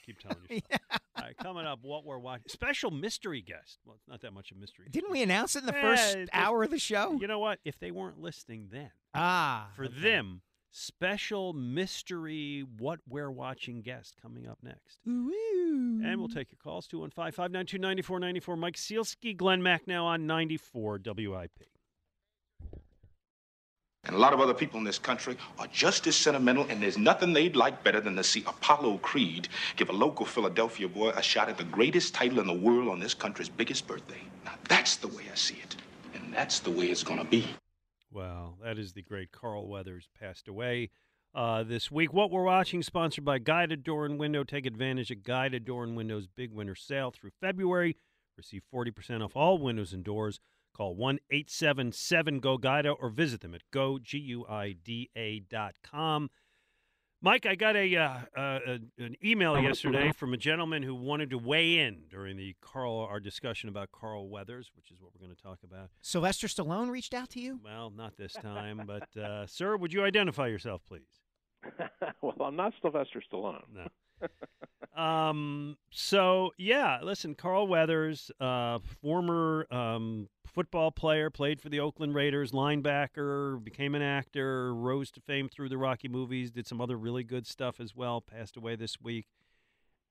[0.06, 0.80] Keep telling yourself.
[0.90, 2.44] All right, coming up, what we're watching.
[2.48, 3.78] Special mystery guest.
[3.84, 4.86] Well, it's not that much of a mystery.
[4.90, 7.18] Didn't we announce it in the Yeah, first hour of the show?
[7.20, 7.58] You know what?
[7.64, 9.98] If they weren't listening then, Ah, for okay.
[10.00, 14.98] them, special mystery what we're watching guest coming up next.
[15.08, 16.00] Ooh.
[16.04, 18.56] And we'll take your calls 215 592 9494.
[18.56, 21.50] Mike Sielski, Glenn Mack now on 94 WIP.
[24.06, 26.96] And a lot of other people in this country are just as sentimental, and there's
[26.96, 31.22] nothing they'd like better than to see Apollo Creed give a local Philadelphia boy a
[31.22, 34.20] shot at the greatest title in the world on this country's biggest birthday.
[34.44, 35.76] Now, that's the way I see it,
[36.14, 37.48] and that's the way it's gonna be.
[38.12, 40.90] Well, that is the great Carl Weathers passed away
[41.34, 42.12] uh, this week.
[42.12, 44.44] What we're watching, sponsored by Guida Door and Window.
[44.44, 47.96] Take advantage of Guida Door and Window's big winter sale through February.
[48.36, 50.40] Receive 40% off all windows and doors.
[50.76, 54.20] Call 1 877 GO GUIDA or visit them at goguida.com.
[57.22, 58.58] Mike, I got a, uh, uh,
[58.98, 63.20] an email yesterday from a gentleman who wanted to weigh in during the Carl our
[63.20, 65.88] discussion about Carl Weathers, which is what we're going to talk about.
[66.02, 67.58] Sylvester Stallone reached out to you?
[67.64, 71.22] Well, not this time, but uh, sir, would you identify yourself, please?
[72.20, 73.62] well, I'm not Sylvester Stallone.
[73.74, 73.86] No.
[74.96, 75.76] Um.
[75.90, 82.52] So yeah, listen, Carl Weathers, uh, former um, football player, played for the Oakland Raiders,
[82.52, 87.24] linebacker, became an actor, rose to fame through the Rocky movies, did some other really
[87.24, 88.22] good stuff as well.
[88.22, 89.26] Passed away this week,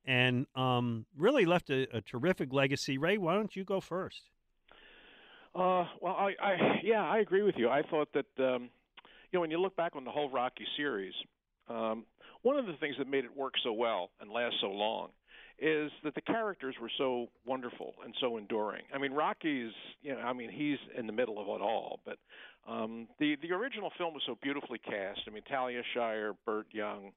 [0.05, 2.99] and um, really left a, a terrific legacy.
[2.99, 4.29] Ray, why don't you go first?
[5.55, 7.69] Uh, well, I, I yeah, I agree with you.
[7.69, 8.69] I thought that um,
[9.31, 11.13] you know when you look back on the whole Rocky series,
[11.69, 12.05] um,
[12.45, 15.09] one of the things that made it work so well and last so long
[15.57, 18.83] is that the characters were so wonderful and so enduring.
[18.93, 19.71] I mean, Rocky's,
[20.03, 22.17] you know, I mean, he's in the middle of it all, but
[22.69, 25.21] um, the the original film was so beautifully cast.
[25.27, 27.13] I mean, Talia Shire, Burt Young,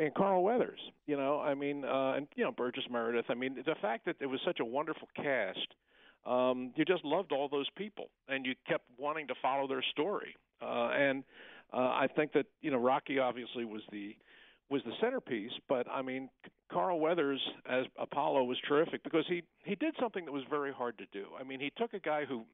[0.00, 0.80] and Carl Weathers.
[1.06, 3.26] You know, I mean, uh, and you know Burgess Meredith.
[3.28, 5.58] I mean, the fact that it was such a wonderful cast,
[6.24, 10.36] um, you just loved all those people, and you kept wanting to follow their story.
[10.62, 11.24] Uh, and
[11.72, 14.16] uh, I think that you know Rocky obviously was the
[14.70, 16.28] was the centerpiece, but I mean
[16.70, 20.98] Carl Weathers as Apollo was terrific because he he did something that was very hard
[20.98, 21.26] to do.
[21.38, 22.44] I mean, he took a guy who,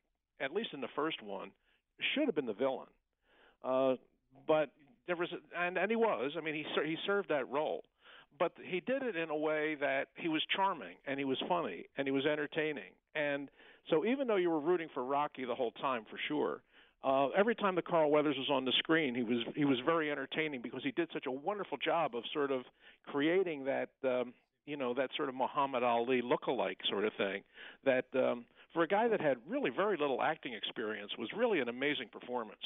[0.40, 1.50] at least in the first one,
[2.14, 2.88] should have been the villain,
[3.64, 3.94] uh,
[4.46, 4.70] but
[5.06, 6.32] there was and and he was.
[6.36, 7.84] I mean, he he served that role,
[8.38, 11.86] but he did it in a way that he was charming and he was funny
[11.96, 12.92] and he was entertaining.
[13.14, 13.48] And
[13.90, 16.62] so even though you were rooting for Rocky the whole time for sure,
[17.04, 20.10] uh, every time that Carl Weathers was on the screen, he was he was very
[20.10, 22.62] entertaining because he did such a wonderful job of sort of
[23.06, 24.34] creating that um,
[24.66, 27.42] you know that sort of Muhammad Ali look-alike sort of thing.
[27.84, 31.68] That um, for a guy that had really very little acting experience was really an
[31.68, 32.60] amazing performance.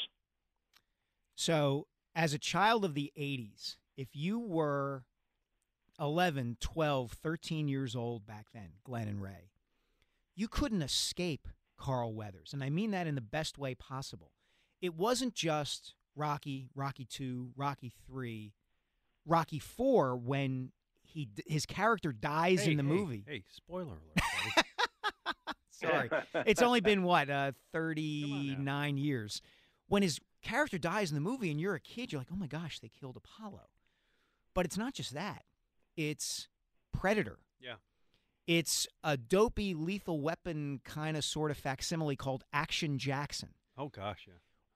[1.34, 5.04] So, as a child of the 80s, if you were
[6.00, 9.50] 11, 12, 13 years old back then, Glen and Ray,
[10.34, 11.48] you couldn't escape
[11.82, 12.52] Carl Weathers.
[12.52, 14.30] And I mean that in the best way possible.
[14.80, 18.52] It wasn't just Rocky, Rocky 2, Rocky 3,
[19.26, 20.70] Rocky 4 when
[21.02, 23.24] he his character dies Hey, in the hey, movie.
[23.26, 24.66] Hey, spoiler alert.
[25.70, 26.10] Sorry.
[26.46, 29.42] it's only been what, uh 39 years.
[29.88, 32.46] When his character dies in the movie and you're a kid, you're like, "Oh my
[32.46, 33.68] gosh, they killed Apollo."
[34.54, 35.42] But it's not just that.
[35.96, 36.48] It's
[36.92, 37.40] Predator.
[37.60, 37.74] Yeah.
[38.46, 43.50] It's a dopey lethal weapon kind of sort of facsimile called Action Jackson.
[43.78, 44.34] Oh gosh, yeah.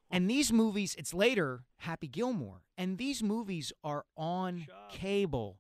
[0.09, 5.59] And these movies, it's later, Happy Gilmore, and these movies are on cable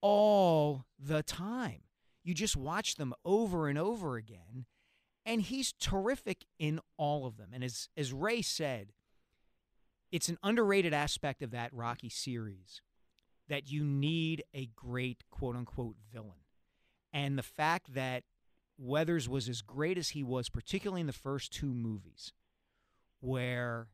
[0.00, 1.80] all the time.
[2.22, 4.66] You just watch them over and over again,
[5.26, 7.50] and he's terrific in all of them.
[7.52, 8.92] And as as Ray said,
[10.12, 12.80] it's an underrated aspect of that Rocky series
[13.48, 16.43] that you need a great quote unquote villain.
[17.14, 18.24] And the fact that
[18.76, 22.32] Weathers was as great as he was, particularly in the first two movies,
[23.20, 23.86] where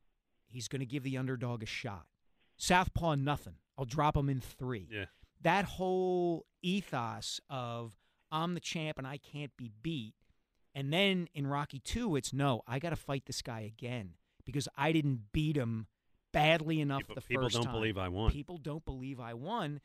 [0.49, 2.07] he's going to give the underdog a shot.
[2.57, 3.57] Southpaw, nothing.
[3.79, 4.89] I'll drop him in three.
[4.91, 5.05] Yeah.
[5.43, 7.95] That whole ethos of
[8.33, 10.15] I'm the champ and I can't be beat.
[10.75, 14.15] And then in Rocky 2, it's no, I got to fight this guy again
[14.45, 15.89] because I didn't beat him
[16.33, 17.73] badly enough the people don't time.
[17.73, 18.31] believe I won.
[18.31, 19.81] People don't believe I won.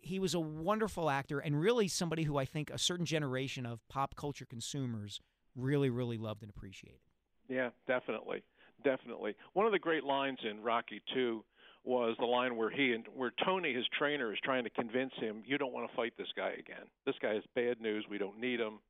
[0.00, 3.86] He was a wonderful actor and really somebody who I think a certain generation of
[3.88, 5.20] pop culture consumers
[5.54, 7.00] really, really loved and appreciated.
[7.48, 8.42] Yeah, definitely,
[8.84, 9.34] definitely.
[9.54, 11.44] One of the great lines in Rocky Two
[11.84, 15.42] was the line where he and where Tony, his trainer, is trying to convince him,
[15.46, 16.86] "You don't want to fight this guy again.
[17.06, 18.06] This guy is bad news.
[18.08, 18.80] We don't need him.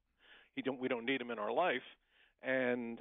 [0.56, 0.80] He don't.
[0.80, 1.84] We don't need him in our life."
[2.42, 2.98] And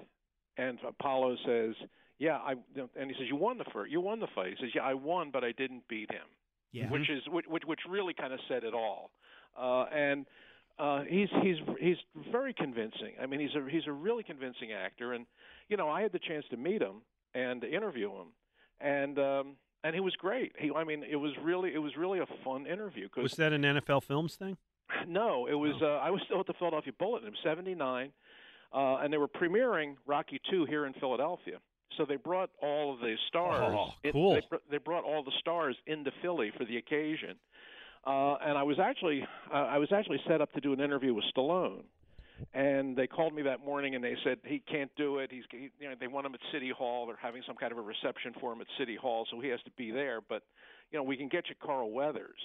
[0.57, 1.75] and Apollo says,
[2.19, 2.55] "Yeah, I,"
[2.95, 3.91] and he says, "You won the first.
[3.91, 6.27] You won the fight." He says, "Yeah, I won, but I didn't beat him."
[6.71, 6.89] Yeah.
[6.89, 9.11] Which is which, which, which really kind of said it all.
[9.59, 10.25] Uh, and
[10.79, 11.97] uh, he's he's he's
[12.31, 13.13] very convincing.
[13.21, 15.25] I mean, he's a he's a really convincing actor, and
[15.69, 17.01] you know, I had the chance to meet him
[17.33, 18.27] and interview him,
[18.79, 20.53] and um, and he was great.
[20.57, 23.09] He, I mean, it was really it was really a fun interview.
[23.09, 24.57] Cause Was that an NFL Films thing?
[25.07, 25.73] no, it was.
[25.81, 27.29] Uh, I was still at the Philadelphia Bulletin.
[27.29, 28.11] Was '79,
[28.73, 31.57] uh, and they were premiering Rocky Two here in Philadelphia.
[31.97, 33.75] So they brought all of the stars.
[33.77, 34.33] Oh, it- cool.
[34.35, 37.35] they, br- they brought all the stars into Philly for the occasion,
[38.05, 41.13] uh, and I was actually uh, I was actually set up to do an interview
[41.13, 41.83] with Stallone.
[42.53, 45.31] And they called me that morning and they said he can't do it.
[45.31, 47.07] He's he, you know they want him at City Hall.
[47.07, 49.59] They're having some kind of a reception for him at City Hall, so he has
[49.63, 50.19] to be there.
[50.21, 50.43] But
[50.91, 52.37] you know we can get you Carl Weathers.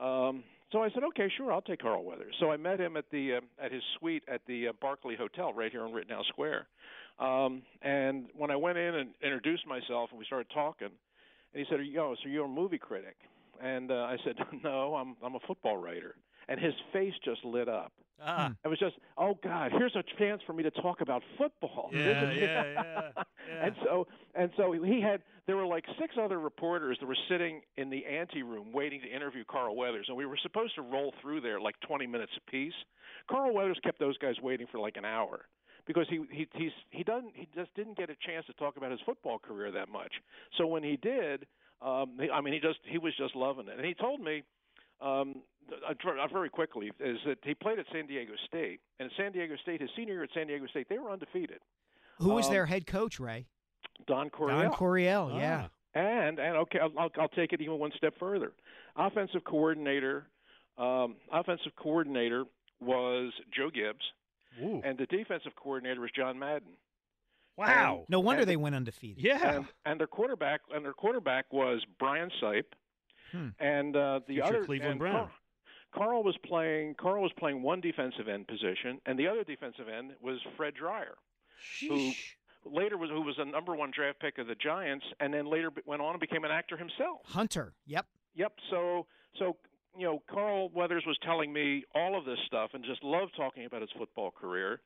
[0.00, 0.42] Um,
[0.72, 2.34] so I said, okay, sure, I'll take Carl Weathers.
[2.40, 5.52] So I met him at the uh, at his suite at the uh, Barclay Hotel
[5.52, 6.66] right here in Rittenhouse Square.
[7.18, 10.94] Um, and when I went in and introduced myself and we started talking, and
[11.54, 13.16] he said, "Yo, so you're a movie critic?"
[13.62, 16.16] And uh, I said, "No, I'm I'm a football writer."
[16.48, 17.92] And his face just lit up.
[18.22, 18.52] Ah.
[18.64, 21.90] It was just, oh God, here's a chance for me to talk about football.
[21.92, 23.66] Yeah, yeah, yeah, yeah.
[23.66, 25.22] And so, and so he had.
[25.46, 29.08] There were like six other reporters that were sitting in the ante room waiting to
[29.08, 32.72] interview Carl Weathers, and we were supposed to roll through there like 20 minutes apiece.
[33.30, 35.46] Carl Weathers kept those guys waiting for like an hour
[35.86, 38.90] because he he he's he doesn't he just didn't get a chance to talk about
[38.90, 40.12] his football career that much.
[40.58, 41.46] So when he did,
[41.82, 44.42] um, he, I mean, he just he was just loving it, and he told me
[45.00, 45.42] um,
[45.88, 45.94] uh,
[46.32, 49.80] very quickly is that he played at San Diego State, and at San Diego State,
[49.80, 51.60] his senior year at San Diego State, they were undefeated.
[52.18, 53.46] Who was Um, their head coach, Ray?
[54.06, 54.62] Don Coryell.
[54.62, 55.68] Don Coryell, yeah.
[55.94, 58.52] And and okay, I'll, I'll I'll take it even one step further.
[58.96, 60.26] Offensive coordinator,
[60.78, 62.44] um, offensive coordinator
[62.80, 64.04] was Joe Gibbs,
[64.60, 66.68] and the defensive coordinator was John Madden.
[67.56, 68.04] Wow.
[68.08, 69.24] No wonder and- they went undefeated.
[69.26, 72.64] And, and their quarterback and their quarterback was Brian Sipe,
[73.32, 73.48] Hmm.
[73.58, 75.12] and uh, the Future other Cleveland and Brown.
[75.14, 75.30] Carl,
[75.94, 76.94] Carl was playing.
[77.00, 81.14] Carl was playing one defensive end position, and the other defensive end was Fred Dryer,
[81.80, 82.12] who
[82.64, 85.70] later was who was a number one draft pick of the Giants, and then later
[85.86, 87.20] went on and became an actor himself.
[87.26, 87.72] Hunter.
[87.86, 88.06] Yep.
[88.34, 88.52] Yep.
[88.70, 89.06] So
[89.38, 89.56] so
[89.96, 93.64] you know, Carl Weathers was telling me all of this stuff, and just loved talking
[93.64, 94.80] about his football career,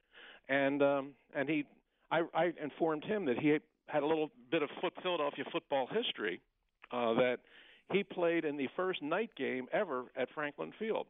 [0.48, 1.64] and um, and he,
[2.10, 3.56] I, I informed him that he
[3.86, 6.40] had a little bit of foot, Philadelphia football history,
[6.92, 7.38] uh, that
[7.92, 11.06] he played in the first night game ever at Franklin Field.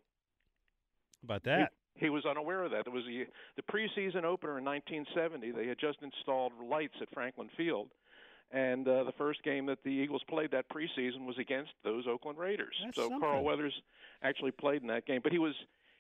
[1.25, 1.73] About that.
[1.95, 2.87] He, he was unaware of that.
[2.87, 3.27] It was the
[3.57, 5.51] the preseason opener in 1970.
[5.51, 7.89] They had just installed lights at Franklin Field,
[8.51, 12.39] and uh, the first game that the Eagles played that preseason was against those Oakland
[12.39, 12.75] Raiders.
[12.85, 13.20] That's so something.
[13.20, 13.75] Carl Weathers
[14.23, 15.55] actually played in that game, but he was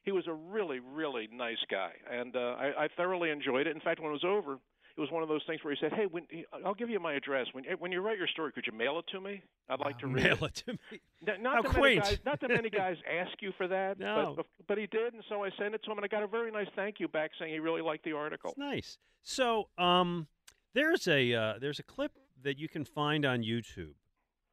[0.04, 3.74] he was a really really nice guy, and uh, I, I thoroughly enjoyed it.
[3.76, 4.54] In fact, when it was over,
[4.96, 6.24] it was one of those things where he said, "Hey, when,
[6.64, 7.46] I'll give you my address.
[7.52, 9.42] When when you write your story, could you mail it to me?
[9.68, 11.00] I'd like to read Mail it to me.
[11.28, 11.98] N- Not How that quaint.
[12.02, 14.32] Many guys, not that many guys ask you for that, No.
[14.36, 16.26] but, but he did, and so I sent it to him, and I got a
[16.26, 18.50] very nice thank you back saying he really liked the article.
[18.50, 18.98] It's nice.
[19.22, 20.26] So, um,
[20.74, 22.12] there's a uh, there's a clip
[22.42, 23.94] that you can find on YouTube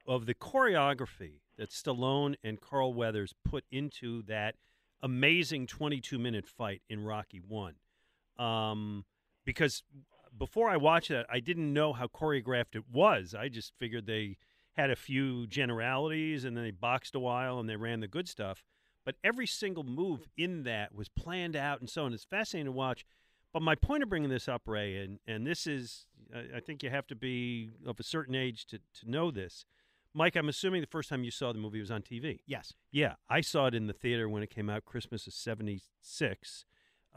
[0.08, 4.56] of the choreography that Stallone and Carl Weathers put into that
[5.02, 7.76] amazing 22 minute fight in Rocky One.
[8.38, 9.06] Um,
[9.46, 9.84] because
[10.38, 13.34] before I watched that, I didn't know how choreographed it was.
[13.38, 14.38] I just figured they
[14.74, 18.28] had a few generalities and then they boxed a while and they ran the good
[18.28, 18.64] stuff.
[19.06, 22.14] But every single move in that was planned out and so on.
[22.14, 23.06] It's fascinating to watch.
[23.56, 26.84] But my point of bringing this up, Ray, and, and this is, I I think
[26.84, 29.64] you have to be of a certain age to, to know this.
[30.14, 32.40] Mike, I'm assuming the first time you saw the movie was on TV.
[32.46, 32.74] Yes.
[32.92, 36.66] Yeah, I saw it in the theater when it came out, Christmas of '76.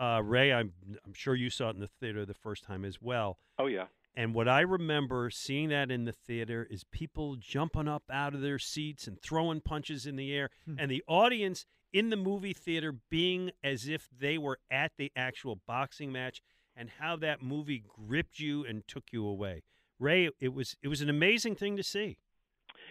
[0.00, 0.74] Uh, Ray, I'm
[1.04, 3.40] I'm sure you saw it in the theater the first time as well.
[3.58, 3.86] Oh yeah.
[4.14, 8.42] And what I remember seeing that in the theater is people jumping up out of
[8.42, 12.92] their seats and throwing punches in the air, and the audience in the movie theater
[13.10, 16.40] being as if they were at the actual boxing match,
[16.76, 19.62] and how that movie gripped you and took you away.
[19.98, 22.18] Ray, it was it was an amazing thing to see.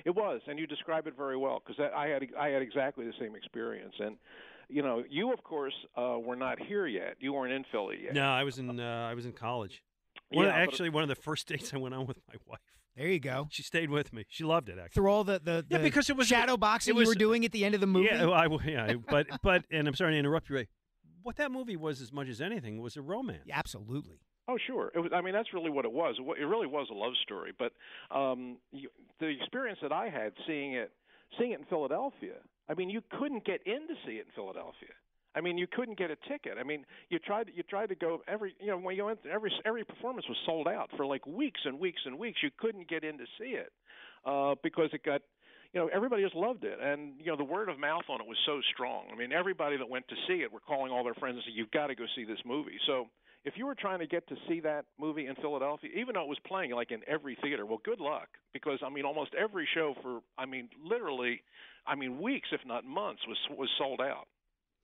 [0.06, 3.14] It was, and you describe it very well because I had I had exactly the
[3.20, 3.94] same experience.
[4.00, 4.18] And
[4.70, 7.16] you know, you of course uh, were not here yet.
[7.20, 8.14] You weren't in Philly yet.
[8.14, 9.82] No, I was in uh, I was in college.
[10.30, 12.36] One of- Yeah, but- actually, one of the first dates I went on with my
[12.46, 12.60] wife.
[12.98, 13.48] There you go.
[13.52, 14.26] She stayed with me.
[14.28, 14.80] She loved it.
[14.80, 17.16] Actually, Through all the, the, Yeah, because it was- shadow boxing it was- you were
[17.16, 18.10] doing at the end of the movie.
[18.12, 20.68] Yeah, well, I, yeah, but but and I'm sorry to interrupt you, Ray.
[21.22, 23.44] What that movie was, as much as anything, was a romance.
[23.52, 24.20] absolutely.
[24.50, 24.92] Oh, sure.
[24.96, 25.12] It was.
[25.14, 26.16] I mean, that's really what it was.
[26.20, 27.52] It It really was a love story.
[27.58, 27.74] But
[28.18, 30.90] um, you, the experience that I had seeing it,
[31.38, 32.36] seeing it in Philadelphia.
[32.70, 34.96] I mean, you couldn't get in to see it in Philadelphia.
[35.38, 36.54] I mean, you couldn't get a ticket.
[36.60, 39.52] I mean, you tried you tried to go every you know when you went every
[39.66, 42.40] every performance was sold out for like weeks and weeks and weeks.
[42.42, 43.72] You couldn't get in to see it
[44.26, 45.22] uh, because it got
[45.74, 48.28] you know everybody just loved it, and you know the word of mouth on it
[48.28, 49.06] was so strong.
[49.14, 51.56] I mean, everybody that went to see it were calling all their friends and saying,
[51.58, 53.06] "You've got to go see this movie." So
[53.46, 56.28] if you were trying to get to see that movie in Philadelphia, even though it
[56.28, 59.94] was playing like in every theater, well, good luck because I mean, almost every show
[60.02, 61.42] for I mean, literally,
[61.86, 64.28] I mean, weeks if not months was was sold out.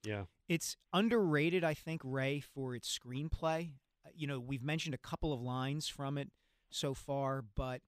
[0.04, 0.24] Yeah.
[0.48, 3.70] It's underrated, I think, Ray, for its screenplay.
[4.04, 6.28] Uh, You know, we've mentioned a couple of lines from it
[6.70, 7.80] so far, but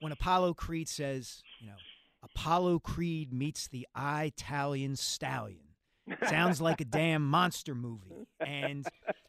[0.00, 1.76] when Apollo Creed says, you know,
[2.22, 5.58] Apollo Creed meets the Italian stallion.
[6.28, 8.26] Sounds like a damn monster movie.
[8.40, 8.86] And,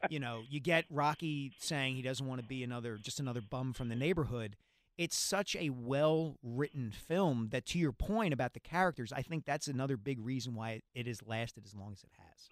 [0.10, 3.74] you know, you get Rocky saying he doesn't want to be another, just another bum
[3.74, 4.56] from the neighborhood.
[4.98, 9.45] It's such a well written film that, to your point about the characters, I think
[9.45, 12.49] that's another big reason why it, it has lasted as long as it has.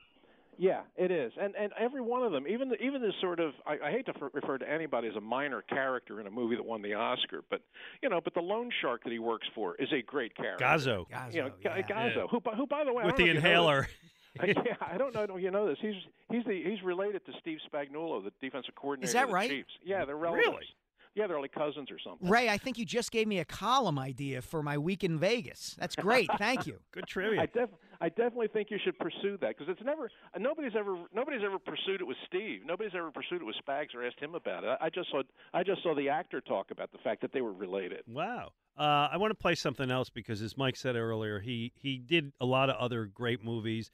[0.58, 3.54] Yeah, it is, and and every one of them, even the, even this sort of,
[3.66, 6.56] I, I hate to f- refer to anybody as a minor character in a movie
[6.56, 7.62] that won the Oscar, but
[8.04, 10.64] you know, but the loan shark that he works for is a great character.
[10.64, 11.06] Gazzo.
[11.34, 11.82] you know, yeah.
[11.82, 12.28] Gazzo, Yeah.
[12.30, 13.88] who, by- who by the way, I With don't the know you know inhaler.
[14.40, 15.36] Uh, yeah, I don't know.
[15.36, 15.78] You know this?
[15.82, 15.96] He's
[16.32, 19.08] he's the he's related to Steve Spagnuolo, the defensive coordinator.
[19.08, 19.50] Is that of the right?
[19.50, 19.72] Chiefs.
[19.84, 20.48] Yeah, they're relatives.
[20.48, 20.66] Really?
[21.14, 22.30] Yeah, they're like cousins or something.
[22.30, 25.76] Ray, I think you just gave me a column idea for my week in Vegas.
[25.78, 26.30] That's great.
[26.38, 26.80] Thank you.
[26.94, 27.42] Good trivia.
[27.42, 27.70] I, def-
[28.00, 31.60] I definitely think you should pursue that because it's never uh, nobody's ever nobody's ever
[31.60, 32.62] pursued it with Steve.
[32.66, 34.78] Nobody's ever pursued it with Spags or asked him about it.
[34.80, 35.22] I, I just saw
[35.54, 38.04] I just saw the actor talk about the fact that they were related.
[38.08, 38.52] Wow.
[38.78, 42.32] Uh, I want to play something else because, as Mike said earlier, he he did
[42.40, 43.92] a lot of other great movies.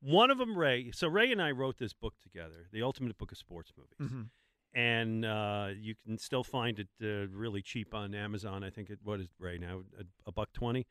[0.00, 0.90] One of them, Ray.
[0.92, 4.28] So Ray and I wrote this book together, the Ultimate Book of Sports Movies, Mhm.
[4.74, 8.62] And uh, you can still find it uh, really cheap on Amazon.
[8.64, 10.86] I think it what is it, Ray now a, a buck twenty.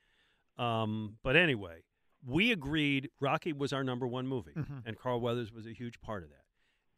[0.57, 1.83] Um, but anyway,
[2.25, 4.83] we agreed Rocky was our number one movie, Mhm.
[4.85, 6.41] and Carl Weathers was a huge part of that.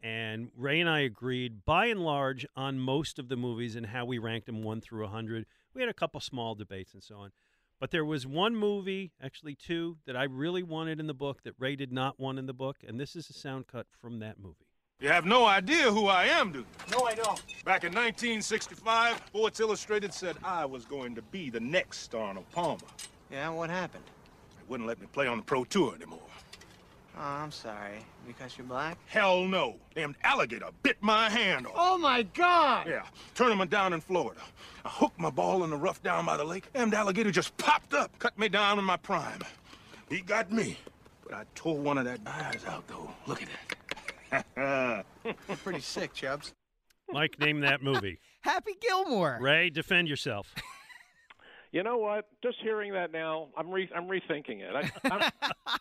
[0.02, 4.06] And Ray and I agreed, by and large, on most of the movies and how
[4.06, 5.46] we ranked them one through a hundred.
[5.74, 7.32] We had a couple small debates and so on,
[7.82, 11.54] but there was one movie, actually two, that I really wanted in the book that
[11.60, 14.40] Ray did not want in the book, and this is a sound cut from that
[14.40, 14.69] movie.
[15.02, 16.66] You have no idea who I am, do you?
[16.92, 17.42] No, I don't.
[17.64, 22.82] Back in 1965, Sports Illustrated said I was going to be the next Arnold Palmer.
[23.32, 24.04] Yeah, what happened?
[24.58, 26.20] They wouldn't let me play on the Pro Tour anymore.
[27.18, 28.00] Oh, I'm sorry.
[28.28, 28.98] Because you're black?
[29.06, 29.78] Hell no.
[29.96, 31.74] Damned alligator bit my hand off.
[31.78, 32.86] Oh, my God!
[32.90, 33.04] Yeah,
[33.36, 34.42] tournament down in Florida.
[34.84, 36.66] I hooked my ball in the rough down by the lake.
[36.74, 39.40] Damned alligator just popped up, cut me down in my prime.
[40.10, 40.78] He got me.
[41.24, 43.10] But I tore one of that eyes out, though.
[43.28, 43.79] Look at that.
[45.64, 46.54] Pretty sick, Chubbs.
[47.12, 48.20] Mike, name that movie.
[48.42, 49.38] Happy Gilmore.
[49.42, 50.54] Ray, defend yourself.
[51.72, 52.26] You know what?
[52.42, 54.74] Just hearing that now, I'm re- I'm rethinking it.
[54.76, 55.32] I, I'm,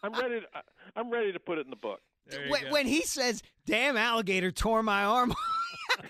[0.03, 0.41] I'm ready.
[0.41, 0.47] To,
[0.95, 2.01] I'm ready to put it in the book.
[2.51, 5.58] When, when he says, "Damn alligator tore my arm," how can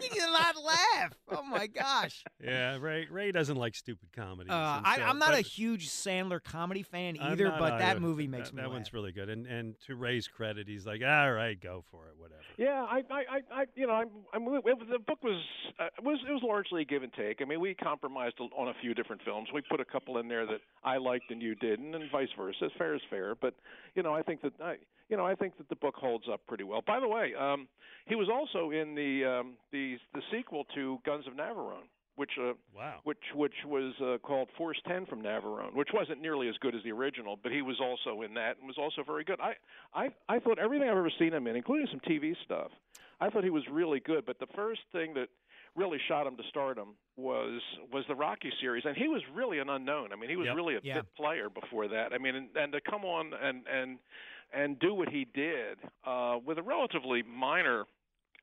[0.01, 1.13] you not laugh?
[1.31, 2.25] Oh my gosh!
[2.43, 3.07] Yeah, Ray.
[3.11, 4.51] Ray doesn't like stupid comedies.
[4.51, 7.79] Uh, and I, so- I'm not a huge Sandler comedy fan I'm either, not but
[7.79, 8.01] that either.
[8.01, 8.75] movie makes that, me That laugh.
[8.75, 12.15] one's really good, and and to Ray's credit, he's like, all right, go for it,
[12.19, 12.41] whatever.
[12.57, 15.41] Yeah, I, I, I, I you know, I'm, I'm, it was- the book was,
[15.79, 17.41] uh, was, it was largely a give and take.
[17.41, 19.49] I mean, we compromised on a few different films.
[19.55, 22.69] We put a couple in there that I liked and you didn't, and vice versa.
[22.77, 23.55] Fair is fair, but
[23.95, 24.77] you know, I think that I,
[25.09, 26.83] you know, I think that the book holds up pretty well.
[26.87, 27.69] By the way, um,
[28.07, 31.89] he was also in the um, the the sequel to Guns of Navarone.
[32.17, 32.97] Which uh, wow.
[33.05, 36.83] which which was uh, called Force Ten from Navarone, which wasn't nearly as good as
[36.83, 39.39] the original, but he was also in that and was also very good.
[39.41, 39.53] I
[39.95, 42.73] I I thought everything I've ever seen him in, including some TV stuff,
[43.21, 44.27] I thought he was really good.
[44.27, 45.29] But the first thing that
[45.77, 47.61] really shot him to stardom was
[47.93, 50.13] was the Rocky series, and he was really an unknown.
[50.13, 50.57] I mean, he was Yep.
[50.57, 50.95] really a Yeah.
[50.95, 52.13] fit player before that.
[52.13, 54.01] I mean, and, and to come on and and
[54.53, 57.85] and do what he did uh, with a relatively minor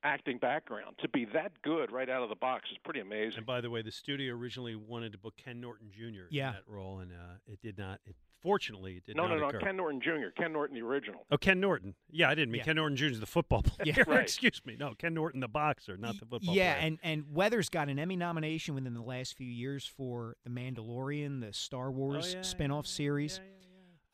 [0.04, 3.38] acting background to be that good right out of the box is pretty amazing.
[3.38, 6.26] And by the way, the studio originally wanted to book Ken Norton Jr.
[6.30, 6.48] Yeah.
[6.48, 7.98] in that role, and uh, it did not.
[8.06, 9.58] It, fortunately, it did no, not no, no, occur.
[9.60, 11.26] Ken Norton Jr., Ken Norton the original.
[11.32, 11.94] Oh, Ken Norton.
[12.10, 12.64] Yeah, I didn't mean Yeah.
[12.66, 13.06] Ken Norton Jr.
[13.06, 13.94] is the football player.
[13.96, 14.20] Yeah, right.
[14.20, 14.76] Excuse me.
[14.78, 16.86] No, Ken Norton, the boxer, not the football yeah, player.
[16.86, 21.40] and and Weathers got an Emmy nomination within the last few years for The Mandalorian,
[21.40, 23.40] the Star Wars Oh, yeah, spin-off series.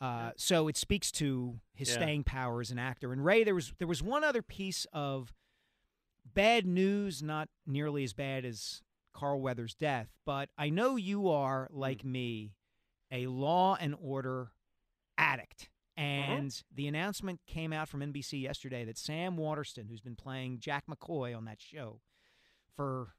[0.03, 1.95] Uh, so it speaks to his Yeah.
[1.95, 3.13] staying power as an actor.
[3.13, 5.33] And Ray, there was there was one other piece of
[6.25, 11.69] bad news, not nearly as bad as Carl Weathers' death, but I know you are
[11.71, 11.79] Hmm.
[11.79, 12.55] like me,
[13.11, 14.53] a Law and Order
[15.17, 15.69] addict.
[15.97, 16.03] Uh-huh.
[16.05, 20.87] And the announcement came out from NBC yesterday that Sam Waterston, who's been playing Jack
[20.87, 22.01] McCoy on that show
[22.75, 23.15] for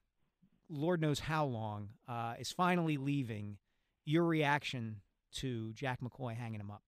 [0.68, 3.60] Lord knows how long, uh, is finally leaving.
[4.06, 5.02] Your reaction
[5.42, 6.82] to Jack McCoy hanging him up?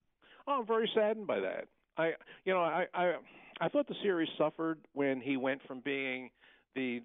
[0.48, 1.68] Oh, I'm very saddened by that.
[1.98, 2.12] I
[2.44, 3.14] you know I I
[3.62, 6.30] I thought the series suffered when he went from being
[6.76, 7.02] the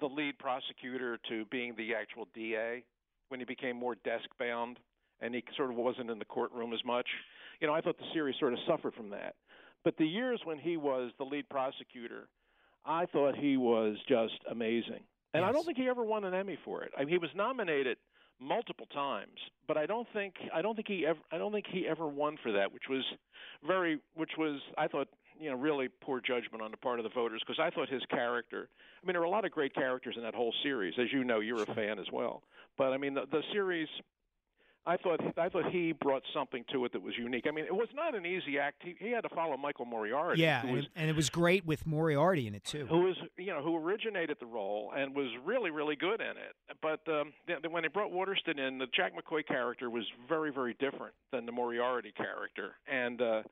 [0.00, 2.82] the lead prosecutor to being the actual DA
[3.28, 4.78] when he became more desk bound
[5.20, 7.06] and he sort of wasn't in the courtroom as much.
[7.60, 9.36] You know, I thought the series sort of suffered from that.
[9.84, 12.28] But the years when he was the lead prosecutor,
[12.84, 15.04] I thought he was just amazing.
[15.34, 16.90] And I don't think he ever won an Emmy for it.
[16.96, 17.96] I mean, he was nominated
[18.42, 19.38] multiple times,
[19.68, 22.36] but I don't think I don't think he ever I don't think he ever won
[22.42, 23.04] for that, which was
[23.66, 25.08] very which was I thought
[25.38, 28.02] you know really poor judgment on the part of the voters because I thought his
[28.10, 28.68] character.
[29.02, 31.24] I mean, there are a lot of great characters in that whole series, as you
[31.24, 32.42] know, you're a fan as well.
[32.78, 33.88] But I mean, the, the series.
[34.84, 37.44] I thought I thought he brought something to it that was unique.
[37.46, 38.82] I mean, it was not an easy act.
[38.84, 40.42] He, he had to follow Michael Moriarty.
[40.42, 42.86] Yeah, was it- and it was great with Moriarty in it too.
[42.86, 46.56] who was you know who originated the role and was really really good in it.
[46.82, 50.74] But um, th- when they brought Waterston in, the Jack McCoy character was very very
[50.80, 53.42] different than the Moriarty character, and uh,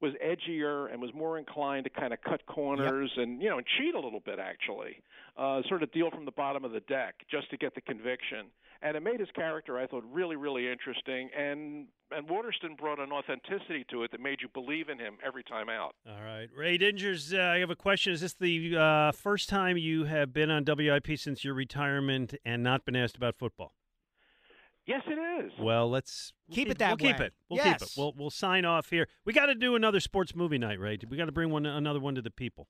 [0.00, 3.66] was edgier and was more inclined to kind of cut corners and you know and
[3.78, 5.02] cheat a little bit actually,
[5.36, 8.46] uh, sort of deal from the bottom of the deck just to get the conviction.
[8.80, 11.30] And it made his character, I thought, really, really interesting.
[11.36, 15.42] And and Waterston brought an authenticity to it that made you believe in him every
[15.42, 15.94] time out.
[16.08, 18.12] All right, Ray Didinger, uh, I have a question.
[18.12, 22.62] Is this the uh, first time you have been on WIP since your retirement and
[22.62, 23.74] not been asked about football?
[24.86, 25.52] Yes, it is.
[25.60, 27.26] Well, let's we'll Keep it that We'll keep way.
[27.26, 27.34] it.
[27.50, 27.80] We'll keep it.
[27.82, 27.96] Yes.
[27.96, 29.06] We'll we'll sign off here.
[29.24, 30.98] We got to do another sports movie night, Ray.
[31.10, 32.68] We got to bring one another one to the people.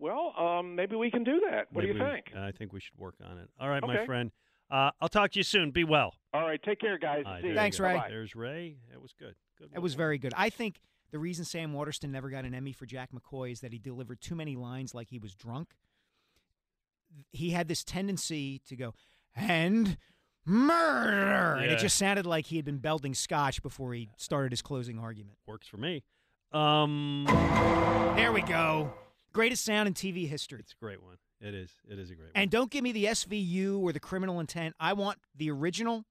[0.00, 1.66] Well, um, maybe we can do that.
[1.70, 2.32] What do Maybe you we- think?
[2.36, 3.48] I think we should work on it.
[3.60, 4.30] All right, my friend.
[4.70, 5.70] Uh, I'll talk to you soon.
[5.70, 6.14] Be well.
[6.34, 7.22] All right, take care, guys.
[7.26, 7.52] All right, See you.
[7.54, 7.80] you Thanks.
[7.80, 7.94] Ray.
[7.94, 8.08] Bye-bye.
[8.10, 8.76] There's Ray.
[8.90, 9.34] That was good.
[9.58, 9.70] Good.
[9.74, 10.32] It was very good.
[10.36, 10.80] I think
[11.10, 14.20] the reason Sam Waterston never got an Emmy for Jack McCoy is that he delivered
[14.20, 15.68] too many lines like he was drunk.
[17.32, 18.94] He had this tendency to go,
[19.34, 19.96] and
[20.44, 21.62] murder.
[21.62, 24.98] And it just sounded like he had been belting scotch before he started his closing
[24.98, 25.36] argument.
[25.46, 26.04] Works for me.
[26.52, 27.24] Um,
[28.16, 28.92] There we go.
[29.32, 30.60] Greatest sound in TV history.
[30.60, 31.16] It's a great one.
[31.40, 31.70] It is.
[31.88, 32.32] It is a great one.
[32.34, 34.74] And don't give me the SVU or the criminal intent.
[34.80, 36.04] I want the original,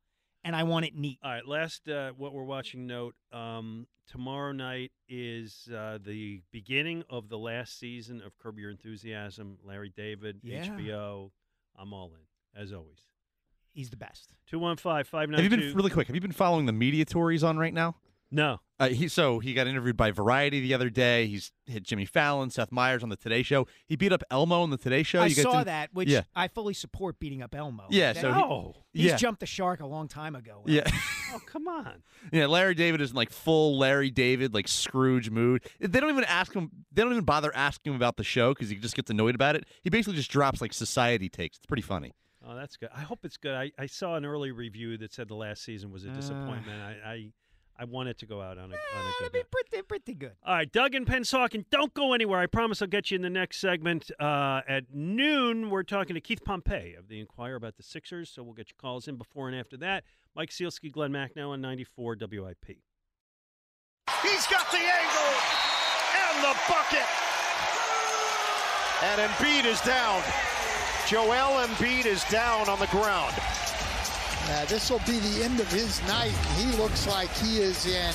[0.43, 1.19] and I want it neat.
[1.23, 3.15] All right, last uh, what we're watching note.
[3.33, 9.57] Um, tomorrow night is uh, the beginning of the last season of Curb Your Enthusiasm.
[9.63, 10.65] Larry David, Yeah.
[10.65, 11.31] HBO.
[11.77, 12.99] I'm all in, as always.
[13.73, 14.33] He's the best.
[14.47, 16.07] 215 Have you been really quick?
[16.07, 17.95] Have you been following the media tories on right now?
[18.29, 18.59] No.
[18.79, 21.25] Uh, he so he got interviewed by Variety the other day.
[21.27, 23.65] He's hit Jimmy Fallon, Seth Meyers on the Today Show.
[23.87, 25.21] He beat up Elmo on the Today Show.
[25.21, 27.85] I You saw didn't- that, which yeah, I fully support beating up Elmo.
[27.89, 29.15] Yeah, That- so he- Oh, he's yeah.
[29.15, 30.61] jumped the shark a long time ago.
[30.67, 30.83] yeah,
[31.33, 32.03] Oh, come on.
[32.31, 32.45] yeah.
[32.45, 35.63] Larry David is in like full Larry David like Scrooge mood.
[35.79, 36.69] They don't even ask him.
[36.91, 39.55] They don't even bother asking him about the show because he just gets annoyed about
[39.55, 39.63] it.
[39.83, 41.57] He basically just drops like society takes.
[41.57, 42.13] It's pretty funny.
[42.45, 42.89] Oh, that's good.
[42.95, 43.55] I hope it's good.
[43.55, 46.79] I, I saw an early review that said the last season was a disappointment.
[46.81, 47.27] I, I
[47.79, 49.45] I want it to go out on a, on a good note.
[49.51, 50.33] Pretty, pretty good.
[50.43, 52.39] All right, Doug and Pennsauken, don't go anywhere.
[52.39, 54.09] I promise I'll get you in the next segment.
[54.19, 58.41] Uh, at noon, we're talking to Keith Pompey of the Inquirer about the Sixers, so
[58.41, 60.03] we'll get your calls in before and after that.
[60.35, 62.65] Mike Sielski, Glen Macnow on 94 WIP.
[64.23, 65.33] He's got the angle
[66.17, 67.05] and the bucket.
[69.03, 70.23] And Embiid is down.
[71.07, 73.35] Joel Embiid is down on the ground.
[74.47, 76.31] Yeah, this will be the end of his night.
[76.57, 78.13] He looks like he is in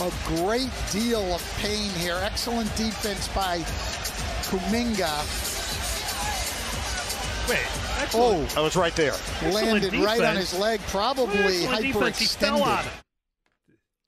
[0.00, 2.18] a great deal of pain here.
[2.22, 3.58] Excellent defense by
[4.48, 5.48] Kuminga.
[7.48, 7.66] Wait,
[8.14, 9.14] Oh, I was right there.
[9.42, 12.18] landed right on his leg, probably Excellent defense.
[12.18, 12.90] He fell on it.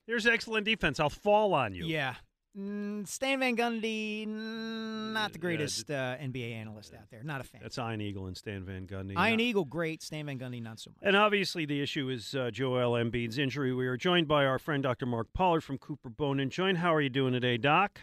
[0.06, 0.98] Here's excellent defense.
[0.98, 1.86] I'll fall on you.
[1.86, 2.14] Yeah.
[2.58, 7.22] Mm, Stan Van Gundy, not the greatest uh, NBA analyst out there.
[7.22, 7.60] Not a fan.
[7.62, 9.14] That's Iron Eagle and Stan Van Gundy.
[9.16, 10.02] Iron Eagle, great.
[10.02, 10.98] Stan Van Gundy, not so much.
[11.02, 13.72] And obviously, the issue is uh, Joel Embiid's injury.
[13.72, 15.06] We are joined by our friend Dr.
[15.06, 16.76] Mark Pollard from Cooper Bone and Joint.
[16.78, 17.98] How are you doing today, Doc?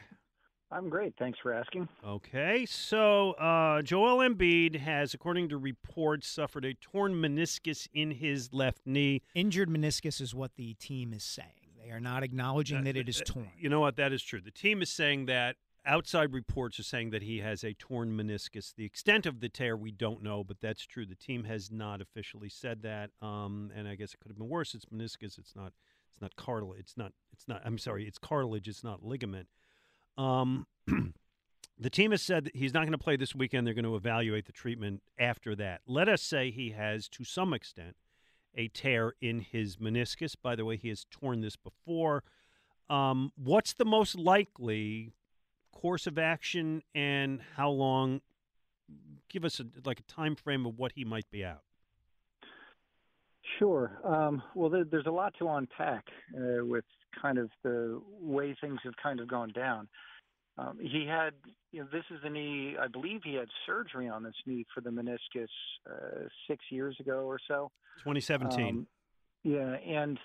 [0.72, 1.14] I'm great.
[1.20, 1.88] Thanks for asking.
[2.06, 8.52] Okay, so uh, Joel Embiid has, according to reports, suffered a torn meniscus in his
[8.54, 9.22] left knee.
[9.34, 11.59] Injured meniscus is what the team is saying.
[11.90, 13.50] They are not acknowledging that it is torn.
[13.58, 13.96] You know what?
[13.96, 14.42] That is true.
[14.42, 15.56] The team is saying that.
[15.86, 18.76] Outside reports are saying that he has a torn meniscus.
[18.76, 21.06] The extent of the tear we don't know, but that's true.
[21.06, 24.50] The team has not officially said that, um, and I guess it could have been
[24.50, 24.76] worse.
[24.76, 25.40] It's meniscus.
[25.40, 25.72] It's not.
[26.12, 26.82] It's not cartilage.
[26.82, 27.14] It's not.
[27.32, 27.62] It's not.
[27.64, 28.06] I'm sorry.
[28.06, 28.68] It's cartilage.
[28.68, 29.48] It's not ligament.
[30.18, 30.68] Um,
[31.80, 33.66] the team has said that he's not going to play this weekend.
[33.66, 35.82] They're going to evaluate the treatment after that.
[35.88, 37.96] Let us say he has, to some extent,
[38.56, 40.36] a tear in his meniscus.
[40.42, 42.24] By the way, he has torn this before.
[42.90, 45.14] Um, what's the most likely
[45.72, 48.22] course of action, and how long?
[49.30, 51.62] Give us a, like a time frame of what he might be out.
[53.58, 54.00] Sure.
[54.04, 56.06] Um, well, there, there's a lot to unpack
[56.36, 56.86] uh, with
[57.22, 59.88] kind of the way things have kind of gone down.
[60.60, 61.32] Um, he had,
[61.72, 62.76] you know, this is the knee.
[62.80, 65.48] I believe he had surgery on this knee for the meniscus
[65.90, 67.72] uh, six years ago or so.
[68.00, 68.68] 2017.
[68.68, 68.88] Um,
[69.44, 70.20] yeah, and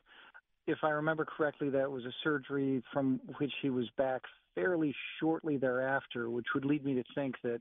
[0.66, 4.22] if I remember correctly, that was a surgery from which he was back
[4.54, 7.60] fairly shortly thereafter, which would lead me to think that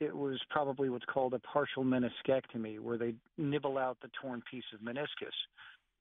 [0.00, 4.64] it was probably what's called a partial meniscectomy, where they nibble out the torn piece
[4.74, 5.34] of meniscus.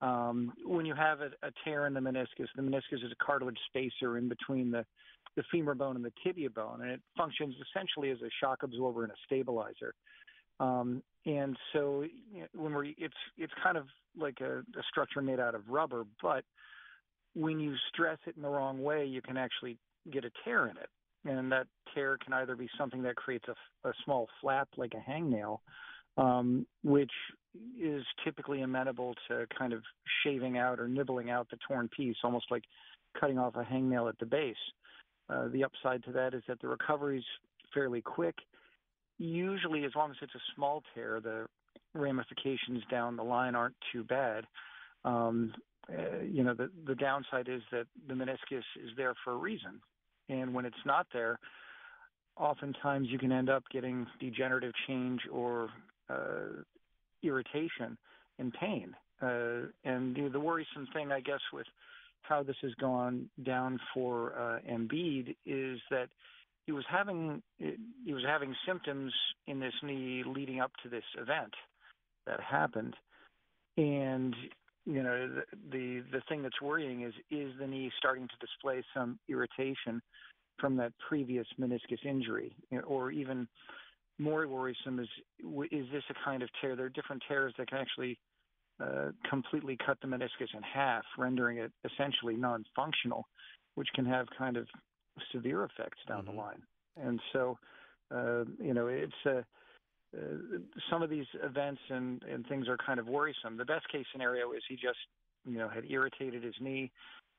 [0.01, 3.57] Um, when you have a, a tear in the meniscus, the meniscus is a cartilage
[3.67, 4.85] spacer in between the,
[5.35, 9.03] the femur bone and the tibia bone, and it functions essentially as a shock absorber
[9.03, 9.93] and a stabilizer.
[10.59, 13.85] Um, and so you know, when we're it's it's kind of
[14.17, 16.43] like a, a structure made out of rubber, but
[17.35, 19.77] when you stress it in the wrong way, you can actually
[20.11, 20.89] get a tear in it,
[21.25, 25.09] and that tear can either be something that creates a, a small flap like a
[25.11, 25.59] hangnail,
[26.17, 27.11] um, which
[27.81, 29.81] is typically amenable to kind of
[30.23, 32.63] shaving out or nibbling out the torn piece, almost like
[33.19, 34.55] cutting off a hangnail at the base.
[35.29, 37.25] Uh, the upside to that is that the recovery is
[37.73, 38.35] fairly quick.
[39.17, 41.47] Usually, as long as it's a small tear, the
[41.93, 44.45] ramifications down the line aren't too bad.
[45.03, 45.53] Um,
[45.89, 49.81] uh, you know, the, the downside is that the meniscus is there for a reason.
[50.29, 51.39] And when it's not there,
[52.35, 55.69] oftentimes you can end up getting degenerative change or
[56.09, 56.61] uh,
[57.23, 57.97] irritation
[58.39, 58.95] and pain.
[59.21, 61.65] Uh, and you know, the worrisome thing, I guess, with
[62.21, 66.09] how this has gone down for uh, Embiid is that
[66.65, 69.13] he was having he was having symptoms
[69.47, 71.53] in this knee leading up to this event
[72.25, 72.93] that happened,
[73.77, 74.35] and
[74.85, 78.83] you know the, the the thing that's worrying is is the knee starting to display
[78.93, 80.01] some irritation
[80.59, 82.53] from that previous meniscus injury,
[82.85, 83.47] or even
[84.19, 85.07] more worrisome is
[85.71, 86.75] is this a kind of tear?
[86.75, 88.17] There are different tears that can actually
[88.81, 93.27] uh, completely cut the meniscus in half, rendering it essentially non-functional,
[93.75, 94.67] which can have kind of
[95.31, 96.35] severe effects down Mm-hmm.
[96.35, 96.61] the line.
[96.95, 97.57] And so,
[98.13, 99.45] uh, you know, it's a
[100.17, 103.57] uh, some of these events and, and things are kind of worrisome.
[103.57, 104.97] The best case scenario is he just,
[105.45, 106.91] you know, had irritated his knee,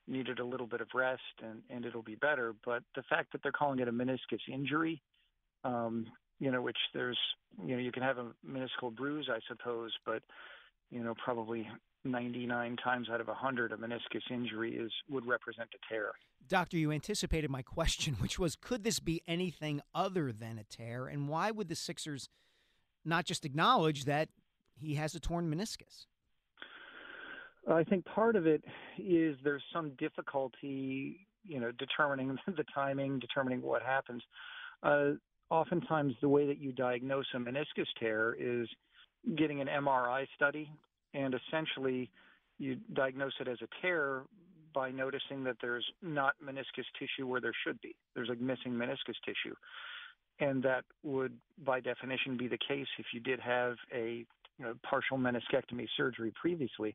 [0.07, 2.55] needed a little bit of rest, and, and it'll be better.
[2.65, 5.01] But the fact that they're calling it a meniscus injury,
[5.65, 6.07] um,
[6.39, 7.19] you know, which there's,
[7.65, 10.23] you know, you can have a meniscal bruise, I suppose, but,
[10.91, 11.67] you know, probably
[12.05, 16.13] 99 times out of 100, a meniscus injury is would represent a tear.
[16.47, 21.07] Doctor, you anticipated my question, which was could this be anything other than a tear?
[21.07, 22.29] And why would the Sixers
[23.05, 24.29] not just acknowledge that
[24.75, 26.07] he has a torn meniscus?
[27.71, 28.65] I think part of it
[28.97, 34.23] is there's some difficulty, you know, determining the timing, determining what happens.
[34.83, 35.11] Uh,
[35.51, 38.69] oftentimes, the way that you diagnose a meniscus tear is
[39.37, 40.71] getting an MRI study,
[41.15, 42.11] and essentially,
[42.59, 44.23] you diagnose it as a tear
[44.75, 47.95] by noticing that there's not meniscus tissue where there should be.
[48.15, 49.55] There's like missing meniscus tissue.
[50.41, 51.33] And that would,
[51.65, 54.25] by definition, be the case if you did have a
[54.59, 56.95] you know, partial meniscectomy surgery previously.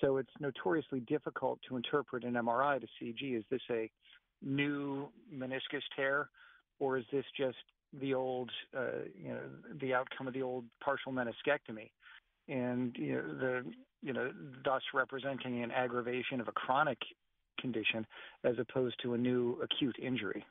[0.00, 3.90] So it's notoriously difficult to interpret an MRI to see, gee, is this a
[4.42, 6.28] new meniscus tear,
[6.80, 7.56] or is this just
[8.00, 9.40] the old, uh, you know,
[9.80, 11.90] the outcome of the old partial meniscectomy,
[12.48, 13.64] and you know, the,
[14.02, 14.30] you know,
[14.64, 16.98] thus representing an aggravation of a chronic
[17.60, 18.06] condition
[18.42, 20.44] as opposed to a new acute injury.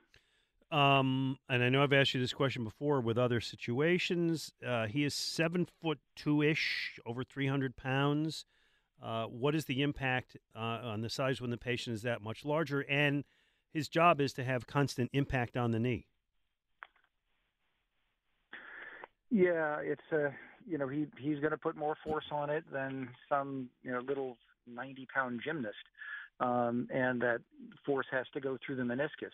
[0.72, 4.54] Um, and I know I've asked you this question before with other situations.
[4.66, 8.46] Uh, he is seven foot two ish, over three hundred pounds.
[9.02, 12.46] Uh, what is the impact uh, on the size when the patient is that much
[12.46, 12.82] larger?
[12.90, 13.24] And
[13.72, 16.08] his job is to have constant impact on the knee.
[19.34, 20.30] Yeah, it's a
[20.70, 24.00] you know he he's going to put more force on it than some you know
[24.00, 24.38] little
[24.68, 25.76] ninety pound gymnast,
[26.40, 27.42] um, and that
[27.84, 29.34] force has to go through the meniscus.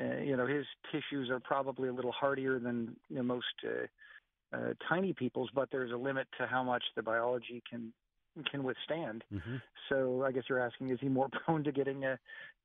[0.00, 4.56] Uh, you know his tissues are probably a little hardier than you know, most uh,
[4.56, 7.92] uh, tiny people's, but there's a limit to how much the biology can
[8.50, 9.24] can withstand.
[9.30, 9.56] Mm-hmm.
[9.90, 12.16] So I guess you're asking, is he more prone to getting uh,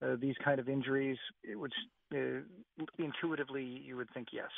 [0.01, 1.17] uh, these kind of injuries?
[1.43, 1.73] It would
[2.15, 2.39] uh,
[2.97, 4.51] intuitively you would think yes.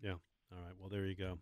[0.00, 0.14] Yeah.
[0.52, 0.74] All right.
[0.78, 1.38] Well, there you go.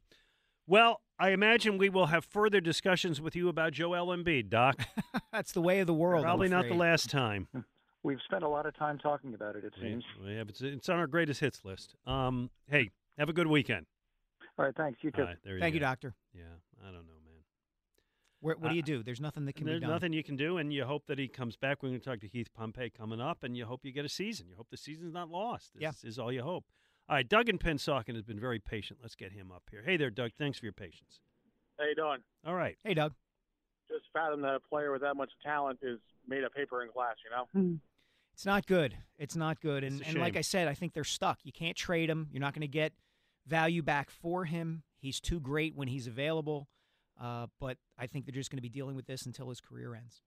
[0.66, 4.80] Well, I imagine we will have further discussions with you about Joel Embiid, Doc.
[5.32, 6.24] That's the way of the world.
[6.24, 7.48] I'm Probably not the last time.
[8.02, 9.64] We've spent a lot of time talking about it.
[9.64, 10.04] It seems.
[10.24, 11.94] Yeah, have, it's, it's on our greatest hits list.
[12.06, 13.86] Um, hey, have a good weekend.
[14.58, 14.74] All right.
[14.76, 14.98] Thanks.
[15.02, 15.22] You too.
[15.22, 16.14] All right, there you Thank you, doctor.
[16.34, 16.42] Yeah,
[16.82, 17.42] I don't know, man.
[18.40, 19.02] Where, what Uh, do you do?
[19.02, 19.90] There's nothing that can There's be done.
[19.90, 21.82] nothing you can do, and you hope that he comes back.
[21.82, 24.08] We're going to talk to Keith Pompey coming up, and you hope you get a
[24.08, 24.48] season.
[24.48, 25.72] You hope the season's not lost.
[25.74, 26.08] This Yeah.
[26.08, 26.66] is all you hope.
[27.08, 28.98] All right, Doug in Pennsauken has been very patient.
[29.00, 29.82] Let's get him up here.
[29.84, 30.32] Hey there, Doug.
[30.38, 31.20] Thanks for your patience.
[31.78, 32.18] How you doing?
[32.46, 32.76] All right.
[32.84, 33.14] Hey, Doug.
[33.88, 37.16] just fathom that a player with that much talent is made of paper and glass.
[37.24, 37.78] You know.
[38.34, 38.96] It's not good.
[39.18, 39.84] It's not good.
[39.84, 40.36] And, and like.
[40.36, 41.38] I said, I think they're stuck.
[41.44, 42.28] You can't trade him.
[42.30, 42.92] You're not going to get
[43.46, 44.82] value back for him.
[45.00, 46.68] He's too great when he's available.
[47.20, 49.94] Uh, but I think they're just going to be dealing with this until his career
[49.94, 50.20] ends.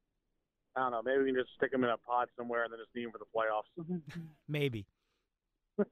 [0.76, 1.02] I don't know.
[1.04, 3.12] Maybe we can just stick him in a pod somewhere and then just need him
[3.12, 4.02] for the playoffs.
[4.48, 4.88] Maybe.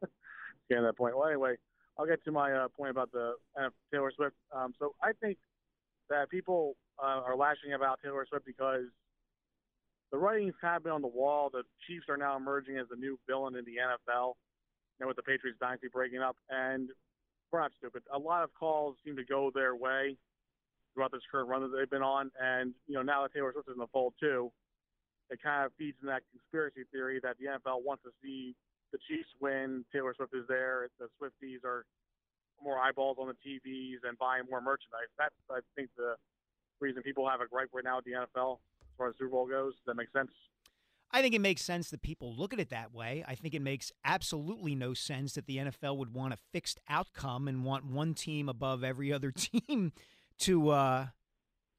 [0.70, 1.18] Getting that point.
[1.18, 1.56] Well, anyway,
[1.98, 4.36] I'll get to my uh, point about the uh, Taylor Swift.
[4.56, 5.38] Um, so I think
[6.10, 8.86] that people uh, are lashing about Taylor Swift because
[10.12, 11.50] the writing's kind of been on the wall.
[11.52, 14.34] The Chiefs are now emerging as the new villain in the NFL,
[14.98, 16.36] you know, with the Patriots dynasty breaking up.
[16.50, 16.90] And
[17.52, 18.04] we're not stupid.
[18.14, 20.18] A lot of calls seem to go their way
[20.94, 22.32] throughout this current run that they've been on.
[22.42, 24.52] And, you know, now that Taylor Swift is in the fold, too,
[25.30, 28.56] it kind of feeds in that conspiracy theory that the NFL wants to see
[28.92, 29.86] the Chiefs win.
[29.92, 30.88] Taylor Swift is there.
[31.00, 31.86] The Swifties are
[32.64, 35.10] more eyeballs on the TVs and buying more merchandise.
[35.18, 36.16] That's, I think, the
[36.80, 39.48] reason people have a gripe right now at the NFL as far as Super Bowl
[39.48, 39.74] goes.
[39.74, 40.32] Does that make sense?
[41.12, 43.24] I think it makes sense that people look at it that way.
[43.28, 47.48] I think it makes absolutely no sense that the NFL would want a fixed outcome
[47.48, 49.92] and want one team above every other team
[50.40, 51.08] to uh,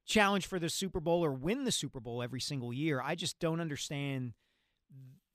[0.05, 3.01] challenge for the Super Bowl or win the Super Bowl every single year.
[3.01, 4.33] I just don't understand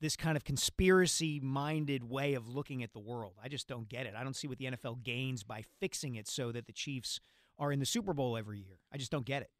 [0.00, 3.34] this kind of conspiracy minded way of looking at the world.
[3.42, 4.14] I just don't get it.
[4.16, 7.20] I don't see what the NFL gains by fixing it so that the Chiefs
[7.58, 8.78] are in the Super Bowl every year.
[8.92, 9.50] I just don't get it.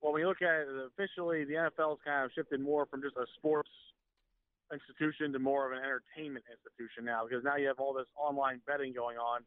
[0.00, 3.16] Well, when you look at it officially, the NFL's kind of shifted more from just
[3.16, 3.70] a sports
[4.72, 8.60] institution to more of an entertainment institution now because now you have all this online
[8.66, 9.42] betting going on.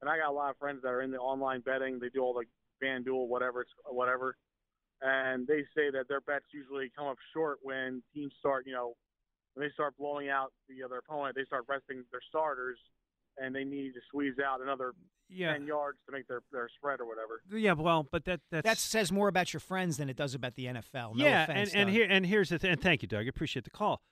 [0.00, 1.98] And I got a lot of friends that are in the online betting.
[1.98, 2.44] They do all the
[2.84, 4.36] FanDuel, whatever it's whatever,
[5.00, 8.94] and they say that their bets usually come up short when teams start, you know,
[9.54, 11.36] when they start blowing out the uh, other opponent.
[11.36, 12.78] They start resting their starters,
[13.38, 14.92] and they need to squeeze out another
[15.28, 15.52] Yeah.
[15.52, 17.42] ten yards to make their their spread or whatever.
[17.50, 20.54] Yeah, well, but that that's That says more about your friends than it does about
[20.54, 21.16] the NFL.
[21.16, 21.94] No yeah, offense, and, and Doug.
[21.94, 22.72] here and here's the thing.
[22.72, 23.26] And thank you, Doug.
[23.26, 24.02] I appreciate the call.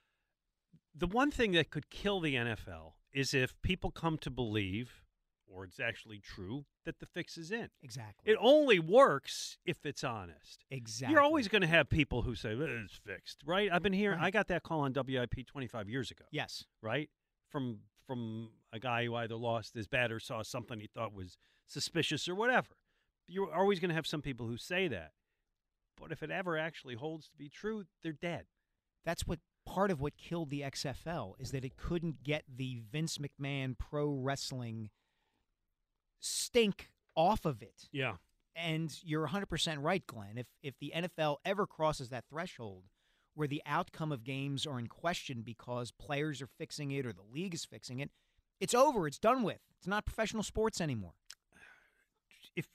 [0.94, 5.02] The one thing that could kill the NFL is if people come to believe,
[5.52, 7.68] or it's actually true, that the fix is in.
[7.82, 8.32] Exactly.
[8.32, 10.64] It only works if it's honest.
[10.70, 11.12] Exactly.
[11.12, 13.70] You're always going to have people who say "Eh, it's fixed, right?
[13.72, 14.18] I've been hearing.
[14.20, 16.24] I got that call on WIP 25 years ago.
[16.30, 16.64] Yes.
[16.82, 17.10] Right
[17.50, 21.36] from from a guy who either lost his bet or saw something he thought was
[21.66, 22.68] suspicious or whatever.
[23.28, 25.12] You're always going to have some people who say that.
[26.00, 28.46] But if it ever actually holds to be true, they're dead.
[29.04, 33.18] That's what part of what killed the XFL is that it couldn't get the Vince
[33.18, 34.90] McMahon pro wrestling
[36.20, 37.88] stink off of it.
[37.92, 38.14] Yeah.
[38.56, 40.36] And you're 100% right, Glen.
[40.36, 42.84] If if the NFL ever crosses that threshold
[43.34, 47.22] where the outcome of games are in question because players are fixing it or the
[47.32, 48.10] league is fixing it,
[48.60, 49.06] it's over.
[49.06, 49.60] It's done with.
[49.78, 51.14] It's not professional sports anymore.
[52.56, 52.66] If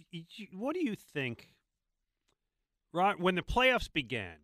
[0.53, 1.49] what do you think?
[2.93, 4.37] Ro- When the playoffs began,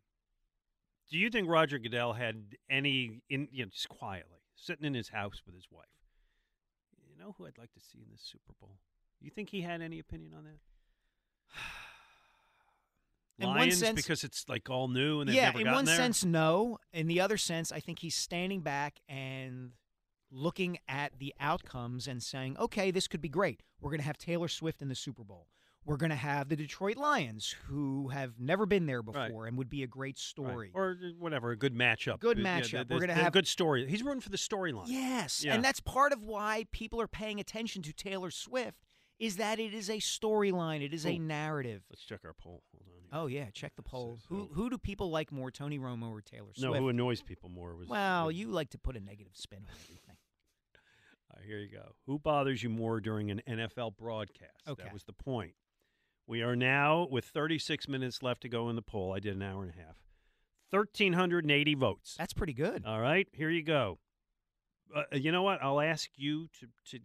[1.10, 5.10] do you think Roger Goodell had any in you know just quietly sitting in his
[5.10, 5.86] house with his wife?
[7.10, 8.78] You know who I'd like to see in this Super Bowl?
[9.22, 10.58] You think he had any opinion on that?
[13.40, 15.86] In one Lions sense- because it's like all new and they've yeah, never in one
[15.86, 15.96] there?
[15.96, 16.78] sense, no.
[16.94, 19.72] In the other sense, I think he's standing back and
[20.30, 23.64] looking at the outcomes and saying, okay, this could be great.
[23.80, 25.48] We're going to have Taylor Swift in the Super Bowl.
[25.84, 29.70] We're going to have the Detroit Lions, who have never been there before and would
[29.72, 30.70] be a great story.
[30.76, 32.20] or uh, whatever, a good matchup.
[32.20, 32.88] Good matchup.
[32.88, 33.88] the- We're gonna have a good story.
[33.90, 34.84] He's rooting for the storyline.
[34.86, 35.56] Yes, Yeah.
[35.56, 38.78] and that's part of why people are paying attention to Taylor Swift
[39.22, 40.84] is that it is a storyline.
[40.84, 41.20] It is a Ooh.
[41.20, 41.84] narrative.
[41.92, 42.64] Let's check our poll.
[42.74, 43.22] Hold on.
[43.22, 44.18] Oh yeah, check the poll.
[44.30, 46.74] Who who do people like more, Tony Romo or Taylor Swift?
[46.74, 49.76] No, who annoys people more was Well, you like to put a negative spin on
[49.84, 50.16] everything.
[51.34, 51.94] Right, here you go.
[52.08, 54.68] Who bothers you more during an NFL broadcast?
[54.68, 54.84] Okay.
[54.84, 55.54] That was the point.
[56.28, 59.14] We are now with 36 minutes left to go in the poll.
[59.14, 59.96] I did an hour and a half.
[60.72, 62.16] 1,380 votes.
[62.18, 62.84] That's pretty good.
[62.86, 64.00] All right, here you go.
[64.94, 65.64] Uh, you know what?
[65.64, 67.00] I'll ask you to, to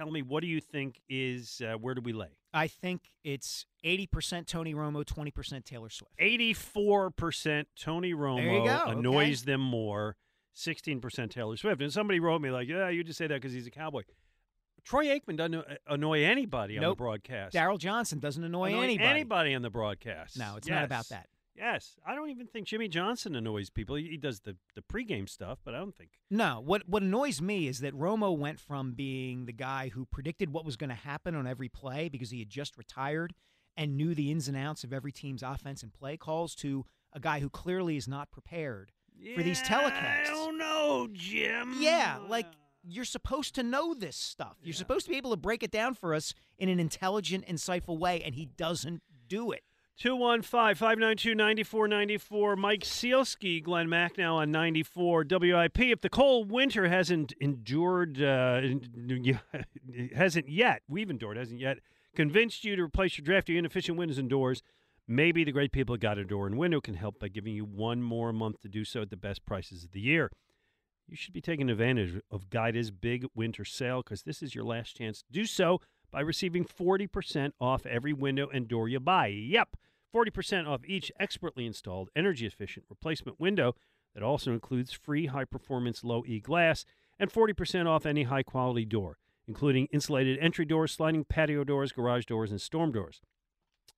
[0.00, 2.28] tell me what do you think is, uh, where do we lay?
[2.52, 6.16] I think it's eighty percent Tony Romo, twenty percent Taylor Swift.
[6.18, 10.16] 84% Tony Romo There you go, annoys them more.
[10.56, 11.80] 16% Taylor Swift.
[11.80, 14.02] And somebody wrote me like, yeah, you just say that because he's a cowboy.
[14.84, 17.54] Troy Aikman doesn't annoy anybody on the broadcast.
[17.54, 19.08] Daryl Johnston doesn't annoy, Annoy anybody.
[19.08, 20.36] anybody on the broadcast.
[20.38, 21.28] No, it's not about that.
[21.56, 21.96] Yes.
[22.06, 23.96] I don't even think Jimmy Johnson annoys people.
[23.96, 26.10] He, he does the, the pregame stuff, but I don't think.
[26.30, 30.52] No, what what annoys me is that Romo went from being the guy who predicted
[30.52, 33.34] what was going to happen on every play because he had just retired
[33.76, 37.20] and knew the ins and outs of every team's offense and play calls to a
[37.20, 38.92] guy who clearly is not prepared
[39.34, 40.28] for these telecasts.
[40.28, 41.74] I don't know, Jim.
[41.78, 42.46] Yeah, uh, like
[42.82, 44.56] you're supposed to know this stuff.
[44.62, 47.98] You're supposed to be able to break it down for us in an intelligent, insightful
[47.98, 49.62] way, and he doesn't do it.
[50.00, 52.56] 215 592 9494.
[52.56, 55.78] Mike Sielski, Glenn Mack now on 94 WIP.
[55.78, 58.62] If the cold winter hasn't endured, uh,
[60.16, 61.80] hasn't yet, we've endured, hasn't yet,
[62.16, 64.62] convinced you to replace your drafty inefficient windows and doors,
[65.06, 68.00] maybe the great people at Guida Door and Window can help by giving you one
[68.00, 70.30] more month to do so at the best prices of the year.
[71.06, 74.96] You should be taking advantage of Guida's big winter sale because this is your last
[74.96, 79.26] chance to do so by receiving 40% off every window and door you buy.
[79.26, 79.76] Yep.
[80.14, 83.74] 40% off each expertly installed energy efficient replacement window
[84.14, 86.84] that also includes free high performance low E glass
[87.18, 92.24] and 40% off any high quality door, including insulated entry doors, sliding patio doors, garage
[92.24, 93.20] doors, and storm doors.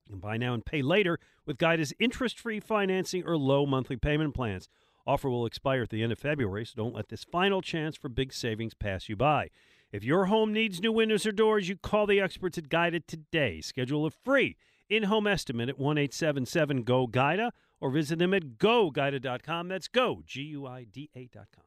[0.06, 3.96] You can buy now and pay later with Guida's interest free financing or low monthly
[3.96, 4.68] payment plans.
[5.06, 8.08] Offer will expire at the end of February, so don't let this final chance for
[8.08, 9.48] big savings pass you by.
[9.90, 13.60] If your home needs new windows or doors, you call the experts at Guida today.
[13.60, 14.56] Schedule a free
[14.88, 17.50] in home estimate at 1 877 GO GUIDA
[17.80, 19.68] or visit them at goguida.com.
[19.68, 21.64] That's go, G U I D A.com.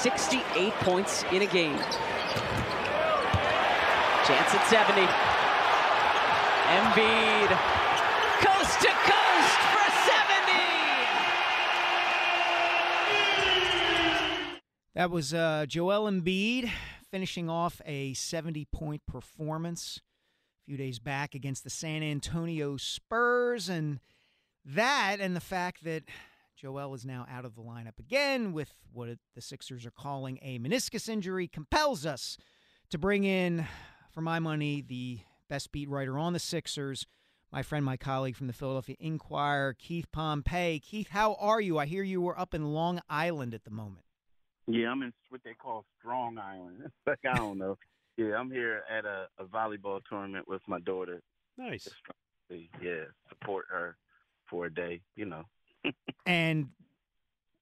[0.00, 1.76] 68 points in a game.
[4.26, 5.00] Chance at 70.
[6.68, 7.48] Embiid,
[8.44, 10.52] coast to coast for 70.
[14.94, 16.70] That was uh, Joel Embiid
[17.10, 20.07] finishing off a 70 point performance a
[20.68, 23.70] few days back against the San Antonio Spurs.
[23.70, 24.00] And
[24.66, 26.02] that and the fact that
[26.56, 30.58] Joel is now out of the lineup again with what the Sixers are calling a
[30.58, 32.36] meniscus injury compels us
[32.90, 33.66] to bring in,
[34.10, 37.06] for my money, the best beat writer on the Sixers,
[37.50, 40.80] my friend, my colleague from the Philadelphia Inquirer, Keith Pompey.
[40.80, 41.78] Keith, how are you?
[41.78, 44.04] I hear you were up in Long Island at the moment.
[44.66, 46.90] Yeah, I'm in what they call Strong Island.
[47.06, 47.78] like I don't know.
[48.18, 51.22] Yeah, I'm here at a, a volleyball tournament with my daughter.
[51.56, 51.88] Nice.
[52.50, 53.96] Yeah, support her
[54.50, 55.02] for a day.
[55.14, 55.44] You know.
[56.26, 56.70] and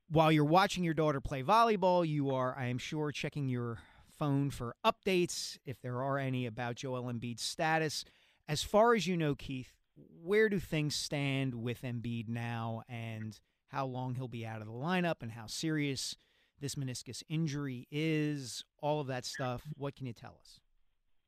[0.08, 3.80] while you're watching your daughter play volleyball, you are, I am sure, checking your
[4.18, 8.06] phone for updates, if there are any, about Joel Embiid's status.
[8.48, 9.74] As far as you know, Keith,
[10.22, 13.38] where do things stand with Embiid now and
[13.68, 16.16] how long he'll be out of the lineup and how serious
[16.60, 19.62] this meniscus injury is, all of that stuff?
[19.76, 20.60] What can you tell us?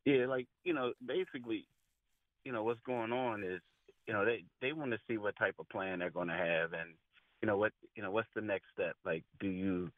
[0.04, 1.66] Yeah, like, you know, basically,
[2.44, 3.60] you know, what's going on is,
[4.06, 6.72] you know, they, they want to see what type of plan they're going to have
[6.72, 6.94] and,
[7.42, 8.96] you know, what, you know, what's the next step?
[9.04, 9.90] Like, do you,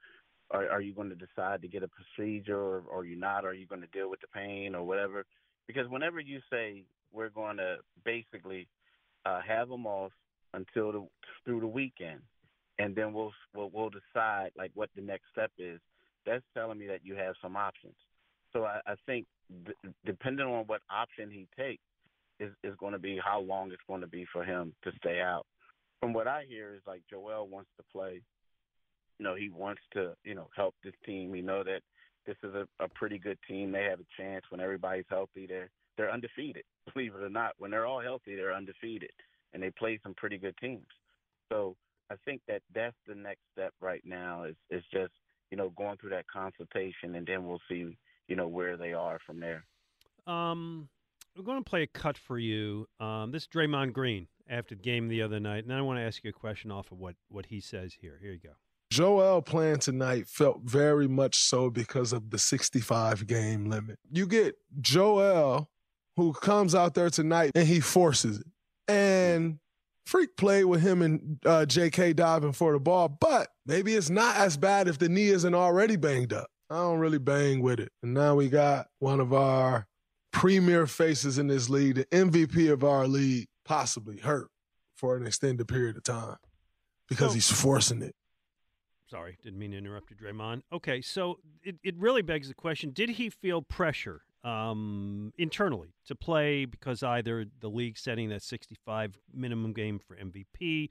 [0.50, 3.44] are, are you going to decide to get a procedure or, are you not?
[3.44, 5.24] Are you going to deal with the pain or whatever?
[5.68, 6.82] Because whenever you say
[7.12, 8.66] we're going to basically
[9.24, 10.12] uh, have them off
[10.54, 11.06] until the,
[11.44, 12.20] through the weekend,
[12.78, 15.80] and then we'll, we'll we'll decide like what the next step is.
[16.26, 17.94] That's telling me that you have some options.
[18.52, 19.26] So I, I think
[19.64, 19.72] d-
[20.04, 21.82] depending on what option he takes
[22.38, 25.20] is is going to be how long it's going to be for him to stay
[25.20, 25.46] out.
[26.00, 28.22] From what I hear is like Joel wants to play
[29.20, 31.30] you know, he wants to, you know, help this team.
[31.30, 31.82] We know that
[32.26, 33.70] this is a, a pretty good team.
[33.70, 35.46] They have a chance when everybody's healthy.
[35.46, 35.68] They're
[35.98, 36.64] they're undefeated.
[36.94, 39.10] Believe it or not, when they're all healthy, they're undefeated,
[39.52, 40.86] and they play some pretty good teams.
[41.50, 41.76] So
[42.10, 44.44] I think that that's the next step right now.
[44.44, 45.12] Is is just
[45.50, 47.96] you know going through that consultation, and then we'll see
[48.28, 49.64] you know where they are from there.
[50.26, 50.88] Um,
[51.36, 52.86] we're going to play a cut for you.
[52.98, 56.02] Um, this is Draymond Green after the game the other night, and I want to
[56.02, 58.18] ask you a question off of what what he says here.
[58.20, 58.54] Here you go.
[58.90, 64.00] Joel playing tonight felt very much so because of the 65 game limit.
[64.10, 65.70] You get Joel,
[66.16, 68.46] who comes out there tonight and he forces it.
[68.88, 69.60] And
[70.10, 74.34] Freak played with him and uh, JK diving for the ball, but maybe it's not
[74.34, 76.48] as bad if the knee isn't already banged up.
[76.68, 77.92] I don't really bang with it.
[78.02, 79.86] And now we got one of our
[80.32, 84.48] premier faces in this league, the MVP of our league, possibly hurt
[84.96, 86.38] for an extended period of time
[87.08, 88.16] because he's forcing it.
[89.08, 90.62] Sorry, didn't mean to interrupt you, Draymond.
[90.72, 96.14] Okay, so it, it really begs the question did he feel pressure um, internally to
[96.14, 100.90] play because either the league setting that 65 minimum game for MVP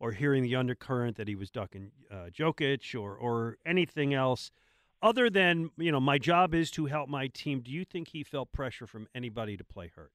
[0.00, 4.50] or hearing the undercurrent that he was ducking uh, Jokic or, or anything else?
[5.00, 8.24] Other than, you know, my job is to help my team, do you think he
[8.24, 10.12] felt pressure from anybody to play hurt?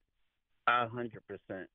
[0.67, 1.69] Hundred percent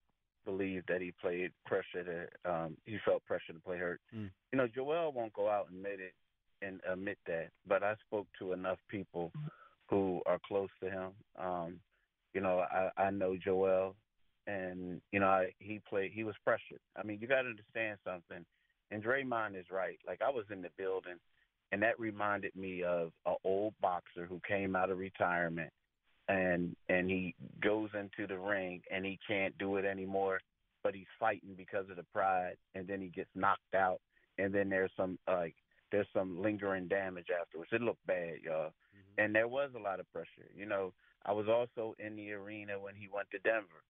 [0.45, 4.01] believe that he played pressure to um he felt pressure to play hurt.
[4.17, 4.31] Mm.
[4.53, 6.15] You know, Joel won't go out and admit it
[6.63, 7.49] and admit that.
[7.67, 9.31] But I spoke to enough people
[9.89, 11.10] who are close to him.
[11.39, 11.81] Um,
[12.35, 13.94] you know, I, I know Joel
[14.47, 16.81] and, you know, I, he played he was pressured.
[16.97, 18.44] I mean, you gotta understand something.
[18.90, 19.98] And Draymond is right.
[20.06, 21.16] Like I was in the building
[21.73, 25.70] and that reminded me of an old boxer who came out of retirement
[26.28, 30.40] and and he goes into the ring and he can't do it anymore
[30.82, 34.01] but he's fighting because of the pride, and then he gets knocked out,
[34.39, 35.55] and then there's some like
[35.90, 37.70] there's some lingering damage afterwards.
[37.73, 38.73] It looked bad, y'all,
[39.19, 40.51] and there was a lot of pressure.
[40.56, 40.93] You know,
[41.24, 43.82] I was also in the arena when he went to Denver,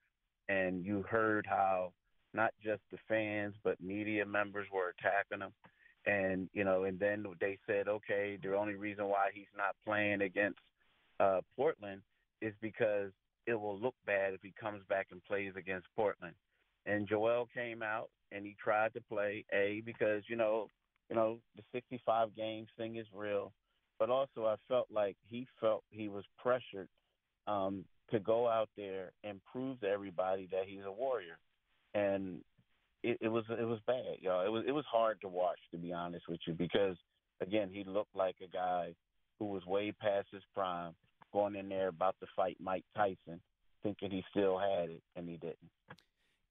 [0.48, 1.92] and you heard how
[2.34, 5.52] not just the fans but media members were attacking him.
[6.06, 10.22] And you know and then they said okay the only reason why he's not playing
[10.22, 10.60] against
[11.20, 12.02] uh Portland
[12.40, 13.10] is because
[13.46, 16.34] it will look bad if he comes back and plays against Portland.
[16.86, 20.68] And Joel came out and he tried to play a because you know
[21.10, 23.52] you know the 65 games thing is real
[23.98, 26.88] but also I felt like he felt he was pressured
[27.46, 31.38] um to go out there and prove to everybody that he's a warrior
[31.94, 32.40] and
[33.02, 34.44] it, it was it was bad, y'all.
[34.44, 36.96] It was it was hard to watch, to be honest with you, because
[37.40, 38.94] again, he looked like a guy
[39.38, 40.94] who was way past his prime,
[41.32, 43.40] going in there about to fight Mike Tyson,
[43.82, 45.70] thinking he still had it, and he didn't.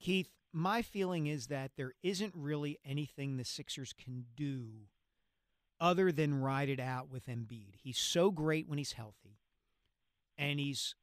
[0.01, 4.69] Keith, my feeling is that there isn't really anything the Sixers can do
[5.79, 7.75] other than ride it out with Embiid.
[7.83, 9.37] He's so great when he's healthy,
[10.37, 10.95] and he's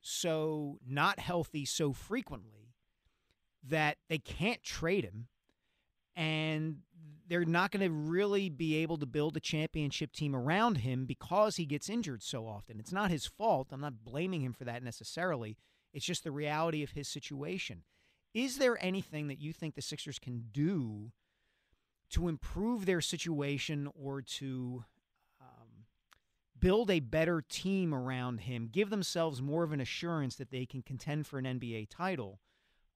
[0.00, 2.74] so not healthy so frequently
[3.62, 5.28] that they can't trade him
[6.16, 6.78] and
[7.28, 11.56] they're not going to really be able to build a championship team around him because
[11.56, 12.78] he gets injured so often.
[12.78, 13.68] It's not his fault.
[13.70, 15.56] I'm not blaming him for that necessarily.
[15.94, 17.84] It's just the reality of his situation.
[18.34, 21.12] Is there anything that you think the Sixers can do
[22.10, 24.84] to improve their situation or to
[25.40, 25.86] um,
[26.58, 30.82] build a better team around him, give themselves more of an assurance that they can
[30.82, 32.40] contend for an NBA title?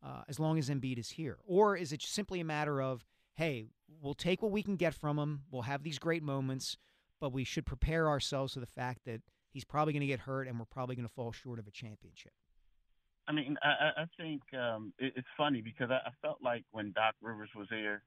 [0.04, 1.38] uh, as long as Embiid is here?
[1.46, 3.04] Or is it simply a matter of,
[3.34, 3.66] hey,
[4.00, 6.76] we'll take what we can get from him, we'll have these great moments,
[7.20, 10.46] but we should prepare ourselves to the fact that he's probably going to get hurt
[10.46, 12.32] and we're probably going to fall short of a championship?
[13.28, 16.92] I mean, I, I think um, it, it's funny because I, I felt like when
[16.92, 18.02] Doc Rivers was here,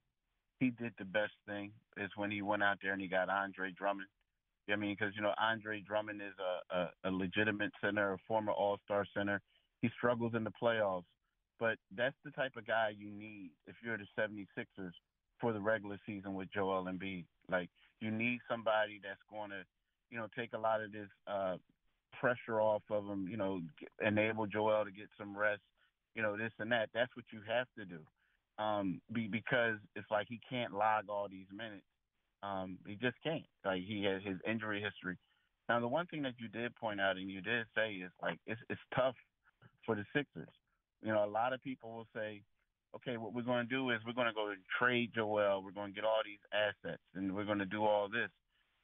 [0.60, 3.72] he did the best thing is when he went out there and he got Andre
[3.72, 4.08] Drummond.
[4.72, 8.52] I mean, because you know Andre Drummond is a, a, a legitimate center, a former
[8.52, 9.42] All Star center.
[9.82, 11.06] He struggles in the playoffs,
[11.60, 14.92] but that's the type of guy you need if you're the 76ers
[15.40, 17.26] for the regular season with Joel Embiid.
[17.50, 17.70] Like
[18.00, 19.64] you need somebody that's going to,
[20.12, 21.56] you know, take a lot of this uh
[22.20, 23.62] pressure off of him, you know,
[24.06, 25.62] enable Joel to get some rest,
[26.16, 26.90] you know, this and that.
[26.94, 28.00] That's what you have to do.
[28.64, 31.86] Um be, because it's like he can't log all these minutes.
[32.44, 33.46] Um he just can't.
[33.66, 35.18] Like he has his injury history.
[35.68, 38.38] Now the one thing that you did point out and you did say is like
[38.46, 39.16] it's it's tough
[39.86, 40.50] for the Sixers
[41.02, 42.42] you know, a lot of people will say,
[42.96, 45.64] okay, what we're going to do is we're going to go and trade Joel.
[45.64, 48.30] We're going to get all these assets and we're going to do all this.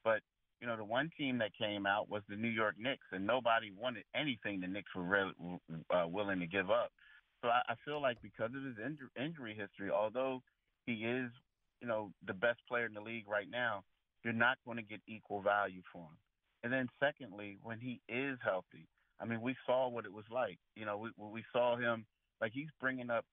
[0.04, 0.20] But,
[0.62, 3.72] you know, the one team that came out was the New York Knicks, and nobody
[3.72, 5.60] wanted anything the Knicks were re-
[5.94, 6.92] uh, willing to give up.
[7.42, 10.42] So I, I feel like because of his injury, injury history, although
[10.86, 11.30] he is,
[11.82, 13.84] you know, the best player in the league right now,
[14.24, 16.18] you're not going to get equal value for him.
[16.64, 18.88] And then secondly, when he is healthy,
[19.22, 20.58] I mean, we saw what it was like.
[20.76, 22.06] You know, we we saw him
[22.42, 23.26] like he's bringing up,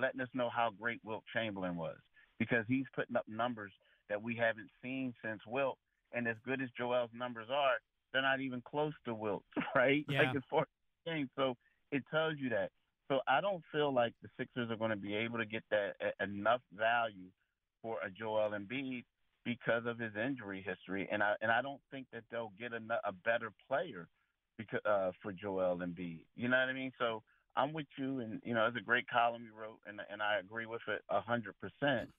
[0.00, 1.96] letting us know how great Wilt Chamberlain was
[2.38, 3.72] because he's putting up numbers
[4.08, 5.78] that we haven't seen since Wilt.
[6.12, 7.76] And as good as Joel's numbers are,
[8.12, 10.04] they're not even close to Wilt, right?
[10.08, 10.22] Yeah.
[10.22, 10.66] Like it's four
[11.06, 11.54] games, so
[11.92, 12.70] it tells you that.
[13.08, 15.96] So I don't feel like the Sixers are going to be able to get that
[16.00, 17.28] uh, enough value
[17.82, 19.04] for a Joel Embiid
[19.44, 22.80] because of his injury history, and I and I don't think that they'll get a,
[23.08, 24.06] a better player
[24.58, 26.20] because uh, for Joel Embiid.
[26.36, 26.92] You know what I mean?
[26.98, 27.22] So
[27.56, 30.38] I'm with you, and you know it's a great column you wrote, and and I
[30.38, 32.10] agree with it a hundred percent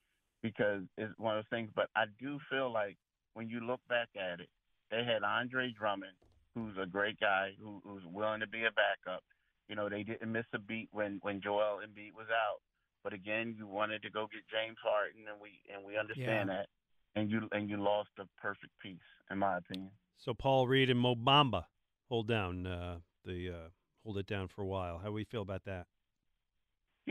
[0.42, 1.70] because it's one of those things.
[1.76, 2.98] But I do feel like
[3.34, 4.50] when you look back at it,
[4.90, 6.18] they had Andre Drummond,
[6.56, 9.24] who's a great guy, who, who's willing to be a backup.
[9.70, 12.60] You know, they didn't miss a beat when when Joel Embiid was out.
[13.04, 16.58] But again, you wanted to go get James Harden, and we and we understand Yeah.
[16.58, 16.68] that.
[17.16, 19.00] And you and you lost a perfect piece,
[19.30, 19.92] in my opinion.
[20.18, 21.66] So Paul Reed and Mo Bamba
[22.10, 23.70] hold down uh, the uh,
[24.04, 25.00] hold it down for a while.
[25.00, 25.88] How do we feel about that?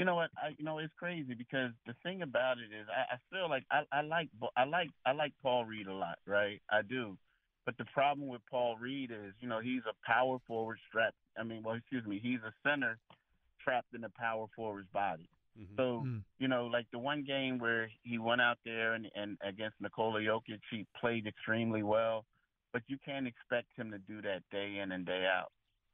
[0.00, 0.30] You know what?
[0.34, 3.64] I you know it's crazy because the thing about it is I, I feel like
[3.70, 6.58] I, I like I like I like Paul Reed a lot, right?
[6.70, 7.18] I do.
[7.66, 11.18] But the problem with Paul Reed is, you know, he's a power forward strapped.
[11.38, 12.96] I mean, well, excuse me, he's a center
[13.62, 15.28] trapped in a power forward's body.
[15.60, 15.74] Mm-hmm.
[15.76, 16.16] So, hmm.
[16.38, 20.20] you know, like the one game where he went out there and, and against Nikola
[20.20, 22.24] Jokic, he played extremely well,
[22.72, 25.52] but you can't expect him to do that day in and day out.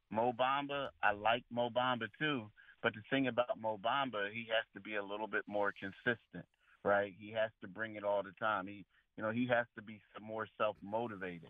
[0.09, 2.49] Mo Bamba, I like Mo Bamba too,
[2.87, 6.45] but the thing about Mo Bamba, he has to be a little bit more consistent,
[6.85, 7.13] right?
[7.19, 8.65] He has to bring it all the time.
[8.65, 8.85] He,
[9.17, 11.49] you know, he has to be some more self motivated.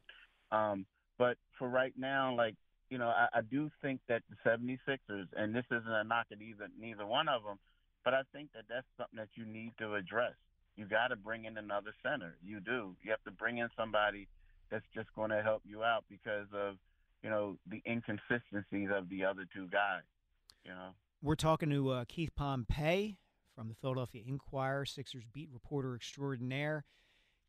[0.51, 0.87] Um,
[1.19, 2.55] but for right now, like,
[2.89, 6.41] you know, I, I do think that the 76ers, and this isn't a knock at
[6.41, 7.59] either neither one of them,
[8.03, 10.33] But I think that that's something that you need to address.
[10.75, 12.35] You got to bring in another center.
[12.43, 12.95] You do.
[13.03, 14.27] You have to bring in somebody
[14.71, 16.77] that's just going to help you out because of
[17.21, 20.01] you know the inconsistencies of the other two guys.
[20.65, 20.95] You know.
[21.21, 23.17] We're talking to uh, Keith Pompey
[23.55, 26.85] from the Philadelphia Inquirer, Sixers beat reporter extraordinaire.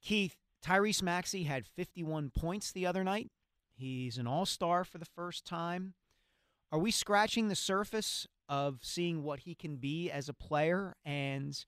[0.03, 3.31] Keith, Tyrese Maxey had 51 points the other night.
[3.74, 5.93] He's an all star for the first time.
[6.73, 10.97] Are we scratching the surface of seeing what he can be as a player?
[11.05, 11.62] And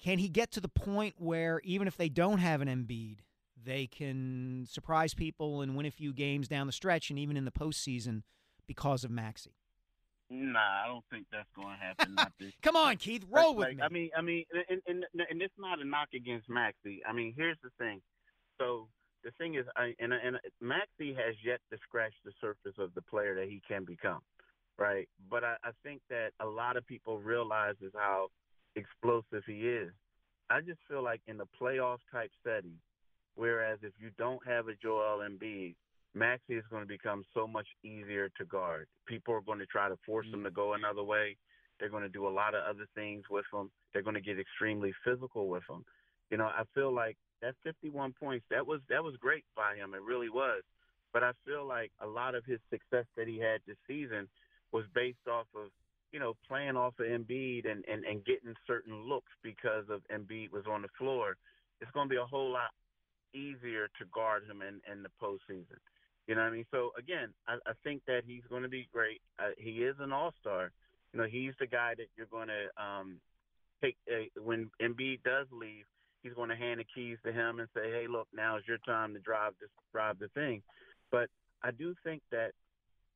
[0.00, 3.18] can he get to the point where, even if they don't have an Embiid,
[3.60, 7.44] they can surprise people and win a few games down the stretch and even in
[7.44, 8.22] the postseason
[8.68, 9.56] because of Maxey?
[10.30, 12.14] Nah, I don't think that's going to happen.
[12.14, 12.52] Not this.
[12.62, 13.82] Come on, Keith, roll like, with me.
[13.82, 17.00] I mean, I mean, and, and and it's not a knock against Maxey.
[17.08, 18.00] I mean, here's the thing.
[18.58, 18.88] So
[19.24, 23.02] the thing is, I and and Maxey has yet to scratch the surface of the
[23.02, 24.20] player that he can become,
[24.78, 25.08] right?
[25.30, 28.28] But I, I think that a lot of people realize is how
[28.76, 29.92] explosive he is.
[30.50, 32.76] I just feel like in the playoff type setting,
[33.34, 35.74] whereas if you don't have a Joel Embiid,
[36.18, 38.86] Maxey is going to become so much easier to guard.
[39.06, 40.56] People are going to try to force him to mm-hmm.
[40.56, 41.36] go another way.
[41.78, 43.70] They're going to do a lot of other things with him.
[43.92, 45.84] They're going to get extremely physical with him.
[46.30, 49.94] You know, I feel like that 51 points that was that was great by him.
[49.94, 50.62] It really was.
[51.12, 54.28] But I feel like a lot of his success that he had this season
[54.72, 55.70] was based off of
[56.12, 60.52] you know playing off of Embiid and and and getting certain looks because of Embiid
[60.52, 61.36] was on the floor.
[61.80, 62.74] It's going to be a whole lot
[63.32, 65.78] easier to guard him in in the postseason.
[66.28, 66.66] You know what I mean?
[66.70, 69.22] So again, I, I think that he's going to be great.
[69.38, 70.70] Uh, he is an all star.
[71.12, 73.16] You know, he's the guy that you're going to um,
[73.82, 75.86] take uh, when Embiid does leave.
[76.22, 78.78] He's going to hand the keys to him and say, "Hey, look, now is your
[78.78, 80.62] time to drive this, drive the thing."
[81.10, 81.30] But
[81.62, 82.50] I do think that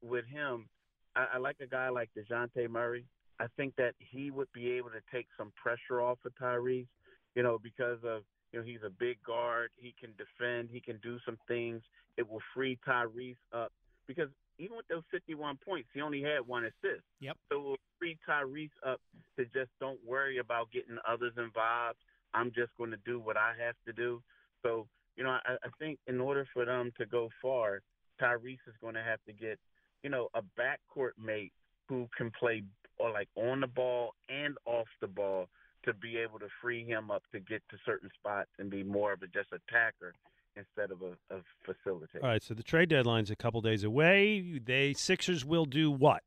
[0.03, 0.69] with him,
[1.15, 3.05] I, I like a guy like Dejounte Murray.
[3.39, 6.87] I think that he would be able to take some pressure off of Tyrese.
[7.35, 8.23] You know, because of
[8.53, 9.71] you know, he's a big guard.
[9.77, 10.69] He can defend.
[10.71, 11.83] He can do some things.
[12.17, 13.73] It will free Tyrese up
[14.07, 17.03] because even with those 51 points, he only had one assist.
[17.21, 17.37] Yep.
[17.51, 19.01] So it will free Tyrese up
[19.39, 21.99] to just don't worry about getting others involved.
[22.35, 24.23] I'm just going to do what I have to do.
[24.63, 27.81] So, you know, I, I think in order for them to go far,
[28.21, 29.59] Tyrese is going to have to get,
[30.03, 31.53] you know, a backcourt mate
[31.89, 32.63] who can play
[32.99, 35.49] or like on the ball and off the ball
[35.85, 39.13] to be able to free him up to get to certain spots and be more
[39.13, 40.15] of a just attacker
[40.57, 42.23] instead of a, a facilitator.
[42.23, 44.61] All right, so the trade deadline's a couple days away.
[44.65, 46.23] They Sixers will do what?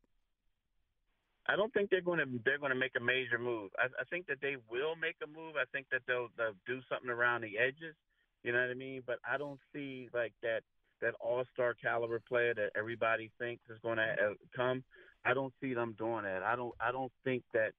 [1.48, 3.70] I don't think they're going to they're going to make a major move.
[3.78, 5.54] I, I think that they will make a move.
[5.56, 7.94] I think that they'll, they'll do something around the edges.
[8.42, 9.02] You know what I mean?
[9.06, 10.62] But I don't see like that
[11.02, 14.82] that all star caliber player that everybody thinks is going to uh, come.
[15.24, 16.42] I don't see them doing that.
[16.42, 17.72] I don't I don't think that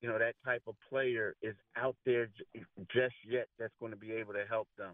[0.00, 3.98] you know that type of player is out there j- just yet that's going to
[3.98, 4.92] be able to help them.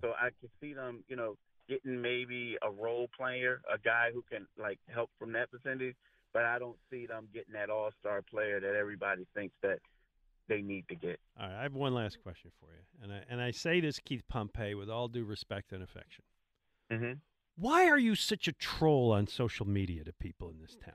[0.00, 1.36] So I can see them, you know,
[1.68, 5.94] getting maybe a role player, a guy who can like help from that vicinity.
[6.32, 9.78] But I don't see them getting that all star player that everybody thinks that
[10.48, 11.18] they need to get.
[11.40, 13.98] All right, I have one last question for you, and I and I say this,
[13.98, 16.24] Keith Pompey, with all due respect and affection.
[16.92, 17.12] Mm-hmm.
[17.56, 20.94] Why are you such a troll on social media to people in this town?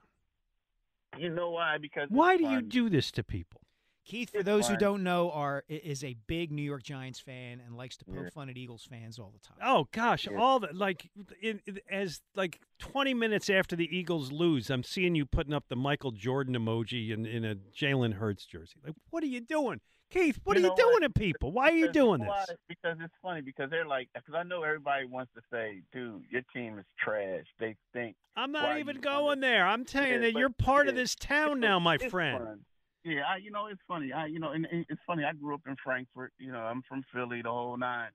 [1.17, 1.77] You know why?
[1.77, 3.61] Because Why it's do you do this to people?
[4.05, 7.61] Keith, for It's those who don't know, are is a big New York Giants fan
[7.65, 8.29] and likes to poke Yeah.
[8.31, 9.57] fun at Eagles fans all the time.
[9.63, 11.09] Oh gosh, all the like
[11.41, 15.69] in, in- as like twenty minutes after the Eagles lose, I'm seeing you putting up
[15.69, 18.75] the Michael Jordan emoji in, in a Jalen Hurts jersey.
[18.83, 19.79] Like, what are you doing,
[20.13, 20.39] Keith?
[20.43, 21.03] What You are you doing what?
[21.03, 21.51] to people?
[21.51, 22.55] Why are you Because- doing this?
[22.69, 26.43] Because it's funny because they're like because I know everybody wants to say, dude, your
[26.53, 27.45] team is trash.
[27.59, 29.65] They think I'm not even you going there.
[29.65, 32.43] I'm telling you Yeah, that you're part of this town now, my friend.
[32.43, 32.65] fun.
[33.03, 34.13] Yeah, I, you know it's funny.
[34.13, 35.23] I you know and, and it's funny.
[35.25, 36.31] I grew up in Frankford.
[36.39, 38.09] You know I'm from Philly, the whole nine.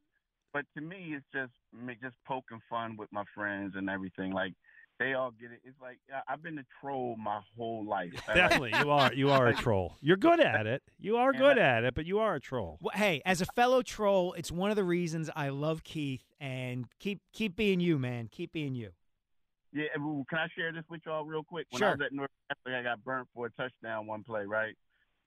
[0.54, 4.32] But to me, it's just me just poking fun with my friends and everything.
[4.32, 4.54] Like
[4.98, 5.60] they all get it.
[5.64, 8.12] It's like I- I've been a troll my whole life.
[8.26, 9.12] Definitely, you are.
[9.12, 9.96] You are a troll.
[10.00, 10.82] You're good at it.
[10.98, 12.78] You are And good I- at it, but you are a troll.
[12.80, 16.86] Well, hey, as a fellow troll, it's one of the reasons I love Keith and
[16.98, 18.28] keep keep being you, man.
[18.30, 18.90] Keep being you.
[19.72, 21.66] Yeah, can I share this with y'all real quick?
[21.70, 21.88] When Sure.
[21.88, 24.74] I was at North Catholic, I got burnt for a touchdown one play, right?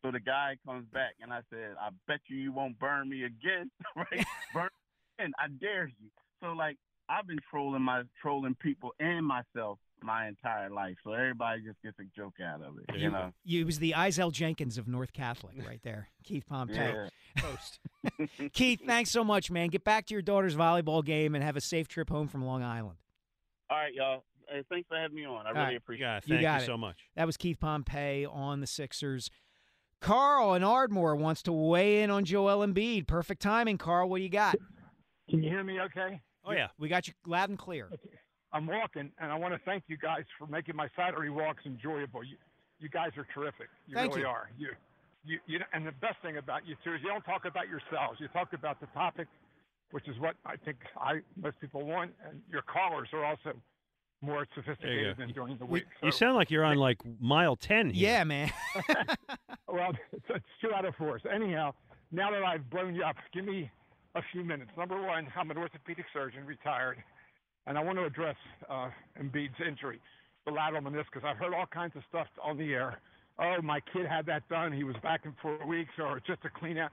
[0.03, 3.23] So the guy comes back and I said, I bet you you won't burn me
[3.26, 4.26] again, right?
[4.53, 5.31] burn me again.
[5.38, 6.10] I dare you.
[6.41, 6.77] So like
[7.11, 10.95] I've been trolling my trolling people and myself my entire life.
[11.03, 12.97] So everybody just gets a joke out of it.
[12.97, 13.33] You, know.
[13.43, 16.75] you it was the Izel Jenkins of North Catholic right there, Keith Pompey.
[16.75, 17.09] Yeah.
[17.38, 17.79] Post.
[18.53, 19.67] Keith, thanks so much, man.
[19.69, 22.63] Get back to your daughter's volleyball game and have a safe trip home from Long
[22.63, 22.97] Island.
[23.69, 24.23] All right, y'all.
[24.49, 25.45] Hey, thanks for having me on.
[25.45, 25.77] I All really right.
[25.77, 26.23] appreciate Yeah, it.
[26.27, 26.65] thank you, got it.
[26.65, 26.97] so much.
[27.15, 29.29] That was Keith Pompey on the Sixers.
[30.01, 33.07] Carl in Ardmore wants to weigh in on Joel Embiid.
[33.07, 34.09] Perfect timing, Carl.
[34.09, 34.55] What do you got?
[35.29, 36.19] Can you hear me okay?
[36.45, 37.89] Oh yeah, we got you loud and clear.
[38.53, 42.23] I'm walking, and I want to thank you guys for making my Saturday walks enjoyable.
[42.23, 42.35] You,
[42.80, 43.68] you guys are terrific.
[43.88, 44.27] You Thank really you.
[44.27, 44.49] are.
[44.57, 44.69] You,
[45.23, 48.19] you, you, and the best thing about you too is you don't talk about yourselves.
[48.19, 49.27] You talk about the topic,
[49.91, 52.11] which is what I think I most people want.
[52.27, 53.53] And your callers are also
[54.23, 55.23] more There you sophisticated go.
[55.26, 55.85] than during the You- week.
[56.03, 57.91] You So- sound like you're on like mile ten.
[57.91, 58.09] Here.
[58.09, 58.51] Yeah, man.
[59.68, 61.19] well, it's, it's two out of four.
[61.23, 61.73] So anyhow,
[62.11, 63.69] now that I've blown you up, give me
[64.15, 64.71] a few minutes.
[64.77, 66.97] Number one, I'm an orthopedic surgeon, retired,
[67.67, 68.35] and I want to address
[68.69, 68.89] uh,
[69.19, 69.99] Embiid's injury,
[70.45, 71.23] the lateral meniscus.
[71.23, 72.99] I've heard all kinds of stuff on the air.
[73.39, 74.71] Oh, my kid had that done.
[74.71, 76.91] He was back in four weeks, or just a clean out.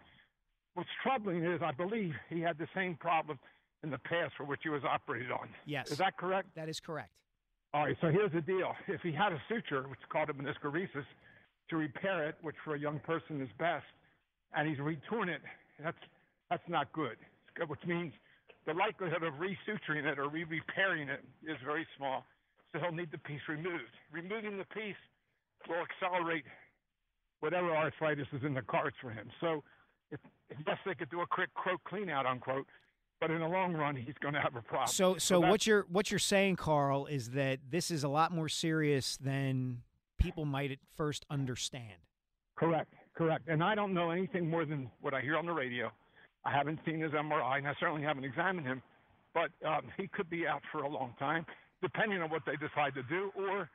[0.74, 3.38] What's troubling is I believe he had the same problem
[3.82, 5.48] in the past for which he was operated on.
[5.66, 5.90] Yes.
[5.90, 6.48] Is that correct?
[6.54, 7.10] That is correct.
[7.74, 8.74] All right, so here's the deal.
[8.86, 11.04] If he had a suture, which is called a meniscorrhaphy,
[11.68, 13.84] to repair it, which for a young person is best,
[14.54, 15.42] and he's retorn it,
[15.82, 15.98] that's
[16.50, 17.16] that's not good.
[17.66, 18.12] Which means
[18.66, 22.24] the likelihood of resuturing it or re-repairing it is very small.
[22.72, 23.92] So he'll need the piece removed.
[24.12, 24.96] Removing the piece
[25.68, 26.44] will accelerate
[27.40, 29.28] whatever arthritis is in the cards for him.
[29.40, 29.62] So,
[30.10, 30.20] if,
[30.66, 32.66] yes, they could do a quick quote clean out unquote,
[33.20, 34.88] but in the long run, he's going to have a problem.
[34.88, 38.32] So, so that's- what you're what you're saying, Carl, is that this is a lot
[38.32, 39.82] more serious than
[40.18, 41.94] people might at first understand.
[42.56, 43.48] Correct, correct.
[43.48, 45.90] And I don't know anything more than what I hear on the radio.
[46.48, 48.82] I haven't seen his MRI, and I certainly haven't examined him.
[49.34, 51.44] But um, he could be out for a long time,
[51.82, 53.30] depending on what they decide to do.
[53.36, 53.68] Or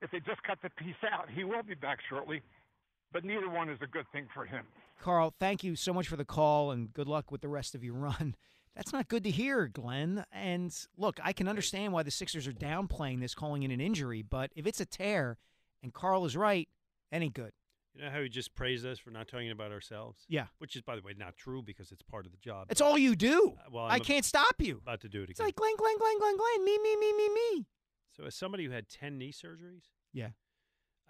[0.00, 2.40] if they just cut the piece out, he will be back shortly.
[3.12, 4.64] But neither one is a good thing for him.
[5.00, 7.82] Carl, thank you so much for the call and good luck with the rest of
[7.82, 8.36] your run.
[8.76, 10.24] That's not good to hear, Glen.
[10.30, 14.22] And look, I can understand why the Sixers are downplaying this, calling it an injury,
[14.22, 15.38] but if it's a tear
[15.82, 16.68] and Carl is right,
[17.10, 17.52] that ain't good.
[17.94, 20.24] You know how he just praised us for not talking about ourselves?
[20.28, 20.46] Yeah.
[20.58, 22.68] Which is, by the way, not true because it's part of the job.
[22.70, 23.54] It's all you do.
[23.58, 24.78] Uh, well, I I'm can't stop you.
[24.82, 25.30] About to do it again.
[25.32, 27.66] It's like Glen, Glen, Glen, Glen, Glen, me, me, me, me, me.
[28.16, 30.30] so, as somebody who had ten knee surgeries, Yeah.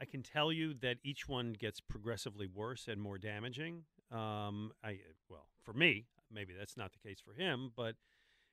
[0.00, 3.82] I can tell you that each one gets progressively worse and more damaging.
[4.10, 7.96] Um, I well, for me, maybe that's not the case for him, but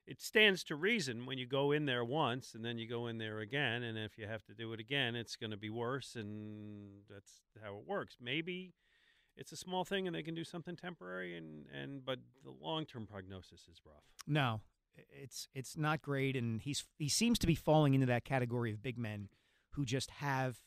[0.07, 3.17] it stands to reason when you go in there once and then you go in
[3.17, 6.15] there again, and if you have to do it again, it's going to be worse,
[6.15, 8.15] and that's how it works.
[8.21, 8.73] Maybe
[9.35, 12.85] it's a small thing and they can do something temporary, and and but the long
[12.85, 14.05] term prognosis is rough.
[14.25, 14.61] No,
[14.95, 18.81] it's it's not great, and he's he seems to be falling into that category of
[18.81, 19.27] big men
[19.71, 20.57] who just have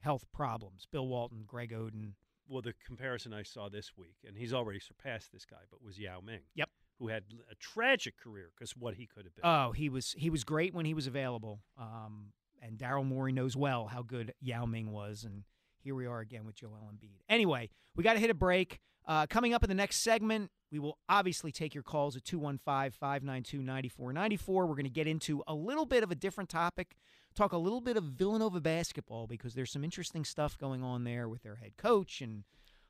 [0.00, 0.86] health problems.
[0.90, 2.12] Bill Walton, Greg Oden.
[2.48, 5.98] Well, the comparison I saw this week, and he's already surpassed this guy, but was
[5.98, 6.42] Yao Ming.
[6.54, 6.65] Yep.
[6.98, 9.44] Who had a tragic career because what he could have been.
[9.44, 11.60] Oh, he was he was great when he was available.
[11.78, 12.32] Um,
[12.62, 15.44] and Daryl Morey knows well how good Yao Ming was, and
[15.82, 17.20] here we are again with Joel Embiid.
[17.28, 18.80] Anyway, we got to hit a break.
[19.06, 24.48] Uh, coming up in the next segment, we will obviously take your calls at 215-592-9494.
[24.48, 26.96] We're going to get into a little bit of a different topic,
[27.36, 31.28] talk a little bit of Villanova basketball because there's some interesting stuff going on there
[31.28, 32.42] with their head coach and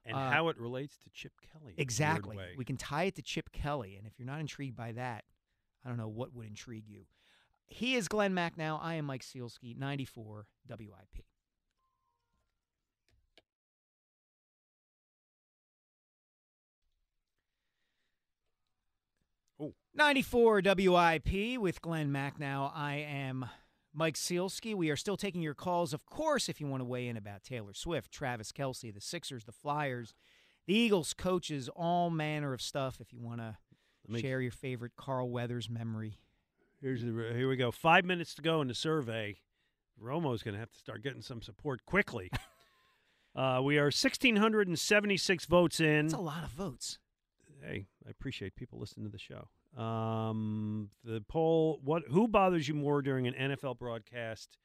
[0.06, 1.54] and uh, how it relates to Chip Kelly.
[1.58, 2.38] in a weird Exactly.
[2.56, 3.96] We can tie it to Chip Kelly.
[3.96, 5.24] And if you're not intrigued by that,
[5.84, 7.06] I don't know what would intrigue you.
[7.66, 8.78] He is Glen Macnow.
[8.80, 11.24] I am Mike Sielski, 94 WIP.
[19.58, 19.74] Oh.
[19.94, 22.70] 94 WIP with Glen Macnow.
[22.74, 23.46] I am
[23.96, 24.74] Mike Sielski.
[24.74, 27.42] We are still taking your calls, of course, if you want to weigh in about
[27.42, 30.14] Taylor Swift, Travis Kelce, the Sixers, the Flyers,
[30.66, 33.00] the Eagles, coaches, all manner of stuff.
[33.00, 33.56] If you want to
[34.06, 36.18] me- share your favorite Carl Weathers memory.
[36.82, 37.70] Here's the, here we go.
[37.70, 39.38] Five minutes to go in the survey.
[39.98, 42.30] Romo's going to have to start getting some support quickly.
[43.34, 46.08] uh, we are 1,676 votes in.
[46.08, 46.98] That's a lot of votes.
[47.64, 49.48] Hey, I appreciate people listening to the show.
[49.76, 52.04] Um, the poll: What?
[52.10, 54.58] Who bothers you more during an NFL broadcast?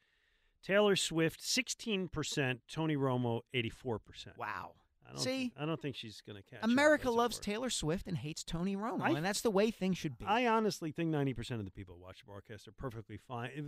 [0.64, 2.60] Taylor Swift, 16%.
[2.70, 3.98] Tony Romo, 84%.
[4.38, 4.74] Wow.
[5.04, 5.52] I don't, See?
[5.58, 6.60] I don't think she's going to catch.
[6.62, 7.40] America loves.
[7.40, 10.24] Taylor Swift and hates Tony Romo, I- and that's the way things should be.
[10.24, 13.50] I honestly think 90% of the people who watch the broadcast are perfectly fine.
[13.56, 13.64] If,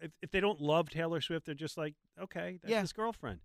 [0.00, 2.80] if, if they don't love Taylor Swift, they're just like, okay, that's Yeah.
[2.82, 3.40] his girlfriend.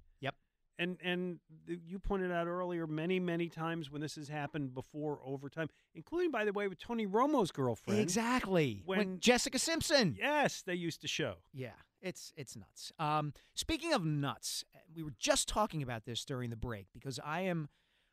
[0.79, 5.67] And and you pointed out earlier many many times when this has happened before overtime,
[5.93, 7.99] including by the way with Tony Romo's girlfriend.
[7.99, 8.81] Exactly.
[8.85, 10.15] When, When Jessica Simpson.
[10.17, 11.35] yes, they used to show.
[11.53, 12.93] Yeah, it's it's nuts.
[12.97, 14.63] Um, speaking of nuts,
[14.95, 17.67] we were just talking about this during the break because I am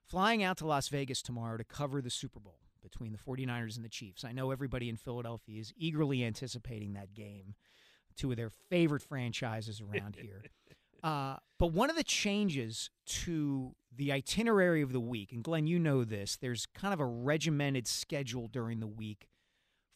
[0.09, 3.85] flying out to Las Vegas tomorrow to cover the Super Bowl between the 49ers and
[3.85, 4.25] the Chiefs.
[4.25, 7.55] I know everybody in Philadelphia is eagerly anticipating that game,
[8.17, 10.43] two of their favorite franchises around here.
[11.07, 15.79] Uh, but one of the changes to the itinerary of the week, and Glen, you
[15.79, 19.29] know this, there's kind of a regimented schedule during the week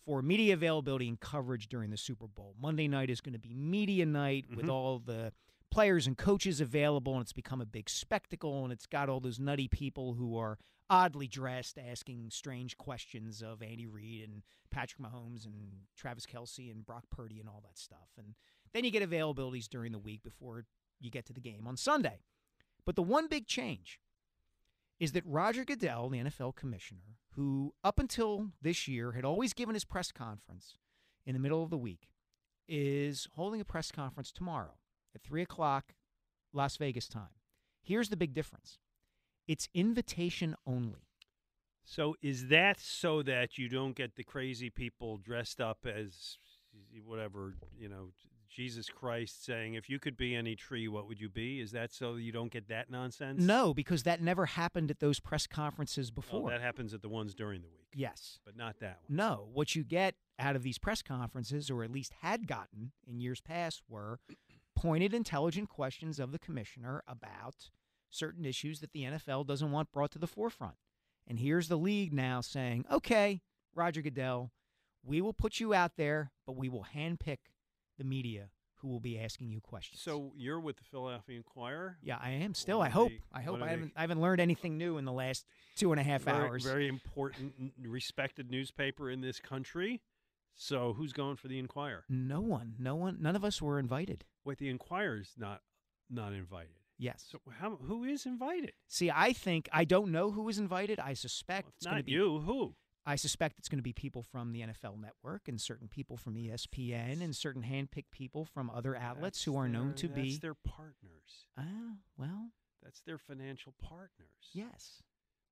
[0.05, 2.55] for media availability and coverage during the Super Bowl.
[2.61, 4.71] Monday night is going to be media night with Mhm.
[4.71, 5.33] all the
[5.69, 9.39] players and coaches available, and it's become a big spectacle, and it's got all those
[9.41, 10.59] nutty people who are
[10.89, 16.87] oddly dressed asking strange questions of Andy Reid and Patrick Mahomes and Travis Kelce and
[16.87, 18.11] Brock Purdy and all that stuff.
[18.17, 18.35] And
[18.73, 20.67] then you get availabilities during the week before
[21.01, 22.21] you get to the game on Sunday.
[22.85, 24.01] But the one big change
[24.99, 29.75] is that Roger Goodell, the NFL commissioner, who up until this year had always given
[29.75, 30.77] his press conference
[31.25, 32.09] in the middle of the week,
[32.69, 34.75] is holding a press conference tomorrow
[35.15, 35.95] at 3 o'clock
[36.53, 37.35] Las Vegas time.
[37.83, 38.79] Here's the big difference
[39.49, 41.09] it's invitation only.
[41.85, 46.37] So is that so that you don't get the crazy people dressed up as
[47.05, 48.11] whatever, you know,
[48.51, 51.61] Jesus Christ saying, if you could be any tree, what would you be?
[51.61, 53.43] Is that so you don't get that nonsense?
[53.43, 56.51] No, because that never happened at those press conferences Oh, before.
[56.51, 57.89] that happens at the ones during the week.
[57.95, 58.39] Yes.
[58.45, 59.17] But not that one.
[59.17, 63.21] No, what you get out of these press conferences, or at least had gotten in
[63.21, 64.19] years past, were
[64.75, 67.71] pointed, intelligent questions of the commissioner about
[68.11, 70.75] certain issues that the NFL doesn't want brought to the forefront.
[71.29, 73.43] And here's the league now saying, okay,
[73.75, 74.51] Roger Goodell,
[75.05, 77.39] we will put you out there, but we will handpick
[78.01, 80.01] the media who will be asking you questions.
[80.01, 81.99] So you're with the Philadelphia Inquirer?
[82.03, 82.79] Yeah, I am still.
[82.79, 83.11] What I hope.
[83.11, 83.93] they- I hope I haven't.
[83.95, 85.45] I haven't learned anything new in the last
[85.77, 86.65] two and a half very, hours.
[86.65, 90.01] Very important, respected newspaper in this country.
[90.55, 92.05] So who's going for the Inquirer?
[92.09, 92.75] No one.
[92.79, 93.19] No one.
[93.21, 94.25] None of us were invited.
[94.45, 95.61] Wait, the Inquirer's not
[96.09, 96.77] not invited.
[96.99, 97.27] Yes.
[97.31, 98.73] So how, who is invited?
[98.89, 100.99] See, I think I don't know who is invited.
[100.99, 102.41] I suspect it's going to not be you.
[102.41, 102.75] Who?
[103.11, 106.35] I suspect it's going to be people from the NFL Network and certain people from
[106.37, 110.37] ESPN and certain handpicked people from other outlets who are known Their- to be.
[110.37, 111.47] Their partners.
[111.59, 112.51] Ah, well,
[112.83, 114.51] That's their financial partners.
[114.53, 115.03] yes.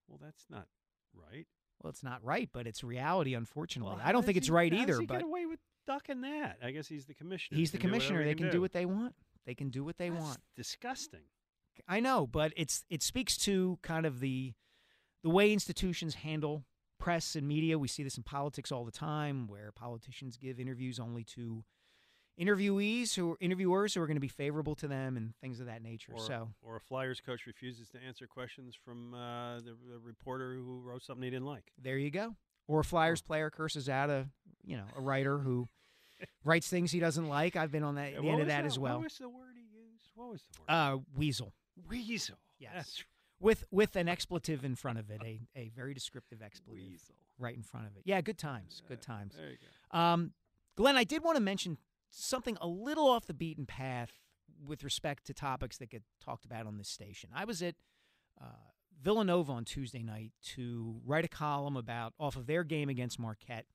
[0.06, 0.68] Well, that's not
[1.12, 1.46] right.
[1.82, 3.34] Well, it's not right, but it's reality.
[3.34, 5.00] Unfortunately, Well, I don't think does it's right how does either.
[5.00, 6.58] he But get away with ducking that.
[6.62, 7.58] I guess he's the commissioner.
[7.58, 8.24] he's the He do commissioner.
[8.24, 9.14] They can do what they want.
[9.46, 10.38] They can do what they That's want.
[10.56, 11.24] Disgusting.
[11.86, 14.54] I know, but it's it speaks to kind of the
[15.22, 16.64] the way institutions handle
[16.98, 17.78] press and media.
[17.78, 21.64] We see this in politics all the time, where politicians give interviews only to
[22.40, 25.82] interviewees who interviewers who are going to be favorable to them and things of that
[25.82, 26.12] nature.
[26.14, 30.54] Or, so or a Flyers coach refuses to answer questions from uh, the, the reporter
[30.54, 31.72] who wrote something he didn't like.
[31.80, 32.36] there you go.
[32.68, 34.28] Or a Flyers player curses out a
[34.64, 35.68] you know a writer who
[36.44, 37.56] writes things he doesn't like.
[37.56, 38.94] I've been on that Yeah, the end of was that as well.
[38.96, 40.10] What was the word he used?
[40.14, 40.76] What was the word?
[40.76, 41.52] Uh, weasel.
[41.88, 42.36] Weasel.
[42.58, 42.72] Yes.
[42.74, 43.04] That's
[43.40, 47.14] with with an expletive in front of it, a, a very descriptive expletive Weasel.
[47.38, 48.02] right in front of it.
[48.04, 49.34] Yeah, good times, good times.
[49.36, 49.56] There you
[49.92, 49.98] go.
[49.98, 50.32] Um,
[50.76, 51.78] Glen, I did want to mention
[52.10, 54.12] something a little off the beaten path
[54.66, 57.30] with respect to topics that get talked about on this station.
[57.34, 57.74] I was at
[58.40, 58.46] uh,
[59.02, 63.66] Villanova on Tuesday night to write a column about off of their game against Marquette,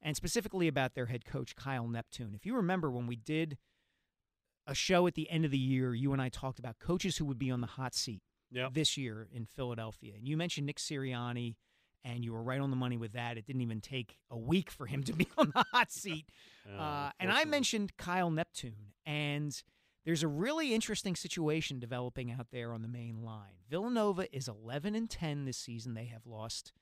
[0.00, 2.32] and specifically about their head coach Kyle Neptune.
[2.34, 3.56] If you remember when we did
[4.66, 7.24] a show at the end of the year, you and I talked about coaches who
[7.26, 8.22] would be on the hot seat
[8.52, 8.74] Yep.
[8.74, 11.56] this year in Philadelphia, and you mentioned Nick Sirianni.
[12.04, 13.38] And you were right on the money with that.
[13.38, 16.26] It didn't even take a week for him to be on the hot seat.
[16.68, 19.62] Oh, Uh, and I mentioned Kyle Neptune, and
[20.04, 23.54] there's a really interesting situation developing out there on the main line.
[23.70, 25.94] Villanova is 11 and 10 this season.
[25.94, 26.72] They have lost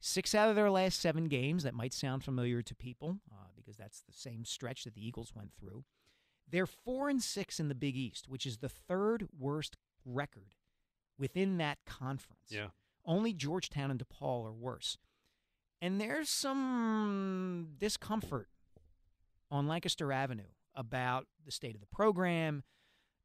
[0.00, 1.62] six out of their last seven games.
[1.64, 5.34] That might sound familiar to people uh, because that's the same stretch that the Eagles
[5.34, 5.84] went through.
[6.48, 9.76] They're four and six in the Big East, which is the third worst
[10.06, 10.54] record
[11.20, 12.48] within that conference.
[12.48, 12.68] Yeah.
[13.04, 14.96] Only Georgetown and DePaul are worse.
[15.80, 18.48] And there's some discomfort
[19.50, 22.64] on Lancaster Avenue about the state of the program,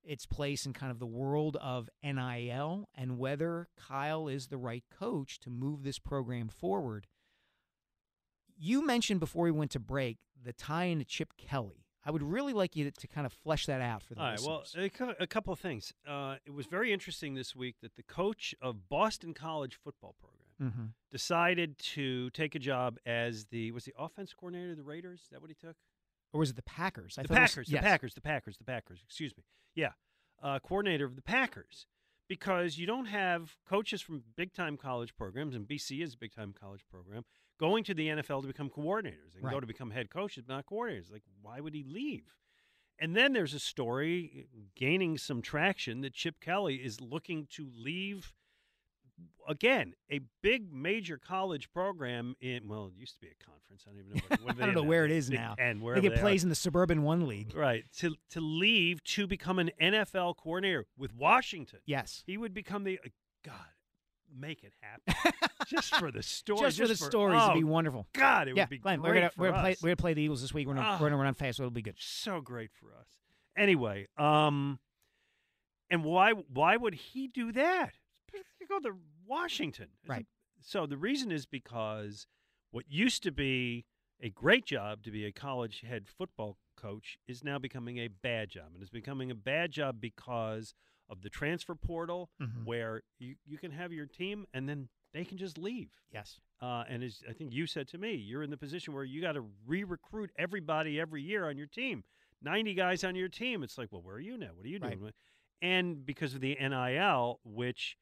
[0.03, 4.83] its place in kind of the world of NIL, and whether Kyle is the right
[4.97, 7.07] coach to move this program forward.
[8.57, 11.84] You mentioned before we went to break the tie into Chip Kelly.
[12.05, 14.27] I would really like you to, to kind of flesh that out for the All
[14.27, 14.39] right.
[14.45, 14.91] Well, listeners.
[15.19, 15.91] a, a couple of things.
[16.07, 20.31] Uh, it was very interesting this week that the coach of Boston College football program
[20.61, 20.93] Mhm.
[21.11, 25.21] decided to take a job as the was the offense coordinator of the Raiders.
[25.23, 25.75] Is that what he took?
[26.31, 27.17] or was it the Packers?
[27.17, 27.81] I the it was- Packers, yes.
[27.81, 29.01] the Packers, the Packers, the Packers.
[29.05, 29.43] Excuse me.
[29.73, 29.93] Yeah,
[30.43, 31.87] uh, coordinator of the Packers,
[32.29, 36.33] because you don't have coaches from big time college programs, and BC is a big
[36.33, 37.23] time college program,
[37.59, 39.33] going to the NFL to become coordinators.
[39.33, 41.11] and can go to become head coaches, but not coordinators.
[41.11, 42.23] Like, why would he leave?
[42.99, 48.33] And then there's a story gaining some traction that Chip Kelly is looking to leave
[49.47, 53.91] again a big major college program in well it used to be a conference i
[53.91, 55.55] don't even know what, what I don't know where it is Big now.
[55.57, 56.17] and where it they are.
[56.17, 57.55] plays in the Suburban One League.
[57.55, 57.85] Right.
[57.99, 61.79] To to leave to become an NFL coordinator with Washington.
[61.85, 62.23] Yes.
[62.25, 63.09] He would become the uh,
[63.43, 63.53] God.
[64.37, 65.33] Make it happen
[65.67, 66.59] just for the story.
[66.61, 68.07] Just, for the stories, oh, it'd be wonderful.
[68.13, 69.81] God, it yeah, would be Glen, great we're gonna for we're gonna play us.
[69.81, 70.67] we're gonna play the Eagles this week.
[70.67, 71.95] We're gonna we're gonna run fast, so it'll be good.
[71.97, 73.07] so great for us.
[73.57, 74.79] Anyway, um,
[75.89, 77.93] and why why would he do that?
[78.33, 80.25] You go to Washington, It's a- Right.
[80.61, 82.27] So the reason is because
[82.71, 83.85] what used to be
[84.21, 88.49] a great job to be a college head football coach is now becoming a bad
[88.49, 90.73] job, and it's becoming a bad job because
[91.09, 92.65] of the transfer portal, Mhm.
[92.65, 95.91] where you you can have your team and then they can just leave.
[96.11, 96.39] Yes.
[96.61, 99.21] Uh, and as I think you said to me, you're in the position where you
[99.21, 102.03] got to re-recruit everybody every year on your team.
[102.41, 103.63] Ninety guys on your team.
[103.63, 104.53] It's like, well, where are you now?
[104.53, 104.97] What are you Right.
[104.99, 105.13] doing?
[105.61, 107.97] And because of the NIL, which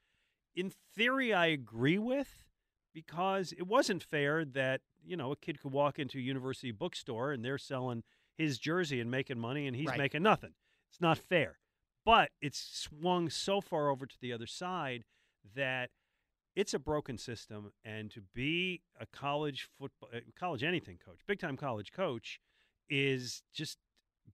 [0.55, 2.45] in theory I agree with,
[2.93, 7.31] because it wasn't fair that you know a kid could walk into a university bookstore
[7.31, 8.03] and they're selling
[8.37, 9.97] his jersey and making money, and he's Right.
[9.97, 10.55] making nothing.
[10.89, 11.59] It's not fair.
[12.05, 15.03] But it's swung so far over to the other side
[15.55, 15.89] that
[16.55, 21.39] it's a broken system and to be a college football uh, college anything coach big
[21.39, 22.39] time college coach
[22.89, 23.77] is just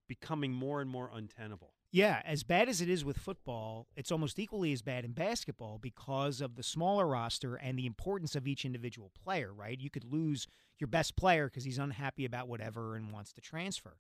[0.08, 4.38] becoming more and more untenable Yeah, as bad as it is with football, it's almost
[4.38, 8.64] equally as bad in basketball because of the smaller roster and the importance of each
[8.64, 9.80] individual player, right?
[9.80, 10.46] You could lose
[10.78, 13.98] your best player because he's unhappy about whatever and wants to transfer.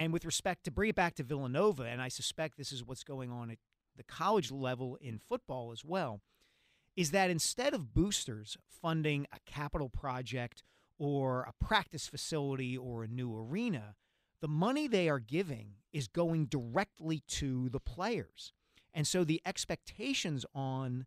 [0.00, 3.04] And with respect to bring it back to Villanova, and I suspect this is what's
[3.04, 3.58] going on at
[3.98, 6.22] the college level in football as well,
[6.96, 10.62] is that instead of boosters funding a capital project
[10.98, 13.94] or a practice facility or a new arena,
[14.40, 18.54] the money they are giving is going directly to the players.
[18.94, 21.04] And so the expectations on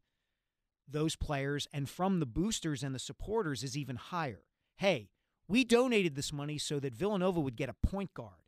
[0.88, 4.44] those players and from the boosters and the supporters is even higher.
[4.78, 5.10] Hey,
[5.48, 8.43] we donated this money so that Villanova would get a point guard,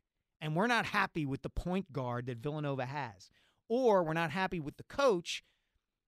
[0.46, 3.30] and we're not happy with the point guard that Villanova has,
[3.68, 5.42] or we're not happy with the coach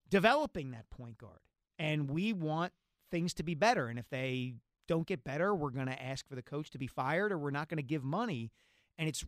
[0.08, 1.40] developing that point guard.
[1.76, 2.72] And we want
[3.10, 3.88] things to be better.
[3.88, 4.54] And if they
[4.86, 7.50] don't get better, we're going to ask for the coach to be fired or we're
[7.50, 8.52] not going to give money.
[8.96, 9.24] And it's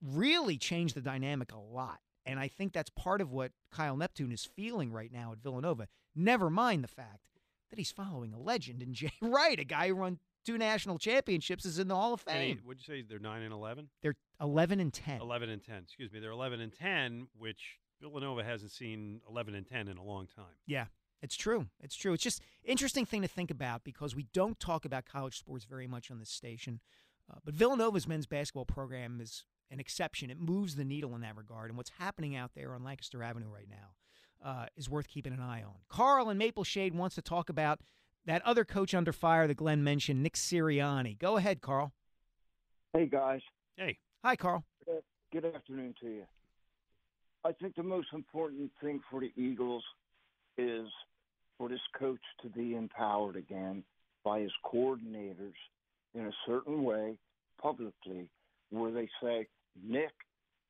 [0.00, 1.98] really changed the dynamic a lot.
[2.24, 5.88] And I think that's part of what Kyle Neptune is feeling right now at Villanova.
[6.14, 7.26] Never mind the fact
[7.70, 11.64] that he's following a legend in Jay Wright, a guy who won two national championships,
[11.66, 12.60] is in the Hall of Fame.
[12.64, 15.20] what'd you say they're 9 and 11 They're 11 and 10.
[15.20, 19.66] 11 and 10 excuse me they're 11 and 10 which villanova hasn't seen 11 and
[19.66, 20.86] 10 in a long time Yeah,
[21.22, 21.66] it's true.
[21.82, 22.12] It's true.
[22.12, 25.86] It's just interesting thing to think about because we don't talk about college sports very
[25.86, 26.80] much on this station.
[27.30, 30.30] Uh, but Villanova's men's basketball program is an exception.
[30.30, 31.70] It moves the needle in that regard.
[31.70, 35.40] And what's happening out there on Lancaster Avenue right now uh, is worth keeping an
[35.40, 35.74] eye on.
[35.88, 37.80] Carl in Maple Shade wants to talk about
[38.26, 41.18] that other coach under fire that Glen mentioned, Nick Sirianni.
[41.18, 41.92] Go ahead, Carl.
[42.92, 43.40] Hey guys.
[43.76, 43.98] Hey.
[44.24, 44.64] Hi, Carl.
[44.84, 46.24] Good- Good afternoon to you.
[47.44, 49.84] I think the most important thing for the Eagles
[50.56, 50.86] is
[51.58, 53.82] for this coach to be empowered again
[54.24, 55.54] by his coordinators
[56.14, 57.18] in a certain way
[57.60, 58.28] publicly
[58.70, 59.46] where they say,
[59.84, 60.12] Nick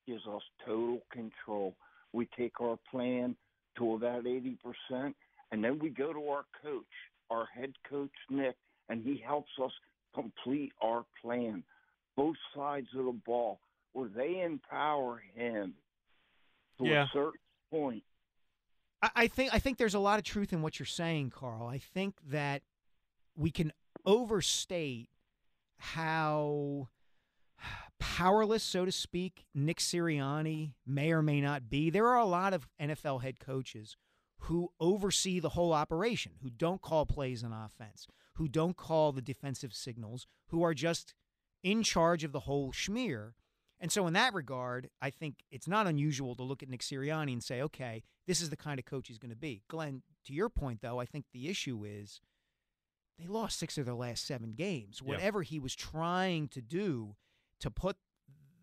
[0.06, 1.76] gives us total control.
[2.12, 3.36] We take our plan
[3.78, 4.56] to about 80%,
[5.52, 6.84] and then we go to our coach,
[7.31, 8.57] our head coach, Nick,
[8.89, 9.73] and he helps us
[10.15, 11.62] complete our plan.
[12.16, 13.61] Both sides of the ball,
[13.93, 15.74] where they empower him
[16.78, 17.05] to Yeah.
[17.05, 17.40] a certain
[17.70, 18.03] point.
[19.03, 21.66] I, I think I think there's a lot of truth in what you're saying, Carl.
[21.66, 22.62] I think that
[23.36, 23.73] we can
[24.07, 25.11] overstate
[25.78, 26.89] how
[27.98, 31.90] powerless, so to speak, Nick Sirianni may or may not be.
[31.90, 33.97] There are a lot of NFL head coaches
[34.40, 39.22] who oversee the whole operation, who don't call plays on offense, who don't call the
[39.22, 41.14] defensive signals, who are just
[41.62, 43.32] in charge of the whole schmear.
[43.78, 47.32] And so, in that regard, I think it's not unusual to look at Nick Sirianni
[47.32, 49.62] and say, okay, this is the kind of coach he's going to be.
[49.68, 52.20] Glen, to your point, though, I think the issue is
[53.18, 55.00] they lost six of their last seven games.
[55.02, 55.08] Yeah.
[55.08, 57.16] Whatever he was trying to do
[57.60, 57.96] to put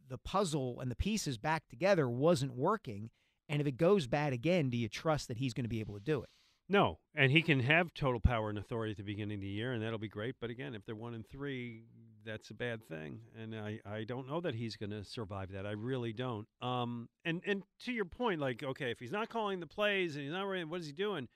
[0.09, 3.09] the puzzle and the pieces back together wasn't working.
[3.53, 5.93] And if it goes bad again, do you trust that he's going to be able
[5.95, 6.29] to do it?
[6.69, 9.73] No, and he can have total power and authority at the beginning of the year,
[9.73, 10.35] and that'll be great.
[10.39, 11.83] But again, if they're one and three,
[12.25, 15.65] that's a bad thing, and I, I don't know that he's going to survive that.
[15.65, 16.47] I really don't.
[16.61, 20.23] Um, and and to your point, like okay, if he's not calling the plays and
[20.23, 21.27] he's not running, what is he doing?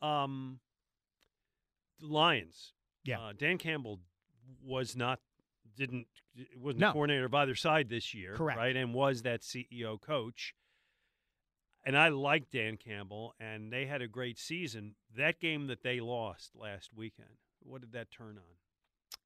[0.00, 0.58] Um,
[2.00, 2.72] Lions.
[3.04, 3.20] Yeah.
[3.20, 4.00] Uh, Dan Campbell
[4.64, 5.20] was not
[5.76, 6.06] didn't
[6.56, 6.88] wasn't No.
[6.88, 8.58] the coordinator of either side this year, Correct.
[8.58, 8.76] right?
[8.76, 10.54] And was that CEO coach
[11.84, 14.94] and I like Dan Campbell, and they had a great season.
[15.16, 19.18] That game that they lost last weekend, what did that turn on?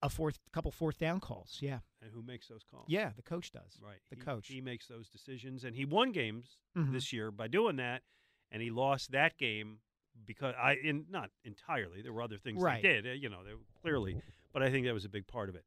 [0.00, 1.58] A fourth, couple fourth down calls.
[1.60, 1.80] Yeah.
[2.00, 2.84] And who makes those calls?
[2.88, 3.80] Yeah, the coach does.
[3.82, 3.98] Right.
[4.10, 4.46] The He- coach.
[4.46, 6.92] He makes those decisions, and he won games Mhm.
[6.92, 8.04] this year by doing that,
[8.52, 9.80] and he lost that game
[10.24, 12.00] because I in not entirely.
[12.02, 12.80] There were other things Right.
[12.80, 14.22] they did, uh, you know, they, clearly,
[14.52, 15.64] but I think that was a big part of it.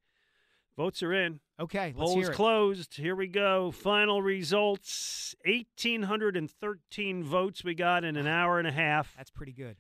[0.77, 1.39] Votes are in.
[1.59, 2.95] Okay, let's Polls closed.
[2.95, 3.71] Here we go.
[3.71, 9.13] Final results: eighteen hundred and thirteen votes we got in an hour and a half.
[9.17, 9.77] That's pretty good.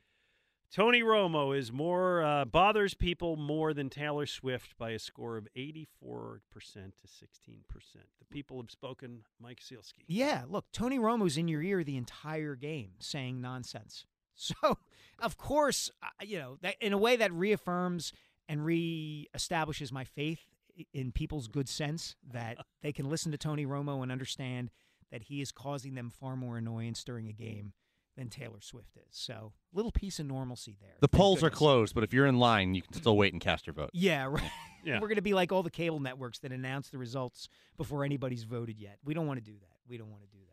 [0.73, 5.47] Tony Romo is more uh, bothers people more than Taylor Swift by a score of
[5.55, 8.05] eighty-four percent to sixteen percent.
[8.19, 9.23] The people have spoken.
[9.39, 10.03] Mike Sielski.
[10.07, 14.05] Yeah, look, Tony Romo's in your ear the entire game saying nonsense.
[14.33, 14.79] So,
[15.19, 18.11] of course, uh, you know, that, in a way that reaffirms
[18.49, 20.45] and reestablishes my faith
[20.93, 24.71] in people's good sense that they can listen to Tony Romo and understand
[25.11, 27.73] that he is causing them far more annoyance during a game
[28.17, 29.03] than Taylor Swift is.
[29.11, 30.95] So, little piece of normalcy there.
[30.99, 33.41] The Thank polls are closed, but if you're in line, you can still wait and
[33.41, 33.91] cast your vote.
[33.93, 34.43] Yeah, right.
[34.83, 34.99] Yeah.
[34.99, 38.45] We're going to be like all the cable networks that announce the results before anybody's
[38.45, 38.97] voted yet.
[39.05, 39.77] We don't want to do that.
[39.87, 40.51] We don't want to do that.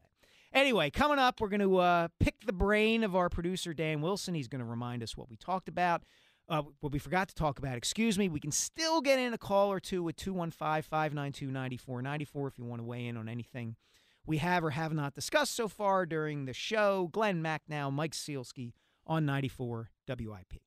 [0.58, 4.34] Anyway, coming up, we're going to uh, pick the brain of our producer, Dan Wilson.
[4.34, 6.02] He's going to remind us what we talked about,
[6.48, 7.76] uh, what we forgot to talk about.
[7.76, 8.28] Excuse me.
[8.28, 12.64] We can still get in a call or two with 215 592 9494 if you
[12.64, 13.76] want to weigh in on anything
[14.28, 17.08] we have or have not discussed so far during the show.
[17.12, 18.74] Glen Macnow, Mike Sielski
[19.06, 20.60] on 94 WIP.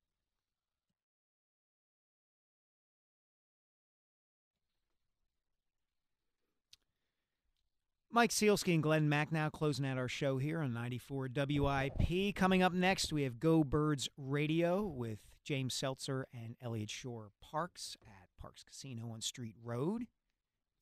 [8.14, 12.36] Mike Sielski and Glen Macnow closing out our show here on 94 WIP.
[12.36, 17.98] Coming up next, we have Go Birds Radio with James Seltzer and Elliot Shore Parks
[18.06, 20.08] at Parx Casino on Street Road.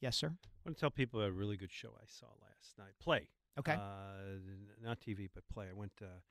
[0.02, 0.28] Yes, sir.
[0.28, 2.94] I want to tell people a really good show I saw last night.
[3.02, 3.30] Play.
[3.58, 3.74] Okay.
[3.74, 4.40] Uh,
[4.84, 5.66] not TV, but play.
[5.70, 6.22] I went uh,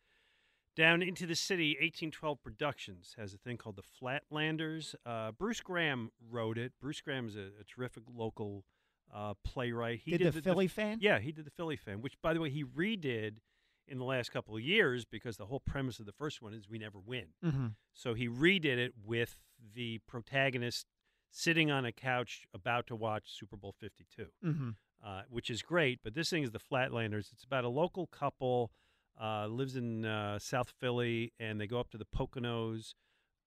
[0.76, 1.70] down into the city.
[1.72, 4.94] 1812 Productions has a thing called the Flatlanders.
[5.04, 6.72] Uh, Bruce Graham wrote it.
[6.80, 8.64] Bruce Graham is a, a terrific local
[9.14, 10.00] uh, playwright.
[10.04, 10.98] He Did the Philly fan?
[11.00, 13.38] Yeah, he did the Philly fan, which, by the way, he redid
[13.88, 16.68] in the last couple of years because the whole premise of the first one is
[16.68, 17.28] we never win.
[17.42, 17.74] Mhm.
[17.94, 19.40] So he redid it with
[19.74, 20.86] the protagonist
[21.30, 24.76] sitting on a couch about to watch Super Bowl 52 Mhm.
[25.02, 26.00] uh, which is great.
[26.02, 27.32] But this thing is the Flatlanders.
[27.32, 28.72] It's about a local couple
[29.20, 32.94] uh, lives in uh, South Philly, and they go up to the Poconos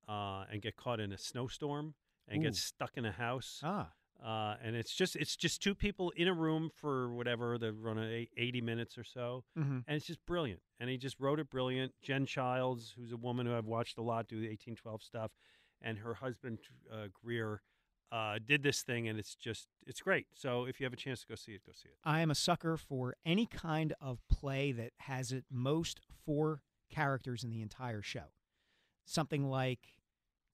[0.07, 1.95] uh, and get caught in a snowstorm
[2.27, 2.43] and Ooh.
[2.43, 3.61] get stuck in a house.
[3.63, 3.93] Ah.
[4.23, 7.97] Uh, and it's just it's just two people in a room for whatever they run
[7.97, 9.83] a, 80 minutes or so Mhm.
[9.87, 13.47] and it's just brilliant and he just wrote it brilliant jen childs who's a woman
[13.47, 15.31] who i've watched a lot do the 1812 stuff
[15.81, 16.59] and her husband
[16.93, 17.63] uh, greer
[18.11, 21.21] uh, did this thing and it's just it's great so if you have a chance
[21.21, 24.19] to go see it go see it I am a sucker for any kind of
[24.29, 26.61] play that has at most four
[26.91, 28.33] characters in the entire show.
[29.05, 29.95] Something like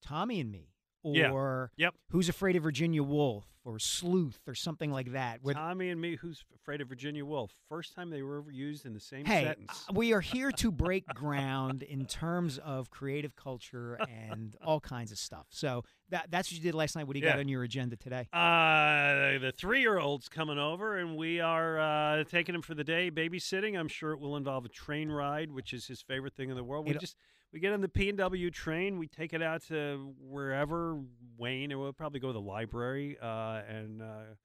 [0.01, 0.69] Tommy and Me,
[1.03, 1.31] Yeah.
[1.31, 1.93] or Yep.
[2.09, 5.39] Who's Afraid of Virginia Woolf, or Sleuth, or something like that.
[5.41, 7.51] Where Tommy and me, who's afraid of Virginia Woolf?
[7.69, 9.85] First time they were ever used in the same hey, sentence.
[9.89, 13.97] uh, we are here to break ground in terms of creative culture
[14.29, 15.47] and all kinds of stuff.
[15.49, 17.07] So that that's what you did last night.
[17.07, 18.27] What do you got on your agenda today?
[18.33, 23.77] Uh, the three-year-old's coming over, and we are uh, taking him for the day babysitting.
[23.77, 26.63] I'm sure it will involve a train ride, which is his favorite thing in the
[26.63, 26.85] world.
[26.87, 27.17] We It- just
[27.53, 30.99] we get on the P and W train, we take it out to wherever
[31.37, 34.35] Wayne, and we'll probably go to the library uh, and uh,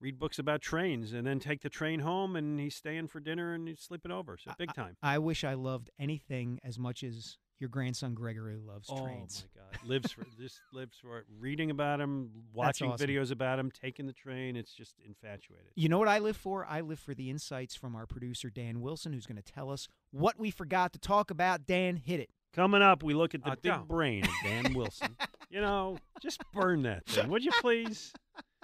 [0.00, 2.36] read books about trains, and then take the train home.
[2.36, 4.36] And he's staying for dinner and he's sleeping over.
[4.36, 4.96] So big time.
[5.02, 9.44] I wish I loved anything as much as your grandson Gregory loves trains.
[9.46, 9.88] Oh my God!
[9.88, 11.24] Lives for just lives for it.
[11.40, 13.06] Reading about him, watching awesome.
[13.06, 14.56] videos about him, taking the train.
[14.56, 15.66] It's just infatuated.
[15.74, 16.66] You know what I live for?
[16.66, 19.88] I live for the insights from our producer Dan Wilson, who's going to tell us
[20.10, 21.66] what we forgot to talk about.
[21.66, 22.30] Dan, hit it.
[22.54, 23.88] Coming up, we look at the Uh, big don't.
[23.88, 25.14] brain of Dan Wilson.
[25.50, 28.12] you know, just burn that thing, would you please?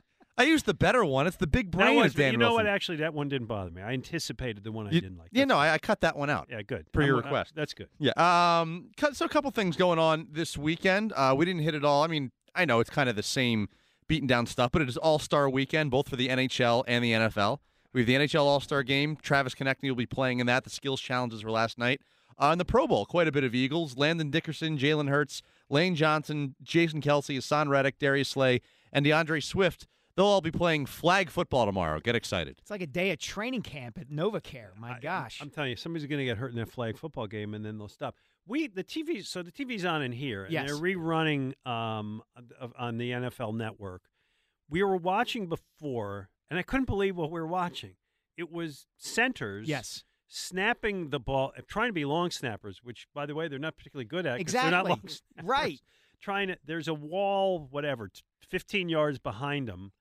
[0.43, 1.27] I used the better one.
[1.27, 2.67] It's the big That brain was- of Dan you know Wilson.
[2.67, 2.73] what?
[2.73, 3.83] Actually, that one didn't bother me.
[3.83, 5.29] I anticipated the one I You- didn't like.
[5.33, 6.49] Yeah, no, I, I cut that one out.
[6.51, 6.91] Yeah, good.
[6.93, 7.55] Per I'm- your uh, request.
[7.55, 7.89] that's good.
[7.99, 8.13] Yeah.
[8.17, 8.91] Um.
[9.13, 11.13] So a couple things going on this weekend.
[11.15, 12.03] Uh, we didn't hit it all.
[12.03, 13.69] I mean, I know it's kind of the same
[14.09, 17.13] beaten down stuff, but it is All Star Weekend, both for the NHL and the
[17.13, 17.59] NFL.
[17.93, 19.17] We have the NHL All Star Game.
[19.17, 20.65] Travis Konecny will be playing in that.
[20.65, 22.01] The skills challenges were last night.
[22.39, 23.97] Uh, the Pro Bowl, quite a bit of Eagles.
[23.97, 28.61] Landon Dickerson, Jalen Hurts, Lane Johnson, Jason Kelce, Haason Reddick, Darius Slay,
[28.93, 29.87] and D'Andre Swift.
[30.17, 31.99] They'll all be playing flag football tomorrow.
[32.01, 32.57] Get excited.
[32.61, 34.77] It's like a day of training camp at NovaCare.
[34.77, 35.41] My gosh.
[35.41, 37.79] I'm telling you, somebody's going to get hurt in that flag football game, and then
[37.79, 38.15] they'll stop.
[38.47, 40.67] We the TV, so the TV's on in here, and Yes.
[40.67, 42.23] they're rerunning um
[42.79, 44.03] on the NFL Network.
[44.69, 47.95] We were watching before, and I couldn't believe what we were watching.
[48.37, 50.05] It was centers, Yes.
[50.27, 54.07] snapping the ball, trying to be long snappers, which, by the way, they're not particularly
[54.07, 54.39] good at.
[54.45, 54.91] 'cause They're not Exactly.
[54.91, 55.49] long snappers.
[55.49, 55.81] Right.
[56.21, 56.59] Trying to.
[56.65, 58.11] There's a wall, whatever,
[58.49, 59.93] 15 yards behind them.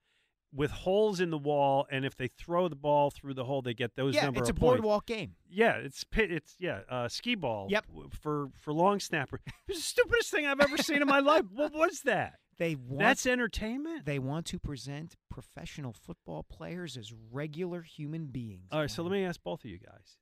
[0.54, 3.74] With holes in the wall, and if they throw the ball through the hole, they
[3.74, 4.60] get those yeah, number it's a points.
[4.80, 5.34] boardwalk game.
[5.48, 7.68] Yeah, it's pi- it's yeah, uh, skee ball.
[7.70, 7.86] Yep.
[8.20, 11.44] For for long snapper, it's the stupidest thing I've ever seen in my life.
[11.52, 12.34] What was that?
[12.58, 14.04] They want, That's entertainment.
[14.04, 18.68] They want to present professional football players as regular human beings.
[18.70, 20.18] All right, so let me ask both of you guys.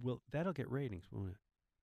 [0.00, 1.36] Will that'll get ratings, won't it?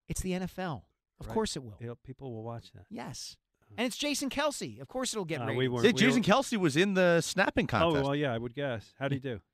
[0.08, 0.84] It's the NFL.
[1.20, 1.34] Of Right.
[1.34, 1.78] course it will.
[1.82, 2.86] It'll- people will watch that.
[2.92, 3.36] Yes.
[3.78, 4.80] And it's Jason Kelce.
[4.82, 5.58] Of course it'll get Uh, ratings.
[5.58, 8.04] we weren't- Yeah, we Jason were- Kelce was in the snapping contest.
[8.04, 8.94] Oh well, yeah, I would guess.
[9.00, 9.40] How would he do?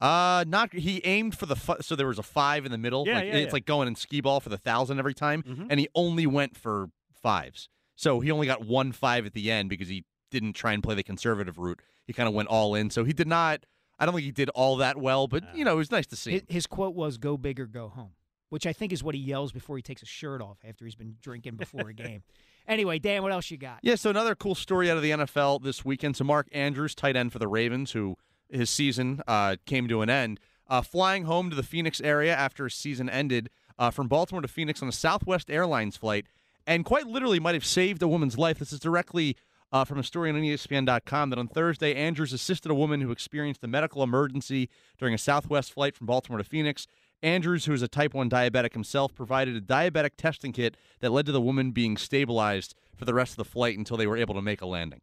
[0.00, 3.04] Uh, not he aimed for the fi- so there was a five in the middle.
[3.04, 3.52] Yeah, like, yeah, it's yeah.
[3.52, 5.66] like going in skee ball for the thousand every time, Mhm.
[5.70, 7.68] and he only went for fives.
[7.96, 10.94] So he only got one five at the end because he didn't try and play
[10.94, 11.80] the conservative route.
[12.06, 12.90] He kind of went all in.
[12.90, 13.66] So he did not.
[13.98, 16.16] I don't think he did all that well, but you know it was nice to
[16.16, 16.30] see.
[16.30, 18.12] His, his quote was "Go big or go home,"
[18.50, 20.94] which I think is what he yells before he takes his shirt off after he's
[20.94, 22.22] been drinking before a game.
[22.68, 23.78] Anyway, Dan, what else you got?
[23.82, 26.16] Yeah, so another cool story out of the NFL this weekend.
[26.16, 28.16] So Mark Andrews, tight end for the Ravens, who
[28.50, 30.38] his season uh, came to an end,
[30.68, 34.48] uh, flying home to the Phoenix area after his season ended uh, from Baltimore to
[34.48, 36.26] Phoenix on a Southwest Airlines flight,
[36.66, 38.58] and quite literally might have saved a woman's life.
[38.58, 39.36] This is directly
[39.72, 43.64] uh, from a story on ESPN.com that on Thursday, Andrews assisted a woman who experienced
[43.64, 44.68] a medical emergency
[44.98, 46.86] during a Southwest flight from Baltimore to Phoenix.
[47.22, 51.26] Andrews, who is a type 1 diabetic himself, provided a diabetic testing kit that led
[51.26, 54.34] to the woman being stabilized for the rest of the flight until they were able
[54.34, 55.00] to make a landing.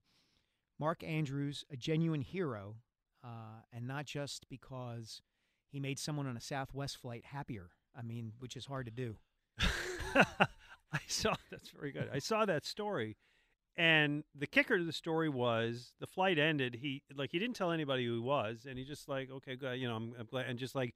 [0.80, 2.76] Mark Andrews, a genuine hero,
[3.24, 5.22] uh, and not just because
[5.70, 7.72] he made someone on a Southwest flight happier.
[7.98, 9.16] I mean, which is hard to do.
[10.16, 12.10] I saw that's very good.
[12.14, 13.18] I saw that story,
[13.78, 16.76] and the kicker to the story was the flight ended.
[16.82, 19.80] He like he didn't tell anybody who he was, and he just like okay, good,
[19.80, 20.94] you know, I'm, I'm glad, and just like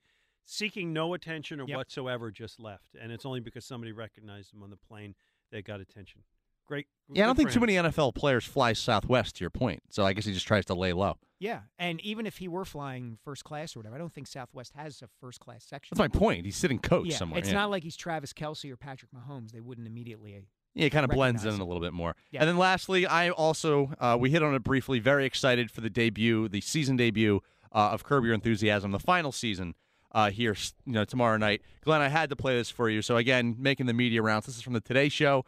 [0.49, 1.77] seeking no attention or Yep.
[1.77, 2.95] whatsoever, just left.
[2.99, 5.15] And it's only because somebody recognized him on the plane
[5.51, 6.23] they got attention.
[6.67, 6.88] Great.
[7.11, 9.81] Yeah, I don't think for too many NFL players fly Southwest, to your point.
[9.89, 11.17] So I guess he just tries to lay low.
[11.39, 14.73] Yeah, and even if he were flying first class or whatever, I don't think Southwest
[14.76, 15.95] has a first class section.
[15.97, 16.45] That's my point.
[16.45, 17.39] He's sitting coach yeah, somewhere.
[17.39, 17.55] It's yeah.
[17.55, 19.51] not like he's Travis Kelce or Patrick Mahomes.
[19.51, 20.35] They wouldn't immediately.
[20.35, 20.41] uh,
[20.76, 22.15] Yeah, it kind of blends in recognize a little bit more.
[22.30, 22.41] Yeah.
[22.41, 24.99] And then lastly, I also uh, we hit on it briefly.
[24.99, 29.31] Very excited for the debut, the season debut uh, of Curb Your Enthusiasm, the final
[29.31, 29.73] season
[30.11, 30.56] uh, here,
[30.86, 31.61] you know, tomorrow night.
[31.84, 33.02] Glen, I had to play this for you.
[33.02, 34.45] So again, making the media rounds.
[34.45, 35.45] This is from the Today Show.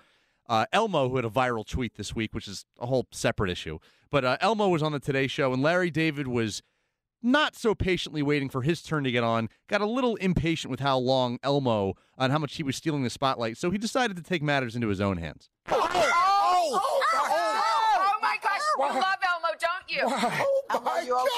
[0.50, 3.80] Uh, Elmo, who had a viral tweet this week, which is a whole separate issue,
[4.10, 6.62] but uh, Elmo was on the Today Show, and Larry David was
[7.23, 10.80] not so patiently waiting for his turn to get on, got a little impatient with
[10.80, 14.23] how long Elmo and how much he was stealing the spotlight, so he decided to
[14.23, 15.49] take matters into his own hands.
[15.70, 16.80] Oh, oh,
[17.23, 18.60] oh, my gosh.
[18.78, 20.02] You love Elmo, don't you?
[20.73, 21.30] Oh my you okay?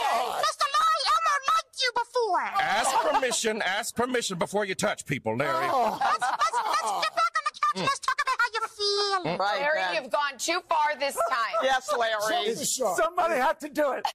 [0.46, 0.66] Mr.
[0.74, 2.42] Larry, Elmo liked you before.
[2.42, 3.62] Ask permission.
[3.62, 5.52] Ask permission before you touch people, Larry.
[5.54, 9.38] Let's, let's, let's get back on the couch and let's talk about how you feel.
[9.38, 11.54] Larry, you've gone too far this time.
[11.64, 12.56] Yes, Larry.
[12.56, 14.06] Somebody had to do it.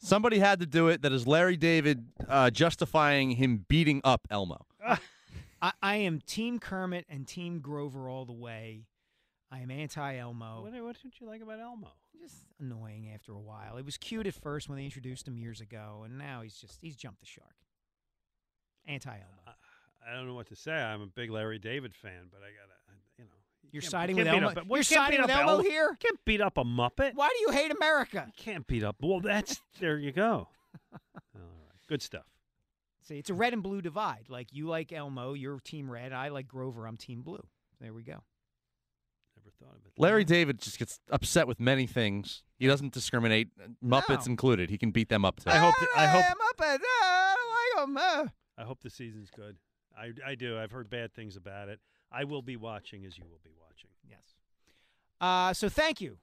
[0.00, 1.02] Somebody had to do it.
[1.02, 4.64] That is Larry David uh, justifying him beating up Elmo.
[5.62, 8.82] I, I am Team Kermit and Team Grover all the way.
[9.50, 10.62] I am anti Elmo.
[10.62, 11.88] What, what did you like about Elmo?
[12.20, 13.76] Just annoying after a while.
[13.76, 16.78] It was cute at first when they introduced him years ago, and now he's just
[16.82, 17.54] he's jumped the shark.
[18.86, 19.42] Anti Elmo.
[19.46, 19.50] Uh,
[20.08, 20.72] I don't know what to say.
[20.72, 23.30] I'm a big Larry David fan, but I gotta, you know.
[23.62, 24.48] you You're siding with Elmo.
[24.48, 25.96] up- You're siding with Elmo here.
[26.00, 27.12] Can't beat up a Muppet.
[27.14, 28.30] Why do you hate America?
[28.36, 28.96] Can't beat up.
[29.00, 29.98] Well, that's there.
[29.98, 30.48] You go.
[30.92, 30.98] All
[31.34, 32.24] right, good stuff.
[33.02, 34.26] See, it's a red and blue divide.
[34.28, 36.12] Like you like Elmo, you're Team Red.
[36.12, 36.86] I like Grover.
[36.86, 37.46] I'm Team Blue.
[37.80, 38.22] There we go.
[39.36, 39.47] Never thought of it.
[39.96, 42.44] Larry David just gets upset with many things.
[42.58, 43.48] He doesn't discriminate,
[43.84, 44.30] Muppets No.
[44.32, 44.70] included.
[44.70, 45.50] He can beat them up too.
[45.50, 45.74] I hope.
[45.80, 46.24] that- I hope.
[46.24, 46.78] Muppet.
[46.82, 48.26] I like 'em, uh.
[48.56, 49.56] I hope the season's good.
[49.96, 50.56] I, I do.
[50.58, 51.80] I've heard bad things about it.
[52.12, 53.90] I will be watching as you will be watching.
[54.08, 54.36] Yes.
[55.20, 56.18] Uh, so thank you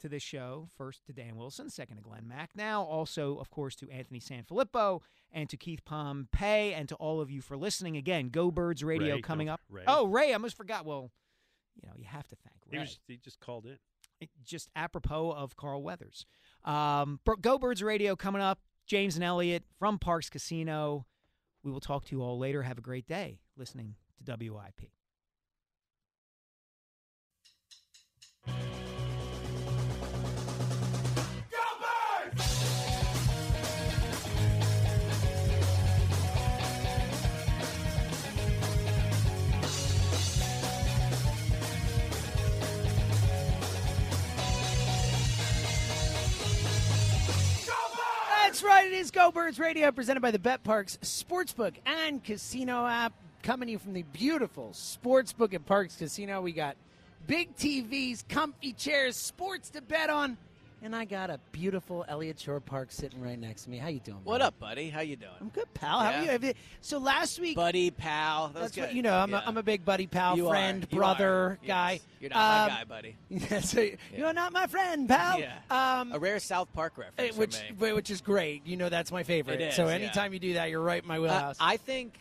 [0.00, 0.68] to this show.
[0.76, 5.00] First to Dan Wilson, second to Glen Macnow also, of course, to Anthony SanFilippo
[5.32, 7.96] and to Keith Pompey and to all of you for listening.
[7.96, 9.60] Again, Go Birds Radio Ray, coming don't- up.
[9.68, 9.82] Ray.
[9.88, 10.84] Oh, Ray, I almost forgot.
[10.86, 11.10] Well,
[11.82, 12.98] you know, you have to thank He was.
[13.06, 13.78] He just called in.
[14.20, 16.24] It- just apropos of Carl Weathers.
[16.64, 18.60] Um, Go Birds Radio coming up.
[18.86, 21.06] James and Eliot from Parx Casino.
[21.62, 22.62] We will talk to you all later.
[22.62, 24.90] Have a great day listening to WIP.
[48.56, 48.86] That's right.
[48.86, 53.12] It is Go Birds Radio, presented by the betPARX Sportsbook and Casino app.
[53.42, 56.40] Coming to you from the beautiful Sportsbook at Parx Casino.
[56.40, 56.74] We got
[57.26, 60.38] big TVs, comfy chairs, sports to bet on,
[60.82, 63.78] and I got a beautiful Elliott Shore Park sitting right next to me.
[63.78, 64.18] How you doing?
[64.18, 64.28] Buddy?
[64.28, 64.44] What buddy?
[64.46, 64.90] up, buddy?
[64.90, 65.32] How you doing?
[65.40, 66.00] I'm good, pal.
[66.00, 66.38] How are you?
[66.48, 66.52] You?
[66.80, 68.48] So last week, buddy, pal.
[68.48, 69.14] That was that's what you know.
[69.14, 69.42] I'm, Yeah.
[69.44, 70.50] a, I'm a big buddy, pal, You are.
[70.50, 71.58] friend, You brother.
[71.62, 71.68] Yes.
[71.68, 72.00] guy.
[72.20, 73.16] You're not my Um, guy, buddy.
[73.30, 75.40] Yeah, so You're not my friend, pal.
[75.40, 75.54] Yeah.
[75.70, 78.66] Um, a rare South Park reference, eh, which which is great.
[78.66, 79.60] You know that's my favorite.
[79.60, 79.94] It is, so yeah.
[79.94, 81.56] anytime you do that, you're right in my Uh, wheelhouse.
[81.60, 82.18] I think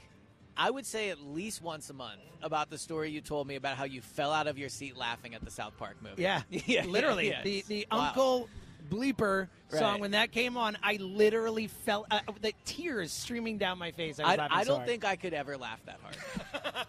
[0.57, 3.75] I would say at least once a month about the story you told me about
[3.77, 6.21] how you fell out of your seat laughing at the South Park movie.
[6.21, 7.29] yeah, yeah, literally.
[7.29, 7.99] yeah, the the Wow.
[8.07, 8.49] Uncle
[8.89, 9.99] Bleeper song Right.
[10.01, 14.19] when that came on, I literally felt uh, the tears streaming down my face.
[14.19, 16.17] I, was I, I don't think I could ever laugh that hard.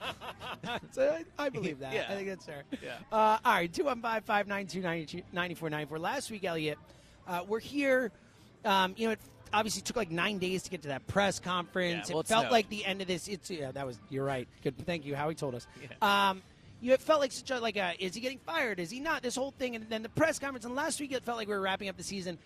[0.90, 1.92] So I, I believe that.
[1.92, 2.06] Yeah.
[2.08, 2.64] I think that's fair.
[2.82, 2.96] Yeah.
[3.12, 4.80] Uh, all right, 215 592
[5.32, 5.98] 9494.
[5.98, 6.78] Last week, Eliot,
[7.28, 8.10] uh, we're here.
[8.64, 9.20] Um, you know, it
[9.52, 12.08] obviously took like nine days to get to that press conference.
[12.08, 12.52] Yeah, well, it it felt snowed.
[12.52, 13.28] like the end of this.
[13.28, 13.98] It's yeah, that was.
[14.10, 14.48] You're right.
[14.62, 14.76] Good.
[14.86, 15.14] Thank you.
[15.14, 15.66] Howie told us.
[16.02, 16.42] Um,
[16.80, 18.80] you it felt like such a like a is he getting fired?
[18.80, 19.22] Is he not?
[19.22, 20.64] This whole thing, and then the press conference.
[20.64, 22.38] And last week, it felt like we were wrapping up the season.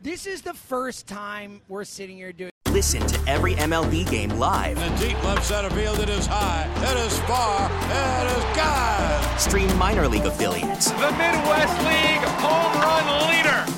[0.00, 2.50] This is the first time we're sitting here doing.
[2.70, 4.78] Listen to every MLB game live.
[4.78, 9.38] In the deep left center field, it is high, it is far, it is gone.
[9.38, 13.77] Stream minor league affiliates The Midwest League home run leader.